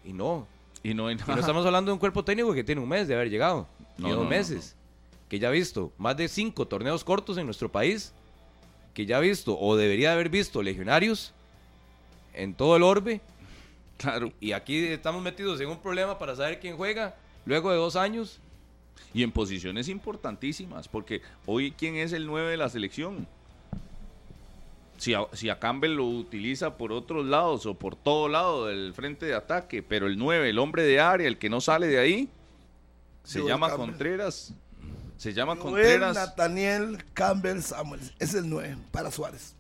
[0.04, 0.48] Y no.
[0.84, 1.36] Y no hay Y nada.
[1.36, 3.68] no estamos hablando de un cuerpo técnico que tiene un mes de haber llegado.
[3.98, 4.76] No, y dos no, no, meses.
[5.30, 8.14] Que ya ha visto más de cinco torneos cortos en nuestro país.
[8.94, 11.34] Que ya ha visto, o debería de haber visto, legionarios
[12.34, 13.22] en todo el orbe.
[13.98, 14.32] Claro.
[14.40, 18.40] Y aquí estamos metidos en un problema para saber quién juega luego de dos años.
[19.14, 23.28] Y en posiciones importantísimas, porque hoy, ¿quién es el 9 de la selección?
[24.98, 28.94] Si a, si a Campbell lo utiliza por otros lados o por todo lado del
[28.94, 32.00] frente de ataque, pero el 9, el hombre de área, el que no sale de
[32.00, 32.30] ahí,
[33.24, 33.90] se llama Campbell.
[33.90, 34.54] Contreras.
[35.18, 36.16] Se llama Contreras.
[36.16, 38.14] Nathaniel Campbell Samuels.
[38.20, 39.56] Es el 9 para Suárez.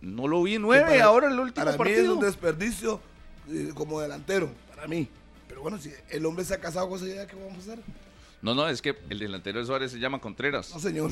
[0.00, 2.14] No lo vi Que 9 para- ahora el último Para mí es partido.
[2.14, 3.00] un desperdicio
[3.50, 4.50] eh, como delantero.
[4.74, 5.08] Para mí.
[5.48, 7.78] Pero bueno, si el hombre se ha casado con esa idea, ¿qué vamos a hacer?
[8.42, 10.72] No, no, es que el delantero de Suárez se llama Contreras.
[10.74, 11.10] No, señor.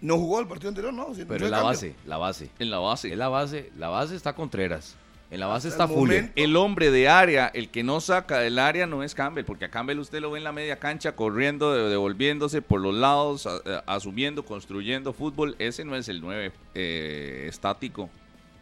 [0.00, 1.14] No jugó el partido anterior, no.
[1.14, 1.68] si Pero no es la cambio.
[1.72, 2.50] base, la base.
[2.58, 3.10] En la base.
[3.12, 4.96] Es la base, la base está Contreras.
[5.30, 6.16] En la base Hasta está el Fuller.
[6.22, 6.32] momento.
[6.42, 9.70] El hombre de área, el que no saca del área no es Campbell, porque a
[9.70, 13.60] Campbell usted lo ve en la media cancha corriendo, de- devolviéndose por los lados, a-
[13.86, 15.56] asumiendo, construyendo fútbol.
[15.58, 18.10] Ese no es el 9 eh, estático,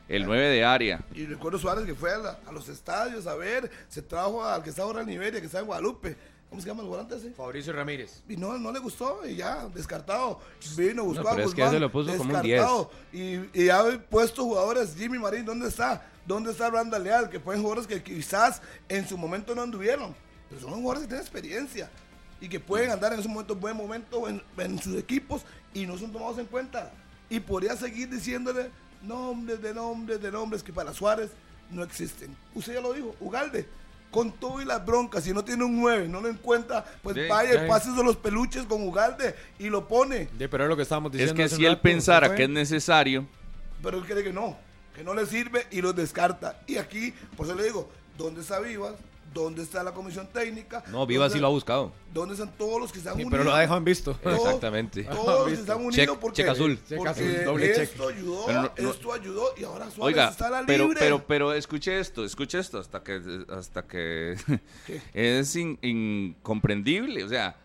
[0.09, 1.01] el 9 de área.
[1.15, 4.63] Y recuerdo Suárez que fue a, la- a los estadios a ver, se trajo al
[4.63, 6.17] que está ahora en Liberia, que está en Guadalupe.
[6.53, 7.31] ¿Cómo se llama el volante ese?
[7.31, 8.23] Fabricio Ramírez.
[8.29, 10.39] Y no, no le gustó y ya, descartado.
[10.77, 12.91] Vino, buscó No, pero a es que Guzmán, ese lo puso como un descartado.
[13.11, 16.07] Y, y ha puesto jugadores, Jimmy Marín, ¿dónde está?
[16.27, 17.31] ¿Dónde está Randa Leal?
[17.31, 20.15] Que fueron jugadores que quizás en su momento no anduvieron.
[20.51, 21.91] Pero son jugadores que tienen experiencia
[22.39, 25.97] y que pueden andar en ese momento, buen momento en, en sus equipos y no
[25.97, 26.93] son tomados en cuenta.
[27.31, 31.31] Y podría seguir diciéndole nombres de nombres de nombres que para Suárez
[31.71, 32.37] no existen.
[32.55, 33.67] Usted ya lo dijo, Ugalde.
[34.13, 37.23] Con todo y las broncas, si no tiene un 9, no lo encuentra, pues Sí,
[37.29, 37.65] vaya sí.
[37.65, 40.29] y pase de los peluches con Ugalde y lo pone.
[40.39, 41.35] Pero es lo que estábamos Es diciendo.
[41.35, 43.27] que hace si él rato, pensara que es necesario,
[43.83, 44.57] Pero él cree que no,
[44.95, 46.61] que no le sirve y los descarta.
[46.69, 48.93] Y aquí, por eso le digo, ¿dónde está Vivas?
[49.33, 50.85] ¿Dónde está la comisión técnica?
[50.89, 51.93] No, Viva sí ¿Dónde- lo ha buscado.
[52.13, 53.31] ¿Dónde están todos los que se han Sí, unido?
[53.31, 54.15] pero lo ha dejado en visto.
[54.23, 55.05] Todos- Exactamente.
[55.05, 56.79] Todos los que se han unido Check- porque, check azul.
[56.89, 57.83] Check porque azul, doble check.
[57.85, 61.01] esto ayudó, Pero no- no- esto ayudó y ahora Suárez Oiga, está la pero, libre.
[61.01, 64.37] pero, pero escuche esto, escuche esto, hasta que, hasta que
[65.15, 67.25] es in- incomprendible.
[67.25, 67.57] O sea,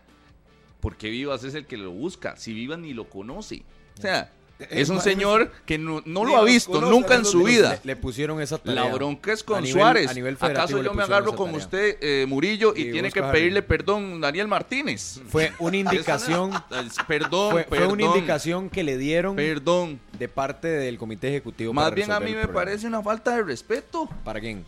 [0.80, 2.36] ¿por qué Vivas es el que lo busca?
[2.36, 3.62] Si Vivas ni lo conoce.
[3.98, 4.32] O sea,
[4.70, 7.78] es un señor que no, no lo ha visto nunca en su vida.
[7.84, 8.84] Le, le pusieron esa tarea.
[8.84, 10.10] La bronca es con A nivel- Suárez.
[10.10, 14.20] a nivel ¿Acaso yo me agarro con usted, eh, Murillo, y tiene que pedirle perdón
[14.20, 15.20] Daniel Martínez?
[15.28, 16.50] Fue una indicación.
[17.06, 17.92] Perdón, fue, fue perdón.
[17.94, 20.00] una indicación que le dieron Perdón.
[20.18, 21.72] de parte del comité ejecutivo.
[21.72, 24.08] Más bien a mí me parece una falta de respeto.
[24.24, 24.64] ¿Para quién?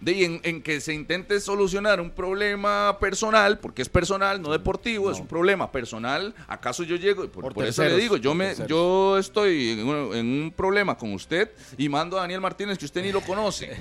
[0.00, 4.52] De, y en, en que se intente solucionar un problema personal, porque es personal, no
[4.52, 6.32] deportivo, es un problema personal.
[6.46, 7.22] ¿Acaso yo llego?
[7.28, 8.68] Por, Por por eso le digo, yo me terceros.
[8.70, 12.84] yo estoy en un, en un problema con usted y mando a Daniel Martínez, que
[12.84, 13.76] usted ni lo conoce,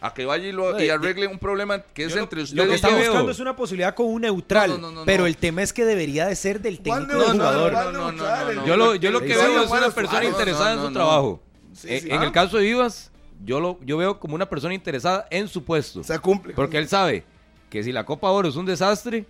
[0.00, 2.56] a que vaya y, lo, No, y y- arregle un problema que es entre usted
[2.56, 4.70] Lo que está buscando es una posibilidad con un neutral.
[4.70, 5.26] No, no, no, no, pero no.
[5.28, 7.72] el tema es que debería de ser del ¿Cuál técnico del jugador.
[7.72, 8.54] ¿Cuál No, no, no, neutral?
[8.56, 8.66] no, no.
[8.66, 11.06] Yo lo, yo lo que veo es una persona interesada en No, su no, no.
[11.06, 11.42] trabajo.
[11.74, 12.08] Sí, Eh, sí.
[12.10, 12.24] En Ah.
[12.24, 13.09] el caso de Vivas,
[13.44, 16.00] yo lo yo veo como una persona interesada en su puesto.
[16.00, 16.54] O sea, cumple.
[16.54, 17.24] Porque él sabe
[17.70, 19.24] que si la Copa Oro es un desastre,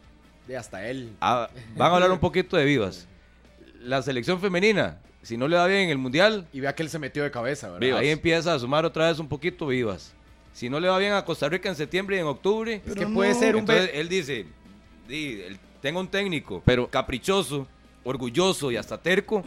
[0.49, 1.13] Y hasta él.
[1.21, 3.07] ah, van a hablar un poquito de Vivas.
[3.81, 6.91] La selección femenina, si no le va bien en el Mundial, Y vea que él
[6.91, 7.81] se metió de cabeza, ¿verdad?
[7.81, 8.01] Vivas.
[8.01, 10.13] ahí empieza a sumar otra vez un poquito Vivas.
[10.53, 13.07] Si no le va bien a Costa Rica en septiembre y en octubre, Es que
[13.07, 13.15] no.
[13.15, 13.61] puede ser un...
[13.61, 14.47] entonces él dice,
[15.09, 17.67] "Di, el- tengo un técnico, pero caprichoso,
[18.05, 19.43] orgulloso y hasta terco,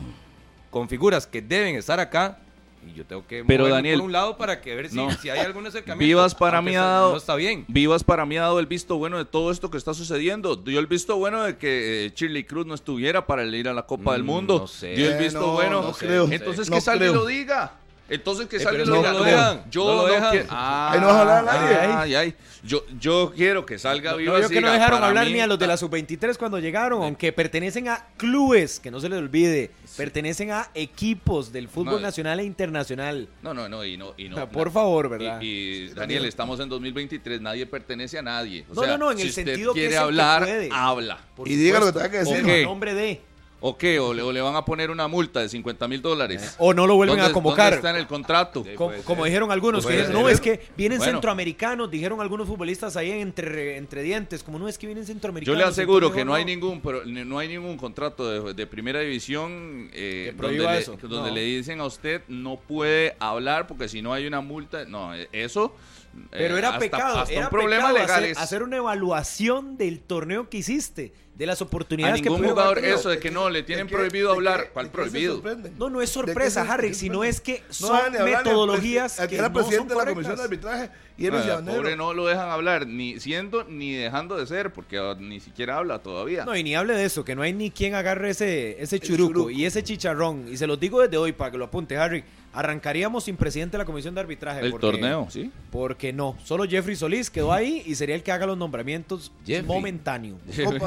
[0.71, 2.39] con figuras que deben estar acá.
[2.87, 5.09] Y yo tengo que Pero, Daniel, por un lado para que ver si, no.
[5.11, 6.05] si hay algún acercamiento.
[6.05, 7.65] Vivas para mí ha está- dado- No está bien.
[7.67, 10.55] Vivas para mí ha dado el visto bueno de todo esto que está sucediendo.
[10.55, 13.73] Dio el visto bueno de que eh, Shirley Cruz no estuviera para el ir a
[13.73, 14.59] la Copa del Mm, Mundo.
[14.59, 14.93] no sé.
[14.95, 15.81] Dio el Eh, visto no, bueno.
[15.81, 16.27] no creo.
[16.31, 17.21] Entonces No que salga y creo.
[17.21, 17.73] lo diga.
[18.13, 19.11] Entonces que Eh, salga y lo no diga.
[19.13, 20.45] lo dejan, Yo no lo dejan.
[20.49, 21.75] Ah, Ahí no vas a hablar a nadie.
[21.77, 22.35] Ay, ay.
[22.63, 24.43] Yo, yo quiero que salga No, Vivas.
[24.43, 27.33] yo que no dejaron hablar mí- ni a los de la sub-23 cuando llegaron, aunque
[27.33, 32.39] pertenecen a clubes, que no se les olvide, pertenecen a equipos del fútbol No, nacional
[32.39, 33.27] e internacional.
[33.41, 34.35] No, no, no, y no, y no.
[34.35, 35.39] O sea, por favor, Y, ¿verdad?
[35.41, 38.65] y, Daniel, estamos en 2023, nadie pertenece a nadie.
[38.69, 40.69] O No, sea, no, no, en si el sentido que quiere hablar, puede.
[40.71, 41.17] habla.
[41.45, 42.47] Y diga lo que tenga que decir.
[42.47, 43.21] En nombre de...
[43.65, 43.97] ¿O qué?
[43.97, 46.55] ¿O le, o le van a poner una multa de 50 mil dólares?
[46.59, 47.65] O no lo vuelven ¿Dónde- a convocar.
[47.71, 48.65] ¿Dónde está en el contrato?
[49.05, 51.13] Como dijeron algunos, que Puede dijeron, no, es que vienen Bueno.
[51.13, 55.57] centroamericanos, dijeron algunos futbolistas ahí entre, entre dientes, como no es que vienen Yo centroamericanos.
[55.57, 59.89] le aseguro que no hay ningún pro- no hay ningún contrato de, de primera división
[59.93, 60.97] eh, Que donde, le, eso.
[61.01, 61.33] donde No.
[61.35, 64.83] le dicen a usted no puede hablar porque si no hay una multa.
[64.83, 65.73] No, eh, eso.
[66.15, 68.75] eh, Pero era hasta- pecado, Hasta era un problema pecado legal hacer, es- hacer una
[68.75, 71.13] evaluación del torneo que hiciste.
[71.35, 72.99] De las A oportunidades que ningún pudieron jugador haber tenido.
[72.99, 74.61] eso de que no, le tienen ¿De qué- prohibido de hablar.
[74.61, 75.41] de ¿Cuál prohibido?
[75.79, 79.35] No, no es ¿De qué sorpresa, Harry, sino es que No son metodologías el, que
[79.37, 81.95] era no son presidente de la comisión de arbitraje y él Ah, decía, "Negro, pobre
[81.95, 85.99] no lo dejan hablar, ni siendo ni dejando de ser, porque ah, ni siquiera habla
[85.99, 86.45] todavía.
[86.45, 89.33] No, y ni hable de eso, que no hay ni quien agarre ese, ese churuco,
[89.33, 89.49] churuco.
[89.49, 90.45] y ese chicharrón.
[90.51, 92.23] Y se los digo desde hoy para que lo apunte, Harry.
[92.53, 94.59] Arrancaríamos sin presidente de la comisión de arbitraje.
[94.61, 95.51] el porque- torneo, ¿sí?
[95.71, 99.65] Porque no, solo Jeffrey Solís quedó ahí y sería el que haga los nombramientos Jeffrey.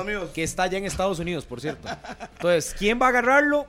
[0.06, 1.88] míos, Que está allá en Estados Unidos, por cierto.
[2.34, 3.66] Entonces, ¿quién va a agarrarlo?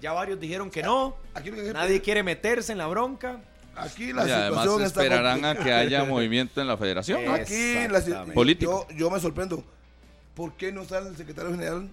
[0.00, 1.16] Ya varios dijeron que no.
[1.34, 3.40] aquí, lo que- Nadie quiere meterse en la bronca.
[3.76, 7.24] aquí la y además situación está esperarán a que haya movimiento en la federación.
[7.24, 7.34] ¿no?
[7.34, 8.00] Aquí la,
[8.58, 9.62] yo, yo me sorprendo.
[10.34, 11.88] ¿Por qué no está el secretario general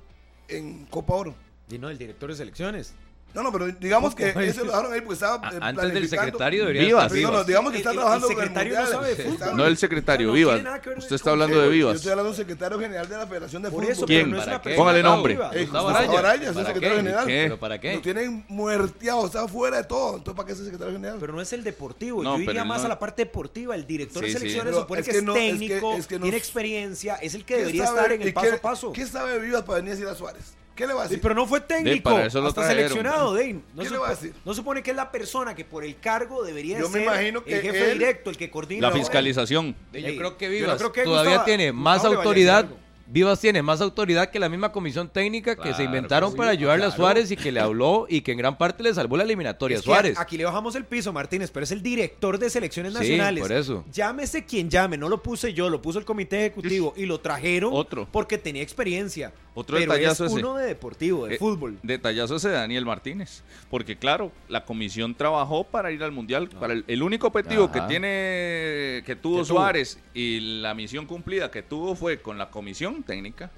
[0.47, 1.35] en Copa Oro?
[1.69, 2.93] Y no, el director de selecciones.
[3.35, 6.61] No, no, pero digamos que eso lo dejaron ahí porque estaba eh, Antes del secretario
[6.61, 7.13] debería Vivas.
[7.13, 8.97] estar no, no, digamos que El- está el- el trabajando con secretario no Mundial.
[9.01, 9.57] sabe de fútbol.
[9.57, 10.55] No el secretario, O sea, no Vivas.
[10.55, 11.95] tiene nada que ver Usted está hablando de Yo Vivas.
[11.97, 13.91] estoy hablando del secretario general de la Federación de Por Fútbol.
[13.91, 14.23] eso, ¿Quién?
[14.23, 14.75] pero no es ¿Para una qué?
[14.75, 15.33] Póngale nombre.
[15.33, 15.51] viva.
[15.53, 16.19] Eh, Gustavo Gustavo Araya.
[16.19, 17.01] Araya, es el ¿Para secretario qué?
[17.03, 17.25] general.
[17.27, 17.43] ¿Qué?
[17.43, 17.93] ¿Pero para qué?
[17.95, 20.17] Lo tienen muerteado, está fuera de todo.
[20.17, 21.17] Entonces, ¿para qué es el secretario general?
[21.19, 23.23] Pero no es el deportivo, No, yo pero iría él más no- a la parte
[23.25, 23.75] deportiva.
[23.75, 24.37] El director Sí, de sí.
[24.39, 26.37] selecciones Pero supone es que, que es no- es que- técnico, es que no- tiene
[26.37, 28.93] experiencia, es el que ¿Qué debería sabe- estar en el paso a paso.
[28.93, 30.53] ¿Qué sabe Vivas para venir a decir a Suárez?
[30.75, 31.21] ¿Qué le va a Sí, decir?
[31.21, 32.89] pero no fue técnico, para eso lo hasta trajeron.
[32.89, 33.61] seleccionado, Dane.
[33.73, 34.33] No, ¿Qué se le va a decir?
[34.43, 37.43] no supone que es la persona que por el cargo debería Yo me ser imagino
[37.45, 38.89] que el jefe él- directo, el que coordina.
[38.89, 39.73] La fiscalización.
[39.93, 42.65] Yo creo que Vivas creo que todavía Gustavo- tiene más Gustavo autoridad.
[43.07, 46.85] Vivas tiene más autoridad que la misma comisión técnica que se inventaron sí, para ayudarle
[46.85, 46.91] a.
[46.91, 49.79] Suárez y que le habló y que en gran parte le salvó la eliminatoria a
[49.79, 50.19] Es que Suárez.
[50.19, 53.41] Aquí le bajamos el piso, Martínez, pero es el director de selecciones Sí, nacionales.
[53.43, 53.85] por eso.
[53.91, 57.71] Llámese quien llame, no lo puse yo, lo puso el comité ejecutivo y lo trajeron
[57.73, 58.07] Otro.
[58.11, 59.31] porque tenía experiencia.
[59.57, 60.35] Otro pero es detallazo ese.
[60.35, 61.77] uno de deportivo, de Eh, fútbol.
[61.81, 63.41] Detallazo ese de Daniel Martínez.
[63.69, 66.49] Porque claro, la comisión trabajó para ir al Mundial.
[66.49, 69.45] Para el, el único objetivo que tiene, que tuvo Que tuvo.
[69.45, 73.51] Suárez y la misión cumplida que tuvo fue con la comisión técnica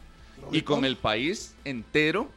[0.52, 2.30] y con el país entero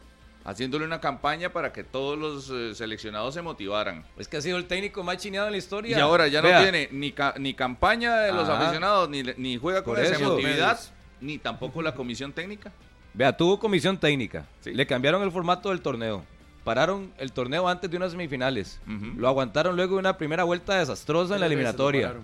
[0.45, 4.05] haciéndole una campaña para que todos los eh, seleccionados se motivaran.
[4.17, 5.97] Es que ha sido el técnico más chineado en la historia.
[5.97, 8.63] Y ahora ya Vea, no tiene ni, ca- ni campaña de los Ajá.
[8.63, 10.81] aficionados, ni, ni juega con esa emotividad,
[11.21, 12.73] ni tampoco la comisión técnica.
[13.13, 14.47] Vea, tuvo comisión técnica.
[14.63, 14.73] Sí.
[14.73, 16.25] Le cambiaron el formato del torneo.
[16.65, 18.81] Pararon el torneo antes de unas semifinales.
[19.17, 22.15] Lo aguantaron luego de una primera vuelta desastrosa en la lo eliminatoria.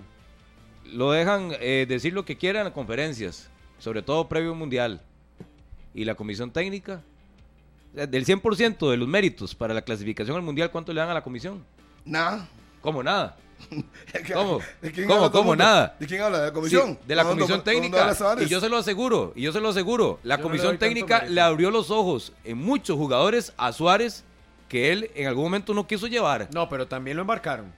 [0.85, 3.49] Lo dejan eh, decir lo que quieran en conferencias,
[3.79, 5.01] sobre todo previo al mundial.
[5.93, 7.01] Y la comisión técnica,
[7.95, 11.13] sea, del 100% de los méritos para la clasificación al mundial, ¿cuánto le dan a
[11.15, 11.63] la comisión?
[12.05, 12.47] Nada.
[12.81, 13.35] ¿Cómo nada?
[14.33, 14.59] ¿Cómo?
[14.81, 15.31] ¿De quién ¿Cómo?
[15.31, 15.95] ¿Cómo nada?
[15.99, 16.39] ¿De quién habla?
[16.39, 16.89] ¿De la comisión?
[16.93, 18.15] Sí, de la ¿Dónde- comisión técnica.
[18.39, 20.19] Y yo se lo aseguro, y yo se lo aseguro.
[20.23, 24.23] La Yo no le comisión técnica le abrió los ojos en muchos jugadores a Suárez
[24.69, 26.49] que él en algún momento no quiso llevar.
[26.53, 27.71] No, pero también lo embarcaron.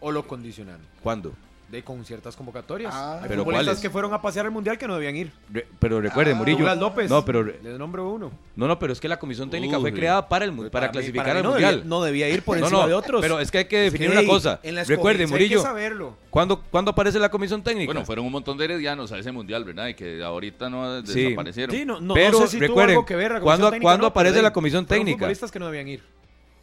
[0.00, 0.84] O lo condicionaron.
[1.02, 1.32] ¿Cuándo?
[1.72, 2.92] De con ciertas convocatorias.
[2.94, 3.20] Ah.
[3.22, 3.80] Hay ¿Pero futbolistas cuáles?
[3.80, 5.32] que fueron a pasear al mundial que no debían ir.
[5.50, 6.58] Re- pero recuerde, Ah, Murillo.
[6.58, 7.10] Douglas López.
[7.10, 8.30] No, pero Les nombro uno.
[8.56, 11.24] no, no, pero es que la comisión técnica fue creada para el mu- para, clasificar
[11.24, 11.74] para mí al no mundial.
[11.76, 13.22] Debía, no debía ir por No, encima no, de otros.
[13.22, 14.60] Pero es que hay que definir una cosa.
[14.62, 16.16] en la Recuerde, escogencia hay que Murillo, saberlo.
[16.28, 17.86] ¿cuándo, ¿cuándo aparece la comisión técnica?
[17.86, 19.86] Bueno, fueron un montón de heredianos a ese mundial, ¿verdad?
[19.88, 21.22] Y que ahorita no Sí.
[21.24, 21.74] desaparecieron.
[21.74, 23.82] Sí, no, no, Pero no sé si tuvo algo que ver la comisión ¿cuándo- técnica,
[23.88, 25.20] cuándo aparece la comisión técnica?
[25.20, 26.02] futbolistas que no debían ir.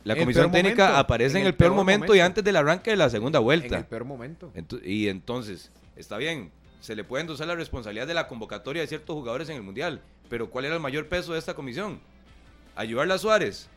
[0.10, 2.44] La en comisión técnica momento, aparece en en el, el peor peor momento, y antes
[2.44, 3.78] del arranque de la segunda En vuelta.
[3.78, 4.52] el peor momento.
[4.56, 8.88] Ento- y entonces, está bien, se le puede endosar la responsabilidad de la convocatoria de
[8.88, 12.00] ciertos jugadores en el Mundial, pero ¿cuál era el mayor peso de esta comisión?
[12.76, 13.70] ¿Ayudarle a Suárez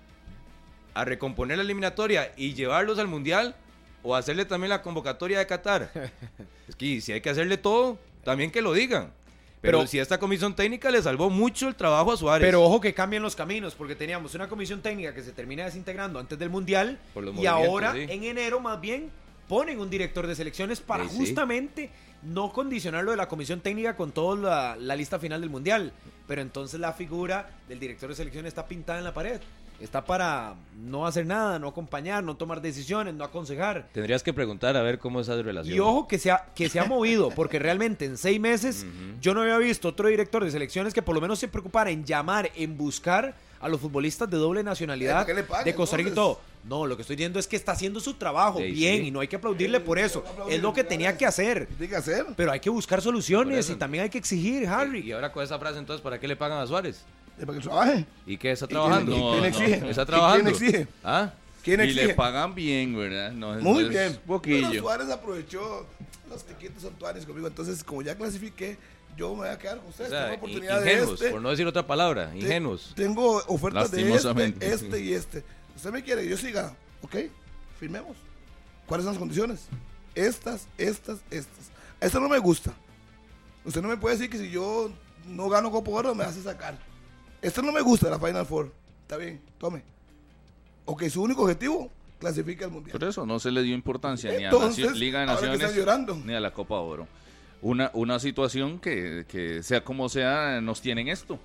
[0.95, 3.55] a recomponer la eliminatoria y llevarlos al Mundial
[4.03, 5.91] o hacerle también la convocatoria de Qatar?
[6.69, 9.13] es que si hay que hacerle todo, también que lo digan.
[9.63, 12.45] Pero, Pero- si esta comisión técnica le salvó mucho el trabajo a Suárez.
[12.47, 16.19] Pero ojo que cambian los caminos, porque teníamos una comisión técnica que se termina desintegrando
[16.19, 16.99] antes del Mundial
[17.41, 18.07] y ahora sí.
[18.09, 19.11] en enero más bien
[19.49, 21.17] ponen un director de selecciones para Sí, sí.
[21.19, 21.91] justamente
[22.25, 25.93] no condicionar lo de la comisión técnica con toda la, la lista final del Mundial.
[26.27, 29.41] Pero entonces la figura del director de selecciones está pintada en la pared.
[29.83, 33.89] Está para no hacer nada, no acompañar, no tomar decisiones, no aconsejar.
[33.93, 35.75] Tendrías que preguntar a ver cómo es esa relación.
[35.75, 38.87] Y ojo que se ha, que se ha movido, porque realmente en seis meses
[39.21, 42.05] yo no había visto otro director de selecciones que por lo menos se preocupara en
[42.05, 45.75] llamar, en buscar a los futbolistas de doble nacionalidad Eh, ¿para qué le pagan, de
[45.75, 46.41] Costa Rica y todo.
[46.65, 49.09] No, lo que estoy diciendo es que está haciendo su trabajo Sí, bien sí.
[49.09, 50.25] y no hay que aplaudirle por eso.
[50.49, 51.67] Es lo que tenía que hacer.
[51.67, 52.27] ¿Qué tiene que hacer?
[52.37, 55.01] Pero hay que buscar soluciones y también hay que exigir, Harry.
[55.01, 57.05] Y ahora con esa frase, entonces, ¿para qué le pagan a Suárez?
[57.43, 58.07] Eh, Para que trabaje.
[58.27, 59.11] ¿Y qué está trabajando?
[59.13, 59.45] y quién No, no.
[59.45, 59.91] exige?
[59.91, 60.53] ¿Está ¿Y trabajando?
[60.53, 60.89] quién exige?
[61.03, 61.33] ¿Ah?
[61.63, 63.33] ¿Quién Y le pagan bien, ¿verdad?
[63.33, 64.19] No, es- Muy bien.
[64.27, 64.81] Poquillo.
[64.81, 65.87] Suárez aprovechó
[66.31, 67.47] los tiquitos santuarios conmigo.
[67.49, 68.77] Entonces, como ya clasifiqué,
[69.17, 70.11] yo me voy a quedar con O ustedes.
[70.11, 71.31] sea, tengo oportunidad de ingenuos, este.
[71.33, 72.93] por no decir otra palabra, Te- ingenuos.
[72.97, 75.45] Tengo ofertas de este, este y este.
[75.77, 76.75] Usted me quiere, yo siga.
[77.03, 77.17] Ok,
[77.79, 78.17] firmemos.
[78.87, 79.67] ¿Cuáles son las condiciones?
[80.15, 81.71] Estas, estas, estas.
[82.01, 82.73] Esta no me gusta.
[83.65, 84.91] Usted no me puede decir que si yo
[85.27, 86.77] no gano Copa Oro me hace sacar.
[87.43, 88.73] Esto no me gusta la Final Four.
[89.03, 89.83] Está bien, tome.
[90.85, 92.99] Ok, su único objetivo, clasifica al Mundial.
[92.99, 95.61] Por eso no se le dio importancia ni a Nacio- Liga de Naciones
[96.25, 97.07] ni a la Copa Oro.
[97.61, 101.39] Una, una situación que, que sea como sea, nos tiene en esto.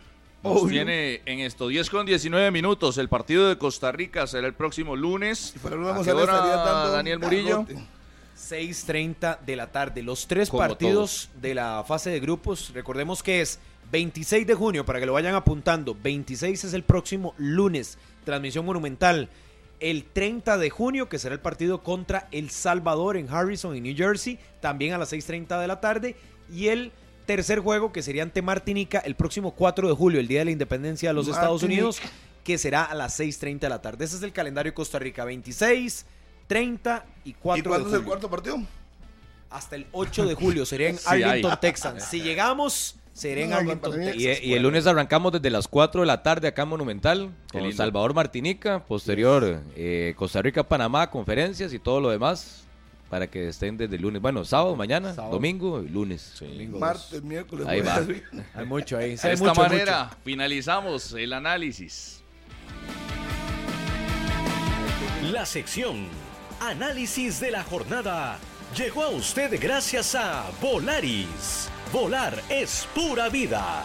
[0.43, 0.69] Nos Obvio.
[0.71, 1.67] tiene en esto.
[1.67, 2.97] 10 con 19 minutos.
[2.97, 5.53] El partido de Costa Rica será el próximo lunes.
[5.61, 6.37] Si una ¿A qué hora,
[6.89, 7.63] Daniel Murillo?
[7.65, 7.77] garrote.
[8.37, 10.03] 6.30 de la tarde.
[10.03, 13.59] Los tres Como partidos de la fase de grupos, recordemos que es
[13.91, 15.95] 26 de junio, para que lo vayan apuntando.
[16.01, 19.29] 26 es el próximo lunes, transmisión monumental.
[19.79, 23.95] El 30 de junio, que será el partido contra El Salvador en Harrison, en New
[23.95, 26.15] Jersey, también a las 6.30 de la tarde.
[26.51, 26.91] Y el
[27.25, 30.51] tercer juego, que sería ante Martinica, el próximo 4 de julio, el Día de la
[30.51, 31.61] Independencia de los Estados.
[31.61, 31.99] Unidos,
[32.43, 34.05] que será a las 6.30 de la tarde.
[34.05, 36.05] Ese es el calendario de Costa Rica, 26,
[36.47, 38.57] 30 y 4 ¿Y de cuándo es el cuarto partido?
[39.49, 40.65] hasta el 8 de julio.
[40.65, 41.57] Sería en Sí Arlington, hay.
[41.61, 42.07] Texas.
[42.09, 44.15] Si llegamos, será en No, Arlington, Texas.
[44.43, 47.73] Y, y el lunes arrancamos desde las 4 de la tarde acá en Monumental, con.
[47.73, 52.63] Salvador Martinica, posterior eh, Costa Rica, Panamá, conferencias y todo lo demás,
[53.09, 54.21] para que estén desde el lunes.
[54.21, 55.33] Bueno, sábado, mañana, Sábado.
[55.33, 56.33] domingo y lunes.
[56.39, 57.23] Domingo Martes, dos.
[57.23, 57.65] miércoles.
[57.67, 57.95] Ahí va.
[57.95, 58.23] jueves.
[58.53, 59.17] Hay mucho ahí.
[59.17, 62.21] sí, De esta mucho, manera finalizamos el análisis.
[65.31, 66.07] La sección
[66.59, 68.39] Análisis de la jornada
[68.75, 71.69] llegó a usted gracias a Volaris.
[71.91, 73.83] Volar es pura vida.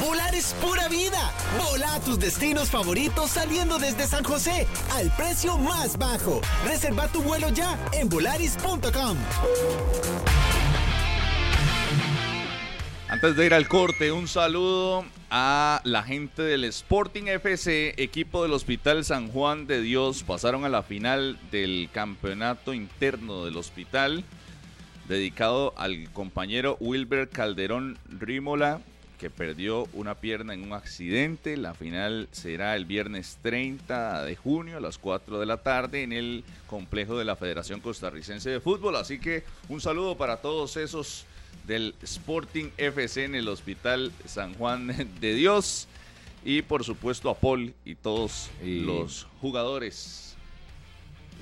[0.00, 1.32] Volar es pura vida.
[1.58, 6.40] Vola a tus destinos favoritos saliendo desde San José al precio más bajo.
[6.64, 9.16] Reserva tu vuelo ya en volaris.com.
[13.08, 18.52] Antes de ir al corte, un saludo a la gente del Sporting FC, equipo del
[18.52, 20.22] Hospital San Juan de Dios.
[20.22, 24.24] Pasaron a la final del campeonato interno del hospital,
[25.08, 28.80] dedicado al compañero Wilber Calderón Rímola,
[29.18, 31.56] que perdió una pierna en un accidente.
[31.56, 36.12] La final será el viernes 30 de junio a las 4 de la tarde en
[36.12, 38.96] el complejo de la Federación Costarricense de Fútbol.
[38.96, 41.26] Así que un saludo para todos esos
[41.66, 44.88] del Sporting FC en el Hospital San Juan
[45.20, 45.88] de Dios.
[46.44, 50.33] Y por supuesto a Paul y todos los jugadores.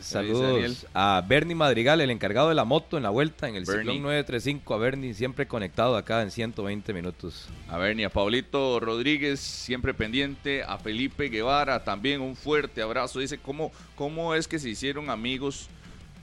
[0.03, 3.83] Saludos a Bernie Madrigal, el encargado de la moto en la vuelta en el Bernie.
[3.83, 4.75] Ciclón 935.
[4.75, 7.49] A Bernie, siempre conectado acá en 120 minutos.
[7.69, 10.63] A ver, ni a Paulito Rodríguez, siempre pendiente.
[10.63, 13.21] A Felipe Guevara, también un fuerte abrazo.
[13.21, 15.69] Dice, ¿cómo, cómo es que se hicieron amigos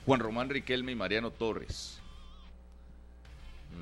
[0.05, 1.99] Juan Román Riquelme y Mariano Torres?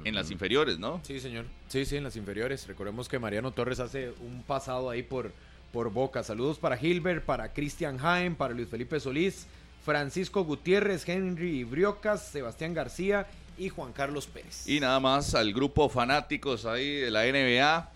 [0.03, 1.02] En las inferiores, ¿no?
[1.03, 1.45] Sí, señor.
[1.68, 2.68] Sí, sí, en las inferiores.
[2.68, 5.32] Recordemos que Mariano Torres hace un pasado ahí por,
[5.72, 6.24] por Boca.
[6.24, 9.48] Saludos para Gilbert, para Cristian Jaime, para Luis Felipe Solís,
[9.88, 13.26] Francisco Gutiérrez, Henry Briocas, Sebastián García
[13.58, 14.68] y Juan Carlos Pérez.
[14.68, 17.90] Y nada más al grupo fanáticos ahí de la NBA,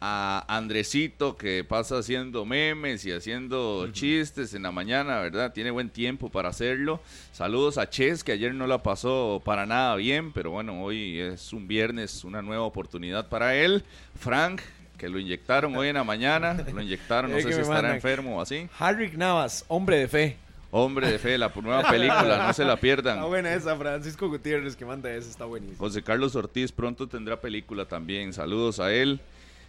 [0.00, 5.52] a Andresito que pasa haciendo memes y haciendo chistes en la mañana, ¿verdad?
[5.52, 7.02] Tiene buen tiempo para hacerlo.
[7.34, 11.52] Saludos a Ches que ayer no la pasó para nada bien, pero bueno, hoy es
[11.52, 13.84] un viernes, una nueva oportunidad para él.
[14.18, 14.62] Frank
[14.96, 18.40] que lo inyectaron hoy en la mañana, lo inyectaron, no sé si estará enfermo o
[18.40, 18.66] así.
[18.78, 20.43] Harrick Navas, hombre de fe.
[20.76, 23.18] Hombre de fe, la nueva película, no se la pierdan.
[23.18, 25.78] Está buena esa, Francisco Gutiérrez que manda esa, está buenísimo.
[25.78, 28.32] José Carlos Ortiz pronto tendrá película también.
[28.32, 29.20] Saludos a él.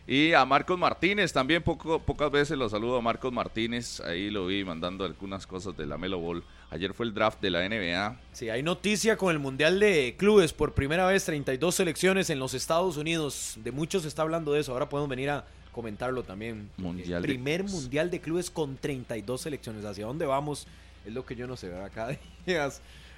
[0.08, 4.00] Y a Marcos Martínez también, poco, pocas veces lo saludo a Marcos Martínez.
[4.00, 6.44] Ahí lo vi mandando algunas cosas de la Melo Ball.
[6.72, 8.20] Ayer fue el draft de la NBA.
[8.34, 10.54] Sí, hay noticia con el Mundial de Clubes.
[10.54, 13.60] Por primera vez, 32 selecciones en los Estados Unidos.
[13.64, 14.72] De muchos se está hablando de eso.
[14.72, 16.72] Ahora podemos venir a comentarlo también.
[16.78, 17.64] Mundial Primer.
[17.64, 19.86] Mundial de Clubes con 32 selecciones.
[19.86, 20.66] ¿Hacia dónde vamos?
[21.06, 21.92] Es lo que yo no sé, ¿verdad?
[21.94, 22.70] Cada día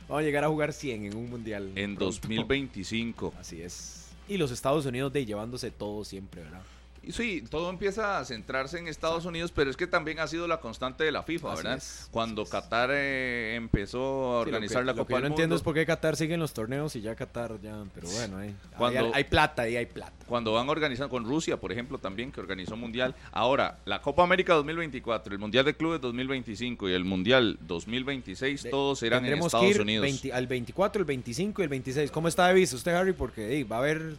[0.07, 1.71] vamos a llegar a jugar 100 en un Mundial.
[1.75, 2.05] En pronto.
[2.05, 3.33] 2025.
[3.39, 4.09] Así es.
[4.27, 6.61] Y los Estados Unidos de llevándose todo siempre, ¿verdad?
[7.07, 10.45] Y sí, todo empieza a centrarse en Estados Unidos, pero es que también ha sido
[10.47, 11.77] la constante de la FIFA, Así ¿verdad?
[11.77, 12.49] es, Cuando es.
[12.49, 15.27] Qatar eh, empezó a Sí, lo organizar que- la lo Copa que yo del no
[15.29, 17.81] entiendo es por qué Qatar sigue en los torneos y ya Qatar ya.
[17.95, 20.11] Pero bueno, ahí, Cuando- hay, hay plata, ahí hay plata.
[20.27, 23.15] cuando van organizando con Rusia, por ejemplo, también, que organizó Mundial.
[23.31, 28.69] Ahora, la Copa América 2024, el Mundial de Clubes 2025 y el Mundial 2026, De-
[28.69, 30.03] todos serán en Estados que ir Unidos.
[30.03, 32.11] 20 al 24, el 25 y el 26.
[32.11, 33.13] ¿Cómo está de vista usted, Harry?
[33.13, 34.17] Porque va a haber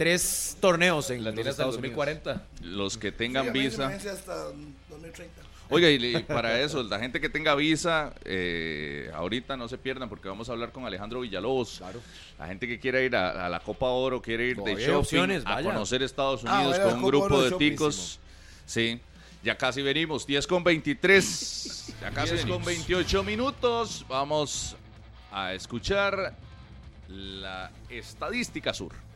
[0.00, 1.94] tres torneos en La los Estados Unidos.
[1.94, 2.42] 2040.
[2.62, 3.88] Los que tengan visa.
[3.88, 4.34] hasta
[4.88, 5.42] 2030.
[5.68, 10.08] Oiga, y, y para eso, la gente que tenga visa, eh, ahorita no se pierdan
[10.08, 11.76] porque vamos a hablar con Alejandro Villalobos.
[11.78, 12.00] Claro.
[12.38, 14.98] La gente que quiera ir a, a la Copa Oro, quiere ir de Todavía shopping,
[15.00, 18.18] opciones, a conocer Estados Ah, Unidos con un grupo Oro de ticos.
[18.64, 18.98] Sí,
[19.44, 24.06] ya casi venimos, 10 con 23, ya casi 10 con 28 minutos.
[24.08, 24.76] Vamos
[25.30, 26.34] a escuchar
[27.06, 29.09] la estadística sur.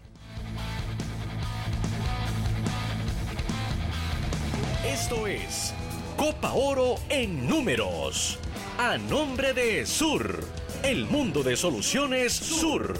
[4.86, 5.73] Esto es
[6.16, 8.39] Copa Oro en números.
[8.77, 10.44] A nombre de Sur,
[10.82, 12.93] el mundo de soluciones Sur.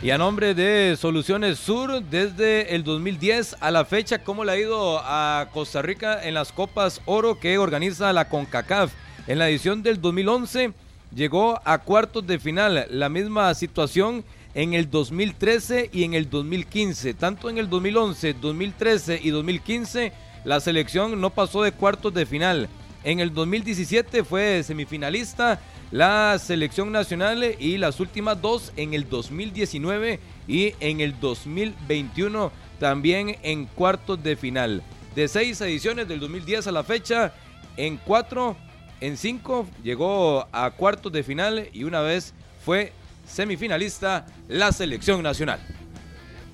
[0.00, 4.56] Y a nombre de Soluciones Sur, desde el 2010 a la fecha, ¿cómo le ha
[4.56, 8.92] ido a Costa Rica en las Copas Oro que organiza la CONCACAF?
[9.26, 10.72] En la edición del 2011
[11.12, 17.14] llegó a cuartos de final, la misma situación en el 2013 y en el 2015.
[17.14, 20.12] Tanto en el 2011, 2013 y 2015,
[20.44, 22.68] la selección no pasó de cuartos de final.
[23.04, 25.60] En el 2017 fue semifinalista
[25.90, 33.36] la selección nacional y las últimas dos en el 2019 y en el 2021 también
[33.42, 34.82] en cuartos de final.
[35.14, 37.34] De seis ediciones del 2010 a la fecha,
[37.76, 38.56] en cuatro,
[39.00, 42.32] en cinco llegó a cuartos de final y una vez
[42.64, 42.92] fue
[43.32, 45.60] semifinalista la selección nacional.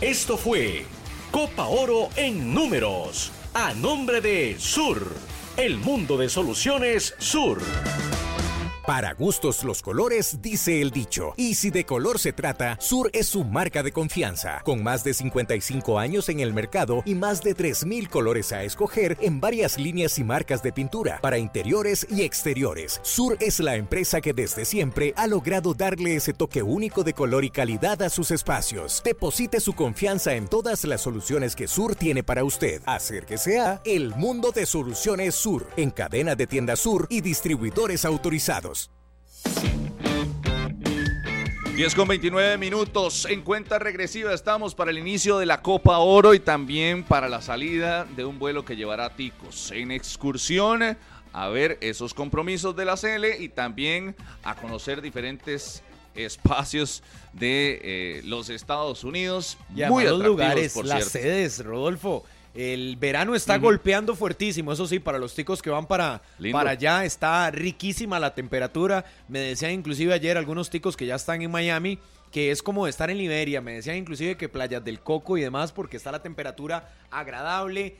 [0.01, 0.87] Esto fue
[1.31, 3.33] Copa Oro en números.
[3.55, 5.13] A nombre de Sur,
[5.57, 7.61] el mundo de soluciones Sur.
[8.89, 11.35] Para gustos los colores, dice el dicho.
[11.37, 14.63] Y si de color se trata, Sur es su marca de confianza.
[14.65, 19.19] Con más de 55 años en el mercado y más de 3.000 colores a escoger
[19.21, 22.99] en varias líneas y marcas de pintura para interiores y exteriores.
[23.03, 27.45] Sur es la empresa que desde siempre ha logrado darle ese toque único de color
[27.45, 29.03] y calidad a sus espacios.
[29.05, 32.81] Deposite su confianza en todas las soluciones que Sur tiene para usted.
[32.87, 38.78] Acérquese a El Mundo de Soluciones Sur, en cadena de tiendas Sur y distribuidores autorizados.
[41.79, 43.25] 10 con 29 minutos.
[43.27, 47.41] En cuenta regresiva estamos para el inicio de la Copa Oro y también para la
[47.41, 50.99] salida de un vuelo que llevará a Ticos en excursión
[51.33, 55.85] a ver esos compromisos de la CL y también a conocer diferentes
[56.17, 59.57] espacios de eh, los Estados Unidos.
[59.73, 61.29] Y a muy los atractivos, lugares, por las cierto.
[61.29, 62.25] sedes, Rodolfo.
[62.55, 66.59] El verano está golpeando fuertísimo, eso sí, para los ticos que van para, Lindo.
[66.59, 69.05] para allá está riquísima la temperatura.
[69.29, 71.99] Me decían inclusive ayer algunos ticos que ya están en Miami
[72.31, 73.61] que es como estar en Liberia.
[73.61, 77.97] Me decían inclusive que playas del Coco y demás porque está la temperatura agradable.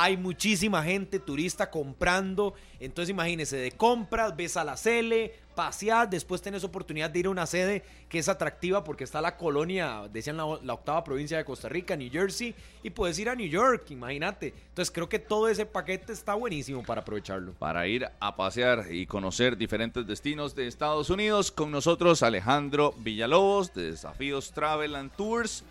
[0.00, 2.54] Hay muchísima gente turista comprando.
[2.78, 7.30] Entonces imagínese, de compras, ves a la Cele, pasear, después tenés oportunidad de ir a
[7.30, 11.44] una sede que es atractiva porque está la colonia, decían la, la octava provincia de
[11.44, 12.54] Costa Rica, New Jersey,
[12.84, 14.54] y puedes ir a New York, imagínate.
[14.68, 17.54] Entonces creo que todo ese paquete está buenísimo para aprovecharlo.
[17.54, 21.50] para ir a pasear y conocer diferentes destinos de Estados Unidos.
[21.50, 25.64] Con nosotros Alejandro Villalobos de Desafíos Travel and Tours.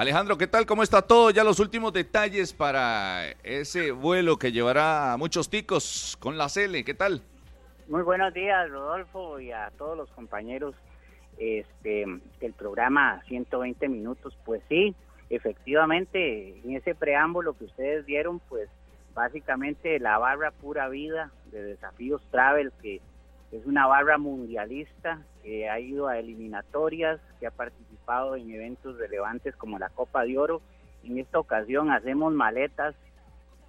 [0.00, 0.64] Alejandro, ¿qué tal?
[0.64, 1.30] ¿Cómo está todo?
[1.30, 6.84] Ya los últimos detalles para ese vuelo que llevará a muchos ticos con la Cele.
[6.84, 7.20] ¿Qué tal?
[7.86, 10.74] Muy buenos días, Rodolfo, y a todos los compañeros
[11.36, 12.06] este,
[12.40, 14.34] del programa 120 Minutos.
[14.46, 14.94] Pues sí,
[15.28, 18.70] efectivamente, en ese preámbulo que ustedes dieron, pues
[19.12, 23.02] básicamente la barra pura vida de Desafíos Travel, que
[23.52, 29.54] es una barra mundialista que ha ido a eliminatorias, que ha participado en eventos relevantes
[29.56, 30.60] como la Copa de Oro.
[31.04, 32.96] En esta ocasión hacemos maletas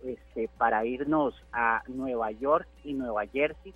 [0.03, 3.73] este, para irnos a Nueva York y Nueva Jersey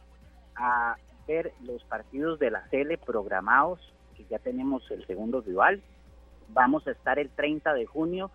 [0.56, 0.96] a
[1.28, 3.80] ver los partidos de la Cele programados,
[4.18, 5.82] que ya tenemos el segundo rival.
[6.50, 8.32] Vamos a estar el 30 de junio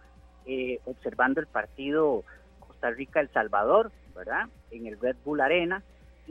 [0.46, 2.22] eh, observando el partido
[2.60, 4.48] Costa Rica-El Salvador, ¿verdad?
[4.70, 5.82] En el Red Bull Arena.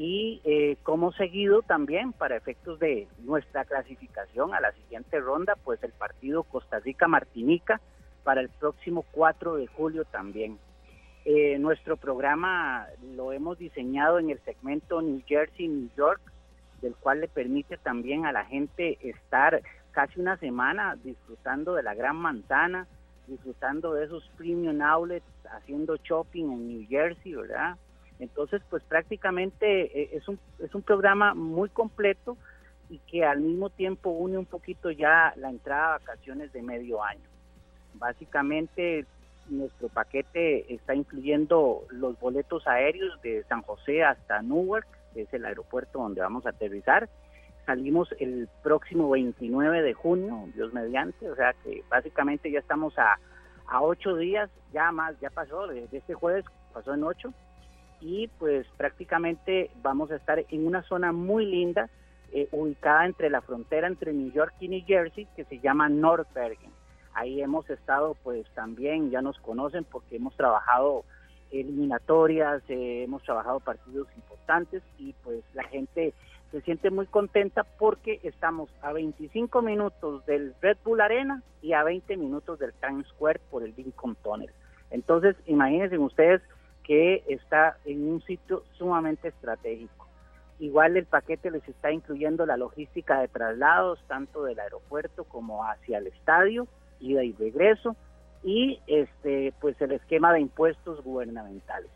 [0.02, 5.84] Y eh, como seguido también, para efectos de nuestra clasificación a la siguiente ronda, pues
[5.84, 7.82] el partido Costa Rica-Martinica
[8.24, 10.58] para el próximo 4 de julio también.
[11.26, 16.22] Eh, nuestro programa lo hemos diseñado en el segmento New Jersey-New York,
[16.82, 19.62] del cual le permite también a la gente estar
[19.92, 22.88] casi una semana disfrutando de la gran manzana,
[23.28, 27.76] disfrutando de esos premium outlets, haciendo shopping en New Jersey, ¿verdad?
[28.20, 32.38] Entonces, pues prácticamente eh, es un, es un programa muy completo
[32.90, 37.04] y que al mismo tiempo une un poquito ya la entrada a vacaciones de medio
[37.04, 37.28] año.
[37.94, 39.06] Básicamente
[39.50, 45.46] nuestro paquete está incluyendo los boletos aéreos de San José hasta Newark, que es el
[45.46, 47.10] aeropuerto donde vamos a aterrizar.
[47.66, 53.20] Salimos el próximo 29 de junio, Dios mediante, o sea que básicamente ya estamos a,
[53.68, 57.34] a ocho días, ya más, ya pasó, desde este jueves pasó en ocho,
[58.02, 61.90] y pues prácticamente vamos a estar en una zona muy linda,
[62.32, 66.32] eh, ubicada entre la frontera entre New York y New Jersey, que se llama North
[66.34, 66.72] Bergen.
[67.14, 71.04] Ahí hemos estado, pues también ya nos conocen porque hemos trabajado
[71.52, 76.14] eliminatorias, eh, hemos trabajado partidos importantes y pues la gente
[76.52, 81.84] se siente muy contenta porque estamos a 25 minutos del Red Bull Arena y a
[81.84, 84.52] 20 minutos del Times Square por el Lincoln Tunnel.
[84.92, 86.42] Entonces, imagínense ustedes
[86.90, 90.08] que está en un sitio sumamente estratégico.
[90.58, 96.00] Igual el paquete les está incluyendo la logística de traslados, tanto del aeropuerto como hacia
[96.00, 96.68] el estadio,
[97.00, 97.96] ida y regreso,
[98.44, 101.92] y este pues el esquema de impuestos gubernamentales.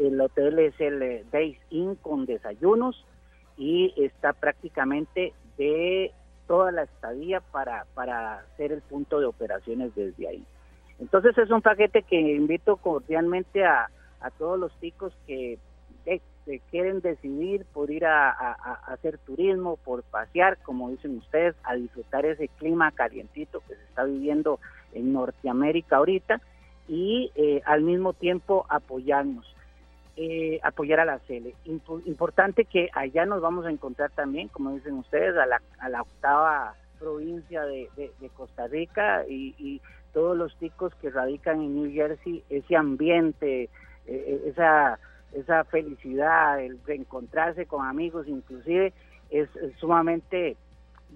[0.00, 3.06] El hotel es el eh, Days Inn con desayunos
[3.56, 6.12] y está prácticamente de
[6.48, 10.44] toda la estadía para, para ser el punto de operaciones desde ahí.
[10.98, 13.88] Entonces es un paquete que invito cordialmente a,
[14.20, 15.58] a todos los chicos que
[16.06, 16.20] eh,
[16.70, 18.30] quieren decidir por ir a,
[18.86, 24.04] hacer turismo, por pasear, como dicen ustedes, a disfrutar ese clima calientito que se está
[24.04, 24.58] viviendo
[24.92, 26.40] en Norteamérica ahorita
[26.88, 29.46] y eh, al mismo tiempo apoyarnos,
[30.16, 31.54] eh, apoyar a la CELE.
[31.66, 35.88] Impo- importante que allá nos vamos a encontrar también, como dicen ustedes, a la, a
[35.88, 37.88] la octava provincia de
[38.36, 39.80] Costa Rica y, y
[40.12, 43.68] todos los chicos que radican en New Jersey, ese ambiente,
[44.10, 44.98] eh, esa,
[45.32, 48.92] esa felicidad, el reencontrarse con amigos inclusive,
[49.30, 50.56] es, es sumamente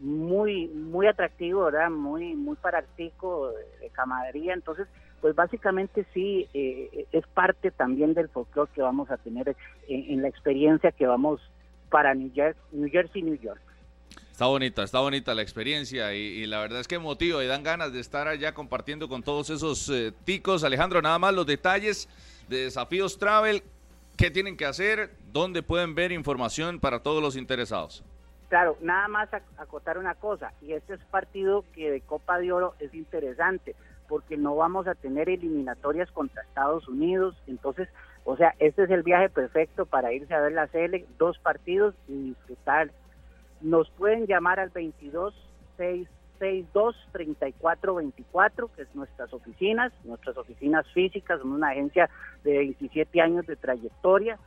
[0.00, 1.90] muy muy atractivo, ¿verdad?
[1.90, 4.86] Muy muy paractico de, de camaradería, entonces
[5.20, 9.56] pues básicamente sí eh, es parte también del folclore que vamos a tener
[9.88, 11.40] en, en la experiencia que vamos
[11.90, 13.60] para New Jersey, New Jersey, New York.
[14.30, 17.62] Está bonita, está bonita la experiencia y, y la verdad es que motiva y dan
[17.62, 20.64] ganas de estar allá compartiendo con todos esos eh, ticos.
[20.64, 22.08] Alejandro, nada más los detalles
[22.48, 23.62] de Desafíos Travel,
[24.16, 28.04] qué tienen que hacer, dónde pueden ver información para todos los interesados.
[28.48, 32.52] Claro, nada más ac- acotar una cosa, y este es partido que de Copa de
[32.52, 33.74] Oro es interesante,
[34.06, 37.88] porque no vamos a tener eliminatorias contra Estados Unidos, entonces,
[38.24, 41.94] o sea, este es el viaje perfecto para irse a ver la CL, dos partidos
[42.06, 42.90] y disfrutar.
[43.60, 45.34] Nos pueden llamar al 22
[45.78, 46.08] 662
[46.38, 52.10] 3424, que es nuestras oficinas, nuestras oficinas físicas, somos una agencia
[52.42, 54.38] de 27 años de trayectoria,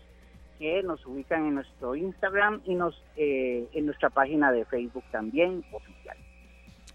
[0.58, 5.62] que nos ubican en nuestro Instagram y nos eh, en nuestra página de Facebook también
[5.72, 6.16] oficial.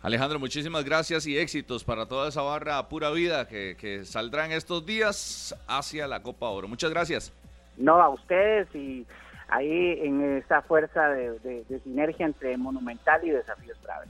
[0.01, 4.51] Alejandro, muchísimas gracias y éxitos para toda esa barra pura vida que, que saldrá en
[4.53, 6.67] estos días hacia la Copa Oro.
[6.67, 7.31] Muchas gracias.
[7.77, 9.05] No, a ustedes y
[9.47, 14.09] ahí en esa fuerza de, de- de sinergia entre Monumental y Desafíos Travel.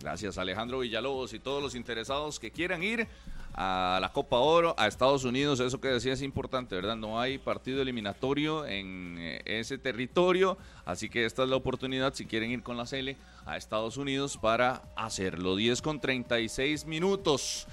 [0.00, 3.06] Gracias Alejandro Villalobos y todos los interesados que quieran ir
[3.52, 6.96] a la Copa Oro, a Estados Unidos, eso que decía es importante, ¿verdad?
[6.96, 10.56] No hay partido eliminatorio en eh, ese territorio,
[10.86, 14.38] así que esta es la oportunidad si quieren ir con la Cele a Estados Unidos
[14.38, 15.56] para hacerlo.
[15.56, 17.66] 10 con 36 minutos.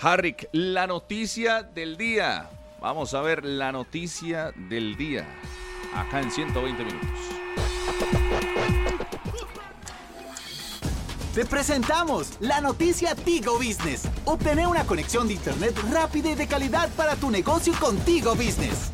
[0.00, 2.48] Harrick, la noticia del día.
[2.80, 5.26] Vamos a ver la noticia del día
[5.94, 7.10] acá en 120 minutos.
[11.34, 14.02] Te presentamos la noticia Tigo Business.
[14.24, 18.92] Obtener una conexión de internet rápida y de calidad para tu negocio con Tigo Business.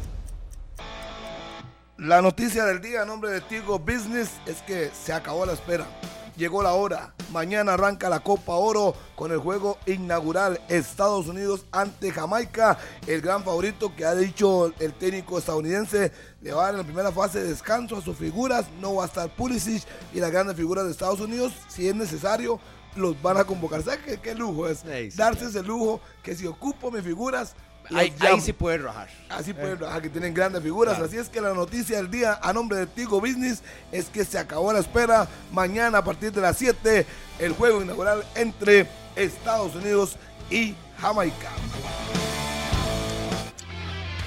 [1.98, 5.86] La noticia del día a nombre de Tigo Business es que se acabó la espera.
[6.40, 7.12] Llegó la hora.
[7.32, 12.78] Mañana arranca la Copa Oro con el juego inaugural Estados Unidos ante Jamaica.
[13.06, 16.84] El gran favorito que ha dicho el técnico estadounidense le va a dar en la
[16.84, 18.64] primera fase de descanso a sus figuras.
[18.80, 19.84] No va a estar Pulisic
[20.14, 21.52] y las grandes figuras de Estados Unidos.
[21.68, 22.58] Si es necesario,
[22.96, 23.82] los van a convocar.
[23.82, 24.82] ¿Sabes qué, qué lujo es?
[25.14, 27.54] Darse ese lujo que si ocupo mis figuras.
[27.94, 29.08] Ahí, sí puede rajar.
[29.28, 30.94] Así pueden trabajar, que tienen grandes figuras.
[30.94, 31.08] Claro.
[31.08, 34.38] Así es que la noticia del día a nombre de Tigo Business es que se
[34.38, 35.28] acabó la espera.
[35.52, 37.06] Mañana a partir de las 7,
[37.38, 38.86] el juego inaugural entre
[39.16, 40.16] Estados Unidos
[40.50, 41.50] y Jamaica.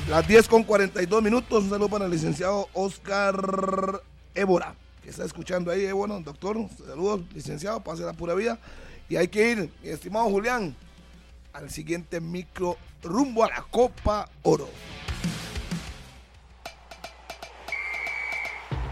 [0.10, 1.64] Las 10 con 42 minutos.
[1.64, 4.02] Un saludo para el licenciado Oscar
[4.36, 5.86] Évora, que está escuchando ahí.
[5.86, 8.60] Eh, bueno, doctor, saludos, licenciado, pase la pura vida.
[9.08, 10.76] Y hay que ir, mi estimado Julián,
[11.54, 14.70] al siguiente micro rumbo a la Copa Oro.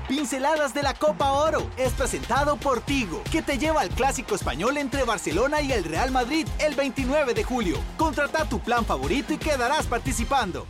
[0.08, 4.78] Pinceladas de la Copa Oro es presentado por Tigo, que te lleva al clásico español
[4.78, 7.78] entre Barcelona y el Real Madrid el 29 de julio.
[7.98, 10.68] Contrata tu plan favorito y quedarás participando.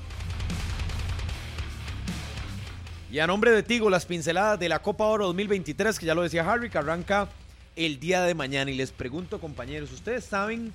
[3.11, 6.22] Y a nombre de Tigo, las pinceladas de la Copa Oro 2023, que ya lo
[6.22, 7.27] decía Harry, que arranca
[7.76, 8.72] el día de mañana.
[8.72, 10.72] Y les pregunto, compañeros, ¿ustedes saben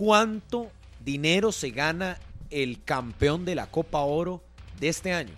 [0.00, 0.70] cuánto
[1.04, 2.18] dinero se gana
[2.48, 4.40] el campeón de la Copa Oro
[4.80, 5.34] de este año?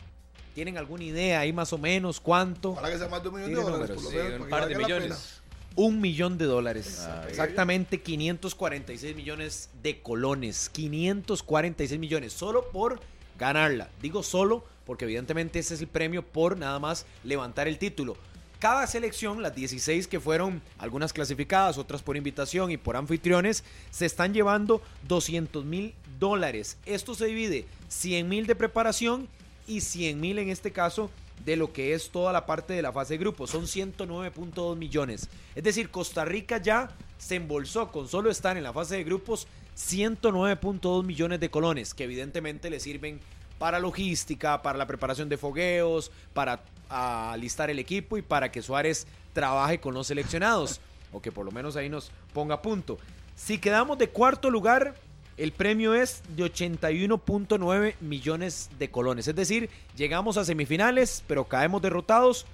[0.54, 2.70] ¿Tienen alguna idea ahí más o menos cuánto?
[2.70, 4.68] Ojalá que sea más de un millón de dólares, por lo Sí, menos, para par
[4.68, 5.40] de millones.
[5.74, 7.00] Un millón de dólares.
[7.08, 10.68] Ah, Exactamente 546 millones de colones.
[10.68, 13.00] 546 millones solo por
[13.40, 13.88] ganarla.
[14.00, 18.16] Digo solo porque evidentemente ese es el premio por nada más levantar el título.
[18.62, 24.06] Cada selección, las 16 que fueron algunas clasificadas, otras por invitación y por anfitriones, se
[24.06, 26.76] están llevando 200 mil dólares.
[26.86, 29.26] Esto se divide 100 mil de preparación
[29.66, 31.10] y 100 mil en este caso
[31.44, 33.48] de lo que es toda la parte de la fase de grupo.
[33.48, 35.28] Son 109.2 millones.
[35.56, 39.48] Es decir, Costa Rica ya se embolsó con solo estar en la fase de grupos
[39.76, 43.18] 109.2 millones de colones, que evidentemente le sirven
[43.62, 49.06] para logística, para la preparación de fogueos, para alistar el equipo y para que Suárez
[49.32, 50.80] trabaje con los seleccionados,
[51.12, 52.98] o que por lo menos ahí nos ponga punto.
[53.36, 54.96] Si quedamos de cuarto lugar,
[55.36, 59.28] el premio es de 81.9 millones de colones.
[59.28, 62.46] Es decir, llegamos a semifinales, pero caemos derrotados.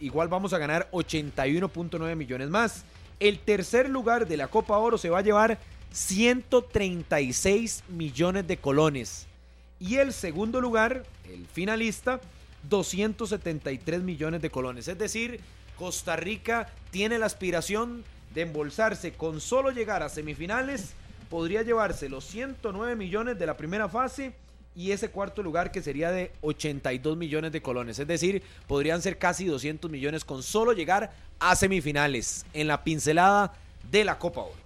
[0.00, 2.82] Igual vamos a ganar 81.9 millones más.
[3.20, 5.60] El tercer lugar de la Copa Oro se va a llevar
[5.92, 9.28] 136 millones de colones.
[9.78, 12.20] Y el segundo lugar, el finalista,
[12.68, 14.88] 273 millones de colones.
[14.88, 15.40] Es decir,
[15.78, 18.04] Costa Rica tiene la aspiración
[18.34, 20.94] de embolsarse con solo llegar a semifinales
[21.26, 24.34] podría llevarse los 109 millones de la primera fase
[24.74, 27.98] y ese cuarto lugar que sería de 82 millones de colones.
[27.98, 33.54] Es decir, podrían ser casi 200 millones con solo llegar a semifinales en la pincelada
[33.90, 34.65] de la Copa Oro.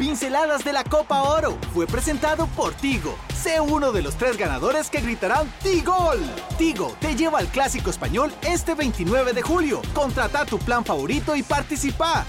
[0.00, 3.14] Pinceladas de la Copa Oro fue presentado por Tigo.
[3.34, 6.18] Sé uno de los tres ganadores que gritarán Tigol.
[6.56, 9.82] Tigo te lleva al clásico español este 29 de julio.
[9.92, 12.24] Contrata tu plan favorito y participa.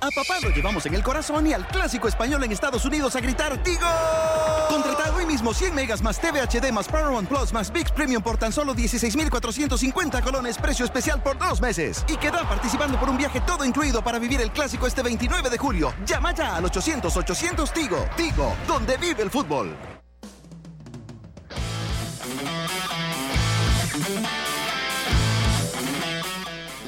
[0.00, 3.20] A papá lo llevamos en el corazón y al clásico español en Estados Unidos a
[3.20, 3.86] gritar ¡Tigo!
[4.68, 8.36] Contrata hoy mismo 100 megas más TV HD más Paramount Plus más VIX Premium por
[8.36, 12.04] tan solo 16,450 colones, precio especial por dos meses.
[12.08, 15.58] Y queda participando por un viaje todo incluido para vivir el clásico este 29 de
[15.58, 15.94] julio.
[16.04, 18.06] Llama ya al 800-800 Tigo.
[18.16, 19.74] Tigo, donde vive el fútbol.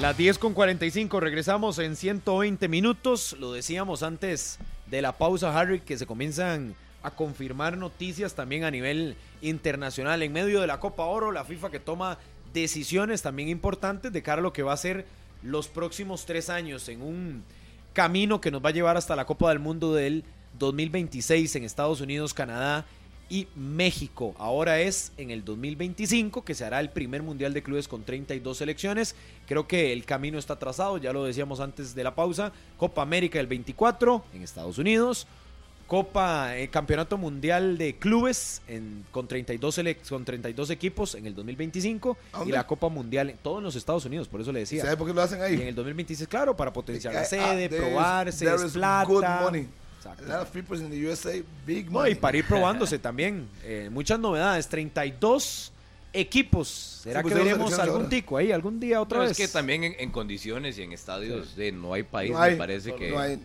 [0.01, 3.35] Las 10 con 45, regresamos en 120 minutos.
[3.41, 8.71] Lo decíamos antes de la pausa, Harry, que se comienzan a confirmar noticias también a
[8.71, 10.23] nivel internacional.
[10.23, 12.17] En medio de la Copa Oro, la FIFA que toma
[12.55, 15.05] decisiones también importantes de cara a lo que va a ser
[15.43, 17.43] los próximos tres años en un
[17.93, 20.23] camino que nos va a llevar hasta la Copa del Mundo del
[20.61, 22.87] 2026 en Estados Unidos, Canadá
[23.31, 24.35] y México.
[24.39, 28.57] Ahora es en el 2025 que se hará el primer Mundial de Clubes con 32
[28.57, 29.15] selecciones.
[29.47, 32.53] Creo que el camino está trazado, ya lo decíamos antes de la pausa.
[32.77, 35.27] Copa América el 24 en Estados Unidos.
[35.87, 41.35] Copa eh, Campeonato Mundial de Clubes en, con, 32 selec- con 32 equipos en el
[41.35, 44.83] 2025 ¿A y la Copa Mundial en todos los Estados Unidos, por eso le decía.
[44.83, 45.55] ¿Sabe por qué lo hacen ahí?
[45.55, 49.05] Y en el 2026, claro, para potenciar la Ah, sede, probarse, es plata.
[49.09, 49.67] good money.
[50.13, 50.33] Exacto.
[50.33, 53.49] A lot of people in the USA, big No, y para ir probándose también.
[53.65, 54.69] eh, muchas novedades.
[54.69, 55.73] 32
[56.13, 57.01] equipos.
[57.03, 58.09] ¿Será Sí, pues, que veremos algún ahora.
[58.09, 59.33] tico ahí algún día otra No, vez?
[59.33, 62.53] es que también en, en condiciones y en estadios de no hay país, No hay,
[62.53, 63.39] me parece que, no hay.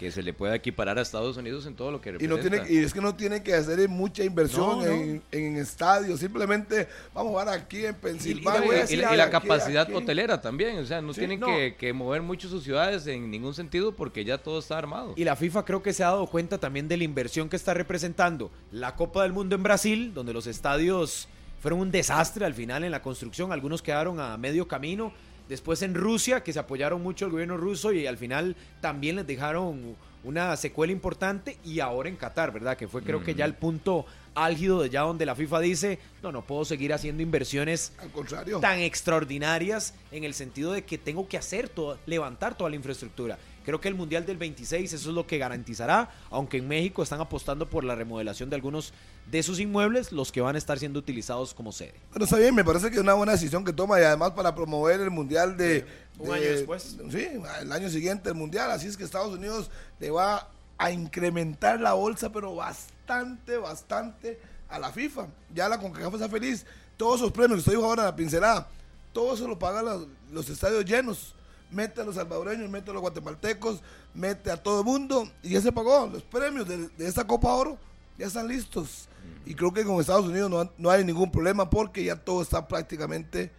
[0.00, 2.42] Que se le pueda equiparar a Estados Unidos en todo lo que Y, representa.
[2.42, 4.90] no tiene, y es que no tiene que hacer mucha inversión No, no.
[4.90, 6.20] En, en estadios.
[6.20, 8.84] Simplemente vamos a jugar aquí en Y, Pensilvania.
[8.88, 9.92] y la, y la aquí, capacidad aquí.
[9.92, 11.48] hotelera también, o sea, no Sí, tienen no.
[11.48, 15.12] Que, que mover mucho sus ciudades en ningún sentido porque ya todo está armado.
[15.16, 17.74] Y la FIFA creo que se ha dado cuenta también de la inversión que está
[17.74, 21.28] representando la Copa del Mundo en Brasil, donde los estadios
[21.60, 25.12] fueron un desastre al final en la construcción, algunos quedaron a medio camino.
[25.50, 29.26] Después en Rusia, que se apoyaron mucho al gobierno ruso y al final también les
[29.26, 31.58] dejaron una secuela importante.
[31.64, 32.76] Y ahora en Qatar, ¿verdad?
[32.76, 34.06] Que fue creo que ya el punto
[34.36, 38.60] álgido de ya donde la FIFA dice, no, no puedo seguir haciendo inversiones Al contrario.
[38.60, 43.36] tan extraordinarias en el sentido de que tengo que hacer todo, levantar toda la infraestructura.
[43.64, 47.20] Creo que el Mundial del 26 eso es lo que garantizará, aunque en México están
[47.20, 48.92] apostando por la remodelación de algunos
[49.30, 51.94] de sus inmuebles, los que van a estar siendo utilizados como sede.
[52.10, 54.54] Bueno, está bien, me parece que es una buena decisión que toma y además para
[54.54, 55.86] promover el mundial de.
[56.18, 56.96] Un de- año después.
[57.10, 57.28] Sí,
[57.60, 58.70] el año siguiente el mundial.
[58.70, 59.70] Así es que Estados Unidos
[60.00, 60.48] le va
[60.78, 65.26] a incrementar la bolsa, pero bastante, bastante a la FIFA.
[65.54, 66.66] Ya la CONCACAF está feliz.
[66.96, 68.68] Todos esos premios que usted dijo ahora en la pincelada,
[69.12, 71.34] todo eso lo pagan los, los estadios llenos.
[71.70, 73.80] Mete a los salvadoreños, mete a los guatemaltecos,
[74.12, 76.08] mete a todo el mundo y ya se pagó.
[76.12, 77.78] Los premios de, de esta Copa Oro
[78.20, 79.08] ya están listos.
[79.44, 82.66] Y creo que con Estados Unidos no, no hay ningún problema porque ya todo está
[82.68, 83.50] prácticamente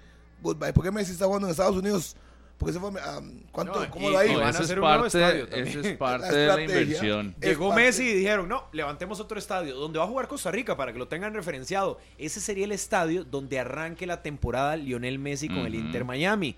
[0.41, 0.73] goodbye.
[0.73, 2.15] ¿Por qué Messi está jugando en Estados Unidos?
[2.57, 3.19] Porque se fue a...
[3.51, 3.83] ¿Cuánto?
[3.83, 4.39] No, ¿Cómo y- lo ha y ido?
[4.39, 5.79] van a esa es hacer un nuevo parte, estadio también.
[5.79, 7.35] esa es parte La de la inversión.
[7.41, 10.77] Llegó parte- Messi y dijeron, no, levantemos otro estadio, donde va a jugar Costa Rica
[10.77, 11.97] para que lo tengan referenciado.
[12.19, 15.73] Ese sería el estadio donde arranque la temporada Lionel Messi con el.
[15.73, 16.55] Inter Miami.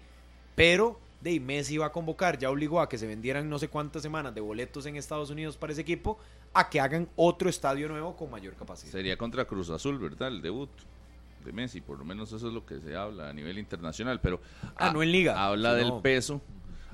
[0.56, 4.02] Pero de Messi va a convocar, ya obligó a que se vendieran no sé cuántas
[4.02, 6.20] semanas de boletos en Estados Unidos para ese equipo,
[6.54, 8.92] a que hagan otro estadio nuevo con mayor capacidad.
[8.92, 10.28] Sería contra Cruz Azul, ¿verdad?
[10.30, 10.70] El debut
[11.46, 14.40] de Messi, por lo menos eso es lo que se habla a nivel internacional, pero
[14.78, 16.42] Ah, no en liga, Habla del peso,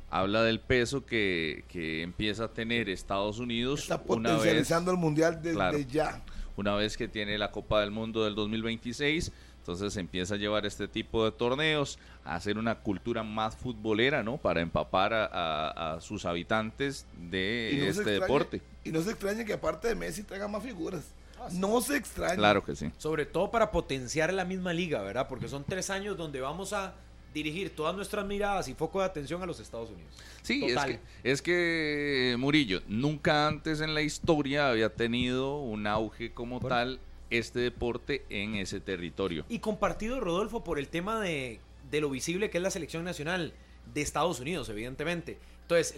[0.09, 4.97] habla del peso que, que empieza a tener Estados Unidos Está una vez, potencializando el
[4.97, 5.77] mundial desde Claro.
[5.79, 6.23] ya.
[6.57, 9.31] una vez que tiene la Copa del Mundo del 2026.
[9.71, 14.37] Entonces empieza a llevar este tipo de torneos, a hacer una cultura más futbolera, ¿no?
[14.37, 18.61] Para empapar a, a- a sus habitantes de no este deporte.
[18.83, 21.03] Y no se extraña que aparte de Messi traiga más figuras.
[21.51, 22.35] No se extraña.
[22.35, 22.91] Claro que sí.
[22.97, 25.27] Sobre todo para potenciar la misma liga, ¿verdad?
[25.29, 26.95] Porque son tres años donde vamos a
[27.31, 30.11] dirigir todas nuestras miradas y foco de atención a los Estados Unidos.
[30.41, 30.89] Sí, es Total.
[31.21, 36.99] que, es que Murillo nunca antes en la historia había tenido un auge como tal
[37.29, 39.45] este deporte en ese territorio.
[39.49, 41.59] Y compartido, Rodolfo, por el tema de,
[41.91, 43.53] de lo visible que es la selección nacional
[43.93, 45.37] de Estados Unidos, evidentemente.
[45.63, 45.95] Entonces,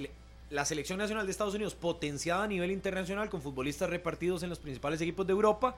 [0.49, 4.59] la selección nacional de Estados Unidos potenciada a nivel internacional con futbolistas repartidos en los
[4.59, 5.77] principales equipos de Europa,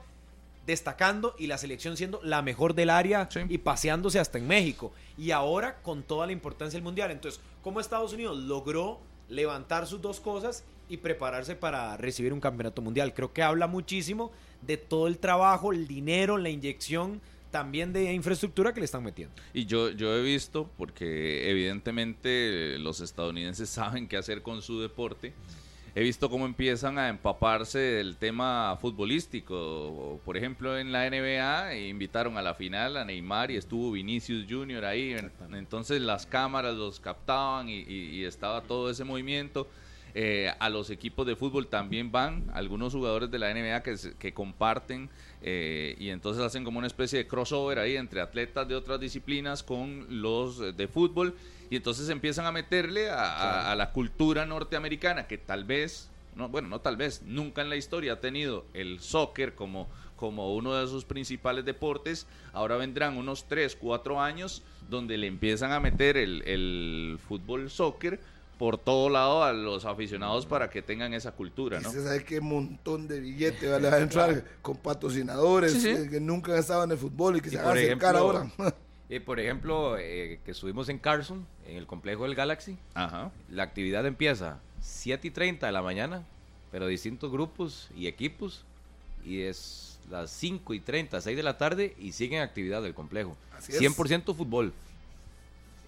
[0.66, 3.40] destacando y la selección siendo la mejor del área Sí.
[3.48, 4.92] y paseándose hasta en México.
[5.18, 7.10] Y ahora con toda la importancia del Mundial.
[7.10, 8.98] Entonces, ¿cómo Estados Unidos logró
[9.28, 13.12] levantar sus dos cosas y prepararse para recibir un campeonato mundial?
[13.14, 14.32] Creo que habla muchísimo
[14.66, 17.20] de todo el trabajo, el dinero, la inyección
[17.50, 19.32] también de infraestructura que le están metiendo.
[19.52, 25.32] Y yo, yo he visto, porque evidentemente los estadounidenses saben qué hacer con su deporte,
[25.94, 30.20] he visto cómo empiezan a empaparse del tema futbolístico.
[30.24, 34.84] Por ejemplo, en la NBA invitaron a la final a Neymar y estuvo Vinicius Jr.
[34.84, 35.14] ahí.
[35.52, 39.68] Entonces las cámaras los captaban y, y- y estaba todo ese movimiento.
[40.16, 44.32] Eh, a los equipos de fútbol también van algunos jugadores de la NBA que, que
[44.32, 45.10] comparten
[45.42, 49.64] eh, y entonces hacen como una especie de crossover ahí entre atletas de otras disciplinas
[49.64, 51.34] con los de fútbol
[51.68, 56.48] y entonces empiezan a meterle a, a- a la cultura norteamericana que tal vez, no,
[56.48, 60.74] bueno, no tal vez, nunca en la historia ha tenido el soccer como, como uno
[60.74, 62.28] de sus principales deportes.
[62.52, 68.20] Ahora vendrán unos 3, 4 años donde le empiezan a meter el, el fútbol soccer
[68.58, 71.90] por todo lado a los aficionados para que tengan esa cultura, Y ¿no?
[71.90, 73.90] se sabe qué montón de billetes ¿vale?
[73.90, 75.88] va a entrar con patrocinadores Sí, sí.
[75.88, 78.14] eh, que nunca han estado en el fútbol y que Y se van a acercar
[78.16, 78.18] ejemplo,
[78.60, 78.74] ahora.
[79.08, 83.30] Y por ejemplo, eh, que estuvimos en Carson, en el complejo del Galaxy, Ajá.
[83.50, 86.22] la actividad empieza 7 y 30 de la mañana,
[86.70, 88.64] pero distintos grupos y equipos,
[89.24, 93.36] y es las 5 y 30, 6 de la tarde, y siguen actividad del complejo.
[93.56, 93.80] Así es.
[93.80, 94.72] 100% fútbol.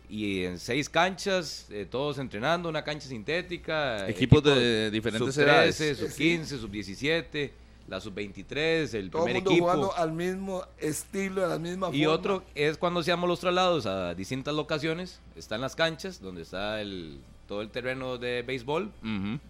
[0.08, 4.08] Y en seis canchas, eh, todos entrenando, una cancha sintética.
[4.08, 5.76] Equipos de diferentes sub edades.
[5.76, 6.22] 13, sub Sí.
[6.22, 7.52] 15, sub 17,
[7.88, 9.64] la sub 23, el Todo primer mundo equipo.
[9.66, 12.14] jugando al mismo estilo, a la misma Y forma.
[12.14, 15.20] otro es cuando hacíamos los traslados a distintas locaciones.
[15.34, 19.40] Están las canchas, donde está el, todo el terreno de béisbol, Ujú.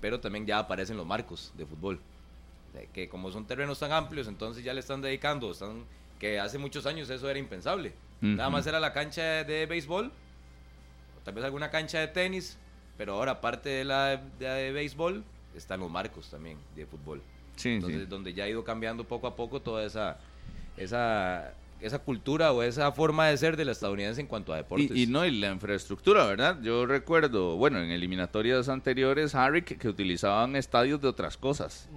[0.00, 2.00] pero también ya aparecen los marcos de fútbol.
[2.70, 5.84] O sea, Que como son terrenos tan amplios, entonces ya le están dedicando, están,
[6.18, 7.92] que hace muchos años eso era impensable.
[8.24, 12.56] Nada más era la cancha de béisbol, o tal vez alguna cancha de tenis,
[12.96, 15.22] pero ahora aparte de la de, de béisbol,
[15.54, 17.22] están los marcos también de fútbol.
[17.56, 18.06] Sí, Entonces, sí.
[18.06, 20.16] donde ya ha ido cambiando poco a poco toda esa,
[20.76, 24.90] esa, esa cultura o esa forma de ser de la estadounidense en cuanto a deportes.
[24.96, 26.58] Y, y no, y la infraestructura, ¿verdad?
[26.62, 31.88] Yo recuerdo, bueno, en eliminatorias anteriores, Harry, que, que utilizaban estadios de otras cosas,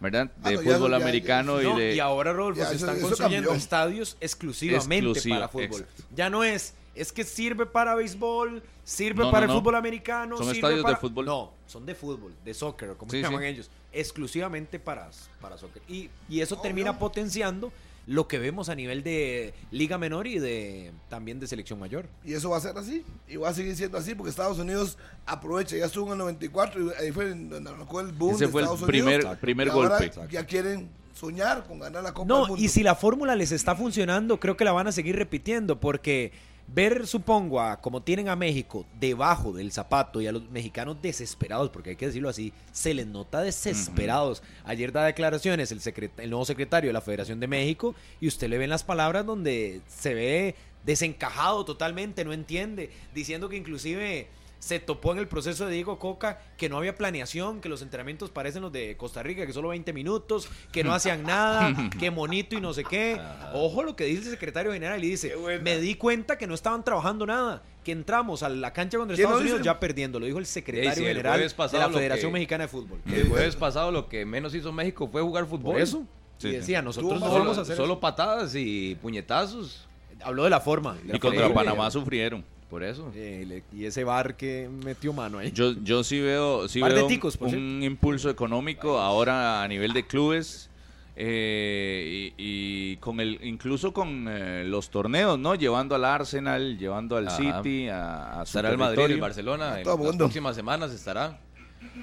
[0.00, 0.30] ¿verdad?
[0.42, 1.94] Ah, De ya- fútbol ya- ya- americano No, y de...
[1.96, 5.80] y ahora, Rodolfo, se están eso construyendo estadios exclusivamente Exclusiva, para fútbol.
[5.82, 6.02] exacto.
[6.14, 10.36] Ya no es, es que sirve para béisbol, sirve No, para el fútbol americano.
[10.36, 11.24] Son sirve estadios de para- fútbol.
[11.26, 13.46] No, son de fútbol, de soccer, como Sí, se llaman sí.
[13.48, 13.70] ellos.
[13.92, 15.10] Exclusivamente para,
[15.40, 15.82] para soccer.
[15.88, 17.72] Y, y eso Oh, termina potenciando
[18.08, 22.06] lo que vemos a nivel de liga menor y de también de selección mayor.
[22.24, 23.04] Y eso va a ser así.
[23.28, 25.76] Y va a seguir siendo así porque Estados Unidos aprovecha.
[25.76, 28.62] Ya estuvo en el 94 y ahí fue donde arrancó el boom Ese de fue
[28.62, 29.38] el primer- Unidos.
[29.38, 30.10] primer Y ahora golpe.
[30.30, 32.64] Ya quieren soñar con ganar la Copa No, del Mundo.
[32.64, 36.32] y si la fórmula les está funcionando, creo que la van a seguir repitiendo, porque
[36.74, 41.70] ver, supongo, a como tienen a México debajo del zapato y a los mexicanos desesperados,
[41.70, 44.42] porque hay que decirlo así, se les nota desesperados.
[44.64, 48.48] Ayer da declaraciones el, secret- el nuevo secretario de la Federación de México y usted
[48.48, 50.54] le ven las palabras donde se ve
[50.84, 54.28] desencajado totalmente, no entiende, diciendo que inclusive
[54.58, 58.30] se topó en el proceso de Diego Coca que no había planeación, que los entrenamientos
[58.30, 62.56] parecen los de Costa Rica, que solo 20 minutos, que no hacían nada, que monito
[62.56, 63.20] y no sé qué.
[63.54, 66.84] Ojo lo que dice el secretario general y dice, me di cuenta que no estaban
[66.84, 70.38] trabajando nada, que entramos a la cancha contra ¿Quién Estados Unidos ya perdiendo, lo dijo
[70.38, 73.00] el secretario Sí, sí, el general de la Federación que- Mexicana de Fútbol.
[73.06, 75.74] El jueves pasado lo que menos hizo México fue jugar fútbol.
[75.74, 76.04] Por eso.
[76.38, 78.00] Sí, y decía, nosotros no Solo, vamos a hacer solo eso.
[78.00, 79.88] patadas y puñetazos.
[80.22, 80.94] Habló de la forma.
[80.94, 81.62] de Y la contra forma.
[81.62, 82.44] Panamá sufrieron.
[82.70, 83.10] Por eso.
[83.14, 85.50] Eh, le- y ese bar que metió mano ahí.
[85.52, 89.94] Yo, yo sí veo, sí veo un- ticos, por un, impulso económico ahora a nivel
[89.94, 90.68] de clubes
[91.16, 95.54] eh, y, y con el incluso con eh, los torneos, ¿no?
[95.54, 97.36] Llevando al Arsenal, llevando al Ajá.
[97.62, 99.78] City, a, a Estará el Madrid, el Barcelona.
[99.78, 100.24] En todo las mundo.
[100.24, 101.40] próximas semanas estará.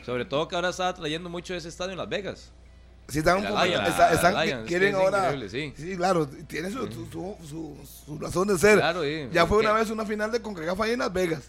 [0.04, 2.52] Sobre todo que ahora está trayendo mucho ese estadio en Las Vegas.
[3.08, 5.36] Sí, están, La un poco- está- la están- Lions, quieren es ahora.
[5.50, 5.74] sí.
[5.96, 8.80] claro, tiene su, su, su- su- su razón de ser.
[8.80, 9.28] Claro, sí.
[9.32, 11.44] ya fue una vez una final de CONCACAF ahí en Las Vegas.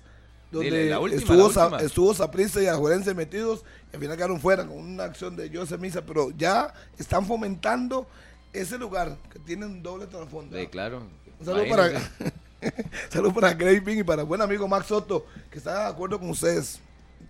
[0.50, 1.82] Donde Dile, la última, estuvo, la Sa- última.
[1.82, 5.76] estuvo Saprissa y Ajuelense metidos y al final quedaron fuera con una acción de José
[5.78, 6.02] Misa.
[6.06, 8.06] Pero ya están fomentando
[8.52, 10.56] ese lugar que tiene un doble trasfondo.
[10.56, 11.02] Sí, claro.
[11.40, 11.90] Un saludo para,
[13.10, 16.80] saludo para y para buen amigo Max Soto, que está de acuerdo con ustedes.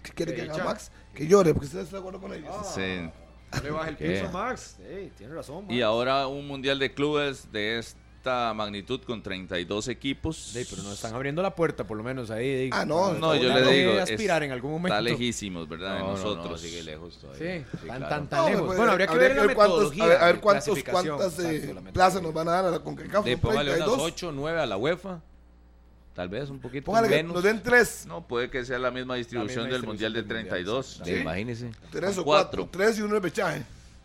[0.03, 0.91] ¿Qué quiere que haga Max?
[1.15, 2.55] Que llore, porque ustedes están de acuerdo con ellos.
[2.75, 3.09] Sí.
[3.57, 4.11] No le baja el ¿Qué?
[4.11, 4.77] piso, Max.
[4.89, 5.75] Ey, tiene razón, Max.
[5.75, 10.55] Y ahora un mundial de clubes de esta magnitud con 32 equipos.
[10.57, 12.47] Ey, pero no están abriendo la puerta, por lo menos ahí.
[12.49, 12.71] ey.
[12.73, 14.95] Ah, no, No, yo le digo, aspirar es- en algún momento.
[14.95, 15.95] Está lejísimos, ¿verdad?
[15.95, 16.61] de No, no, no, nosotros.
[16.61, 17.59] sigue lejos todavía.
[17.61, 18.09] Sí, Sí, tan, claro.
[18.09, 18.67] tan, tan No, lejos.
[18.67, 21.75] pues, bueno, habría que ver la cuántos, a ver, a ver de cuántos, cuántas eh,
[21.93, 23.25] plazas nos van a dar a la CONCACAF.
[23.25, 24.01] De, Son póngale unas 32.
[24.13, 25.21] 8 o 9 a la UEFA.
[26.17, 27.35] Tal vez un poquito Póngale que menos.
[27.35, 28.07] nos den tres.
[28.09, 31.03] No, puede que sea la misma distribución misma del mundial de distribución del 32.
[31.05, 31.71] Sí, Imagínese.
[31.93, 32.63] Tres o Cuatro.
[32.65, 32.69] cuatro.
[32.73, 33.63] Tres y uno de pechaje.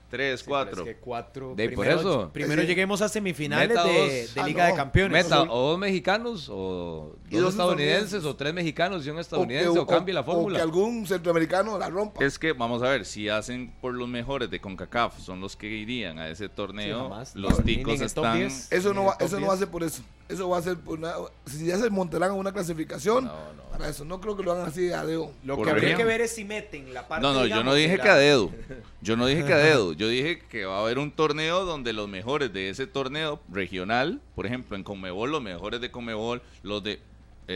[0.10, 0.82] Tres, Sí, cuatro.
[0.86, 1.54] es que cuatro.
[1.56, 2.30] De ahí por primero, eso.
[2.34, 2.68] Primero Sí.
[2.68, 4.72] lleguemos a semifinales de, Ah, Liga no.
[4.72, 5.24] de Campeones.
[5.24, 9.80] Meta o dos mexicanos o dos dos estadounidenses o tres mexicanos y un estadounidense que-
[9.80, 10.58] o, cambie la o fórmula.
[10.58, 12.26] que algún centroamericano la rompa.
[12.26, 15.68] Es que, vamos a ver, si hacen por los mejores de CONCACAF, son los que
[15.68, 17.34] irían a ese Sí, torneo, jamás.
[17.34, 18.38] los ticos están...
[18.38, 18.70] 10.
[18.70, 19.50] Eso no, va, eso no 10.
[19.50, 20.04] va a ser por eso.
[20.32, 21.14] Eso va a ser por una.
[21.46, 23.64] Si ya se montarán una clasificación, No, no.
[23.72, 24.06] para eso.
[24.06, 25.32] No creo que lo hagan así a dedo.
[25.44, 28.00] Lo que habría que ver es si meten la parte No, no, yo no dije
[28.00, 28.52] que a dedo.
[29.02, 29.94] Yo no dije que a dedo.
[29.94, 34.22] Yo dije que va a haber un torneo donde los mejores de ese torneo regional,
[34.36, 37.00] por ejemplo, en Conmebol, los mejores de Conmebol, los de.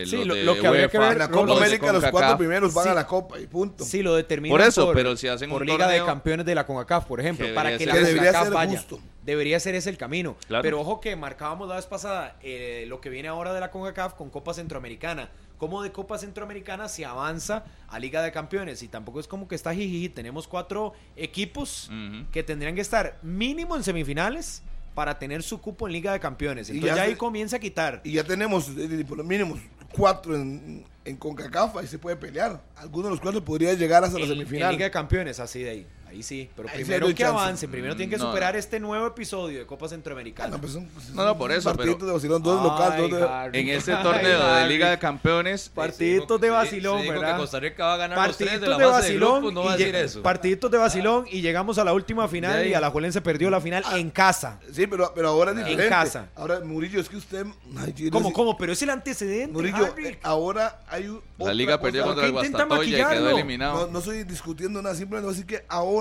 [0.02, 2.38] Eh, Sí, lo- que habría que UEFA, ver, En la Copa los América, los cuatro
[2.38, 2.90] primeros van Sí.
[2.90, 3.84] a la Copa y punto.
[3.84, 6.66] Sí, lo determinan Por eso, pero si hacen por un Liga de Campeones de la
[6.66, 8.70] CONCACAF, por ejemplo, Que para que la CONCACAF ser vaya.
[8.78, 8.98] justo.
[9.24, 10.36] Debería ser ese el camino.
[10.46, 10.62] Claro.
[10.62, 14.14] Pero ojo que marcábamos la vez pasada eh, lo que viene ahora de la CONCACAF
[14.14, 15.30] con Copa Centroamericana.
[15.58, 19.54] Como de Copa Centroamericana se avanza a Liga de Campeones y tampoco es como que
[19.54, 20.10] está jiji.
[20.10, 21.90] Tenemos cuatro equipos
[22.30, 24.62] que tendrían que estar mínimo en semifinales
[24.94, 26.68] para tener su cupo en Liga de Campeones.
[26.68, 28.00] Y Entonces ya ya ahí se- comienza a quitar.
[28.04, 29.58] Y ya tenemos eh, por lo mínimo
[29.92, 32.62] cuatro en, en CONCACAF, ahí se puede pelear.
[32.76, 34.72] Alguno de los cuatro podría llegar hasta la En semifinal.
[34.72, 35.86] Liga de Campeones, así de ahí.
[36.08, 36.48] Ahí sí.
[36.54, 37.32] Pero Ahí primero que chance.
[37.38, 38.58] avancen, primero tienen que No, superar no.
[38.60, 40.50] este nuevo episodio de Copa Ah, Centroamericana.
[40.50, 43.10] no, pues son- pues No, no, por eso, partiditos pero- de vacilón, dos Ay, local,
[43.10, 43.60] dos de...
[43.60, 44.68] En este Ay, torneo de Harry.
[44.72, 47.34] Liga de Campeones, Partiditos de vacilón, sí, dijo ¿verdad?
[47.34, 49.54] que Costa Rica va a ganar los tres de Partiditos la de fase de vacilón.
[49.54, 50.22] no va a y decir eso.
[50.22, 52.70] Partiditos de vacilón y llegamos a la última final De ahí.
[52.70, 54.60] y Alajuelense perdió la final en casa.
[54.72, 55.88] Sí, pero, pero ahora es En diferente.
[55.90, 56.28] casa.
[56.36, 57.46] Ahora, Murillo, es que usted...
[57.78, 58.56] ay, ¿Cómo, cómo?
[58.56, 60.06] Pero es el antecedente, Murillo, Harry.
[60.06, 61.20] eh, ahora hay un...
[61.38, 63.86] la Liga perdió contra el ¿Por qué intenta Guastatoya y quedó eliminado.
[63.86, 65.95] No, no estoy discutiendo nada, simplemente voy a decir que ahora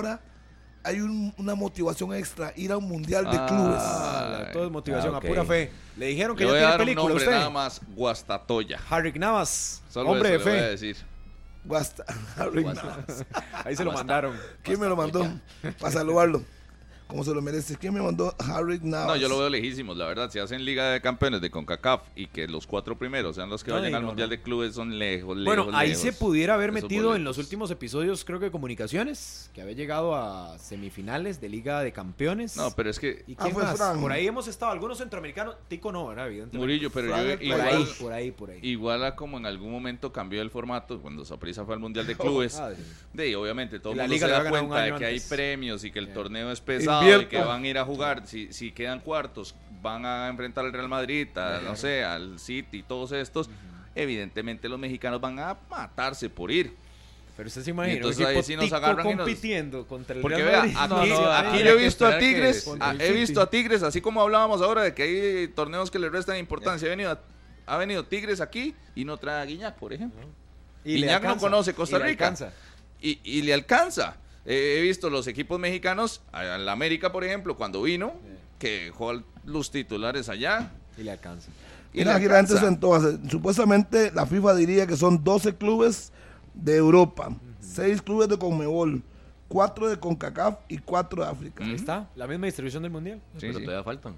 [0.83, 3.45] hay un- una motivación extra, ir a un mundial de Ah.
[3.47, 4.51] clubes.
[4.53, 5.71] Todo es motivación, Ah, a pura fe.
[5.97, 7.37] Le dijeron que Le ya voy a tiene dar un película nombre usted.
[7.37, 8.79] nada más, Guastatoya.
[8.89, 10.69] Harry Navas, Solo hombre eso de le voy a fe.
[10.71, 10.97] decir.
[11.63, 12.05] Guasta.
[12.37, 13.25] Harry Navas.
[13.63, 14.35] Ahí se lo mandaron.
[14.61, 15.27] ¿Quién me lo mandó?
[15.79, 16.43] Para saludarlo.
[17.07, 17.75] Como se lo merece.
[17.77, 18.33] ¿Quién me mandó?
[18.39, 19.07] Harry Navas.
[19.07, 20.29] No, yo lo veo lejísimos, la verdad.
[20.31, 23.71] Si hacen Liga de Campeones de CONCACAF y que los cuatro primeros sean los que
[23.71, 24.31] No, vayan al no, Mundial no.
[24.35, 27.37] de Clubes, son lejos, lejos, Bueno, ahí lejos se pudiera haber esos metido en los
[27.37, 32.57] últimos episodios, creo que comunicaciones, que había llegado a semifinales de Liga de Campeones.
[32.57, 33.97] No, pero es que, ¿Y Ah, más?
[33.99, 36.27] Por ahí hemos estado, algunos centroamericanos, Tico no, ¿verdad?
[36.27, 36.57] Evidentemente.
[36.57, 38.59] Murillo, pero yo Por igual, ahí, por ahí, por ahí.
[38.63, 42.15] igual a como en algún momento cambió el formato, cuando Saprissa fue al Mundial de
[42.17, 42.55] Clubes.
[42.55, 42.81] Ah, sí.
[43.13, 45.91] De ahí, obviamente, todo el mundo liga se da cuenta de que hay premios y
[45.91, 48.25] que el torneo es pesado y que van a ir a jugar.
[48.27, 52.83] Si, si quedan cuartos, van a enfrentar al Real Madrid, a, no sé, al City,
[52.83, 53.49] todos estos.
[53.93, 56.73] Evidentemente, los mexicanos van a matarse por ir.
[57.37, 60.37] Pero usted se imagina, entonces ahí sí nos agarran y nos- compitiendo contra el Porque
[60.37, 63.41] Real vea, aquí, No, no, aquí habría yo he visto a Tigres, a- he visto
[63.41, 66.87] a Tigres, así como hablábamos ahora de que hay torneos que le restan importancia.
[66.87, 67.19] Ha venido, a-
[67.73, 70.21] ha venido Tigres aquí y no trae a Guiñac, por ejemplo.
[70.85, 72.25] Y Guiñac no conoce Costa y le Rica.
[72.27, 72.53] alcanza.
[73.01, 74.15] Y, y le alcanza.
[74.45, 78.13] Eh, he visto los equipos mexicanos, al América, por ejemplo, cuando vino,
[78.59, 80.71] que jugó los titulares allá.
[80.97, 81.49] Y le alcanza.
[81.93, 82.67] Y Y la alcanza.
[82.67, 83.17] en todas.
[83.29, 86.11] Supuestamente la FIFA diría que son 12 clubes
[86.53, 89.01] de Europa, 6 clubes de Conmebol,
[89.47, 91.63] 4 de CONCACAF y 4 de África.
[91.63, 93.19] Ahí está, la misma distribución del mundial.
[93.33, 93.65] Sí, pero sí.
[93.65, 94.15] todavía faltan.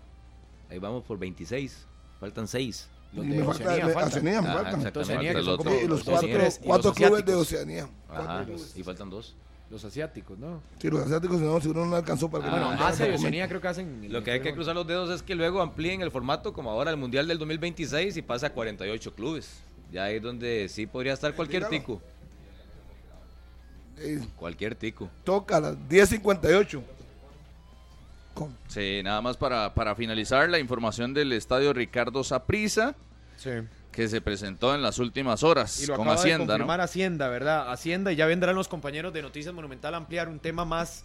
[0.70, 1.86] Ahí vamos por 26.
[2.20, 2.90] Faltan 6.
[3.14, 4.10] Los Y de me falta- Oceanía me- faltan.
[4.12, 4.76] Oceanía me Ajá, faltan.
[4.80, 5.00] exactamente.
[5.14, 5.64] Oceanía, que el son otro.
[5.72, 7.36] como Y los los cuatro, tigres y cuatro los clubes de.
[7.36, 7.90] Oceanía.
[8.10, 8.46] Ajá,
[8.76, 9.36] y faltan dos.
[9.70, 10.62] Los asiáticos, ¿no?
[10.80, 13.50] Sí, los asiáticos no, si uno no alcanzó para que Bueno, no- Asia y Oceanía
[13.50, 14.12] creo que hacen...
[14.12, 16.90] Lo que hay que cruzar los dedos es que luego amplíen el formato como ahora
[16.92, 19.60] el Mundial del 2026 y pasa a 48 clubes.
[19.92, 21.80] Ya ahí es donde sí podría estar cualquier Dígalo.
[21.82, 22.02] tico.
[24.00, 25.10] Eh, Cualquier tico.
[25.24, 26.82] toca a las 10.58.
[28.34, 32.96] Con- Sí, nada más para, para finalizar la información del estadio Ricardo Saprissa,
[33.38, 33.50] Sí.
[33.98, 36.50] Que se presentó en las últimas horas Y lo con acaba de Hacienda, ¿no?
[36.50, 37.72] confirmar Hacienda, ¿verdad?
[37.72, 41.04] Hacienda, y ya vendrán los compañeros de Noticias Monumental a ampliar un tema más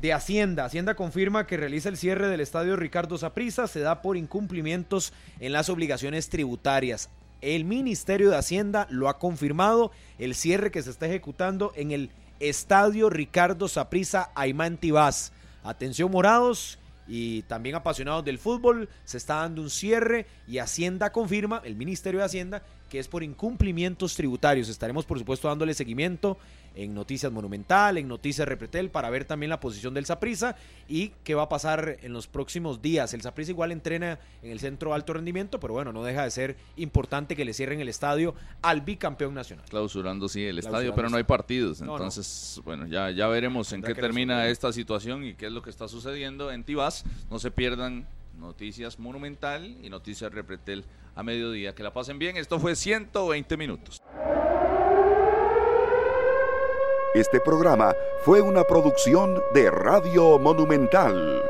[0.00, 0.64] de Hacienda.
[0.64, 5.50] Hacienda confirma que realiza el cierre del estadio Ricardo Saprissa, se da por incumplimientos en
[5.50, 7.10] las obligaciones tributarias.
[7.40, 9.90] El Ministerio de Hacienda lo ha confirmado,
[10.20, 15.32] el cierre que se está ejecutando en el estadio Ricardo Saprissa Aymán Tibás.
[15.64, 16.78] Atención morados
[17.12, 22.20] y también apasionados del fútbol, se está dando un cierre y Hacienda confirma, el Ministerio
[22.20, 24.68] de Hacienda, que es por incumplimientos tributarios.
[24.68, 26.36] Estaremos, por supuesto, dándole seguimiento
[26.74, 30.56] en Noticias Monumental, en Noticias Repretel, para ver también la posición del Saprissa
[30.88, 33.14] y qué va a pasar en los próximos días.
[33.14, 36.56] El Saprissa igual entrena en el centro alto rendimiento, pero bueno, no deja de ser
[36.76, 39.64] importante que le cierren el estadio al bicampeón nacional.
[39.68, 41.80] Clausurando, sí, el estadio, pero no hay partidos.
[41.80, 41.92] No, no.
[41.94, 45.70] Entonces, bueno, ya, ya veremos en qué termina esta situación y qué es lo que
[45.70, 47.04] está sucediendo en Tibás.
[47.30, 48.06] No se pierdan
[48.38, 50.84] Noticias Monumental y Noticias Repretel
[51.14, 51.74] a mediodía.
[51.74, 52.36] Que la pasen bien.
[52.36, 54.02] Esto fue 120 minutos.
[57.14, 61.42] Este programa fue una producción de Radio Monumental.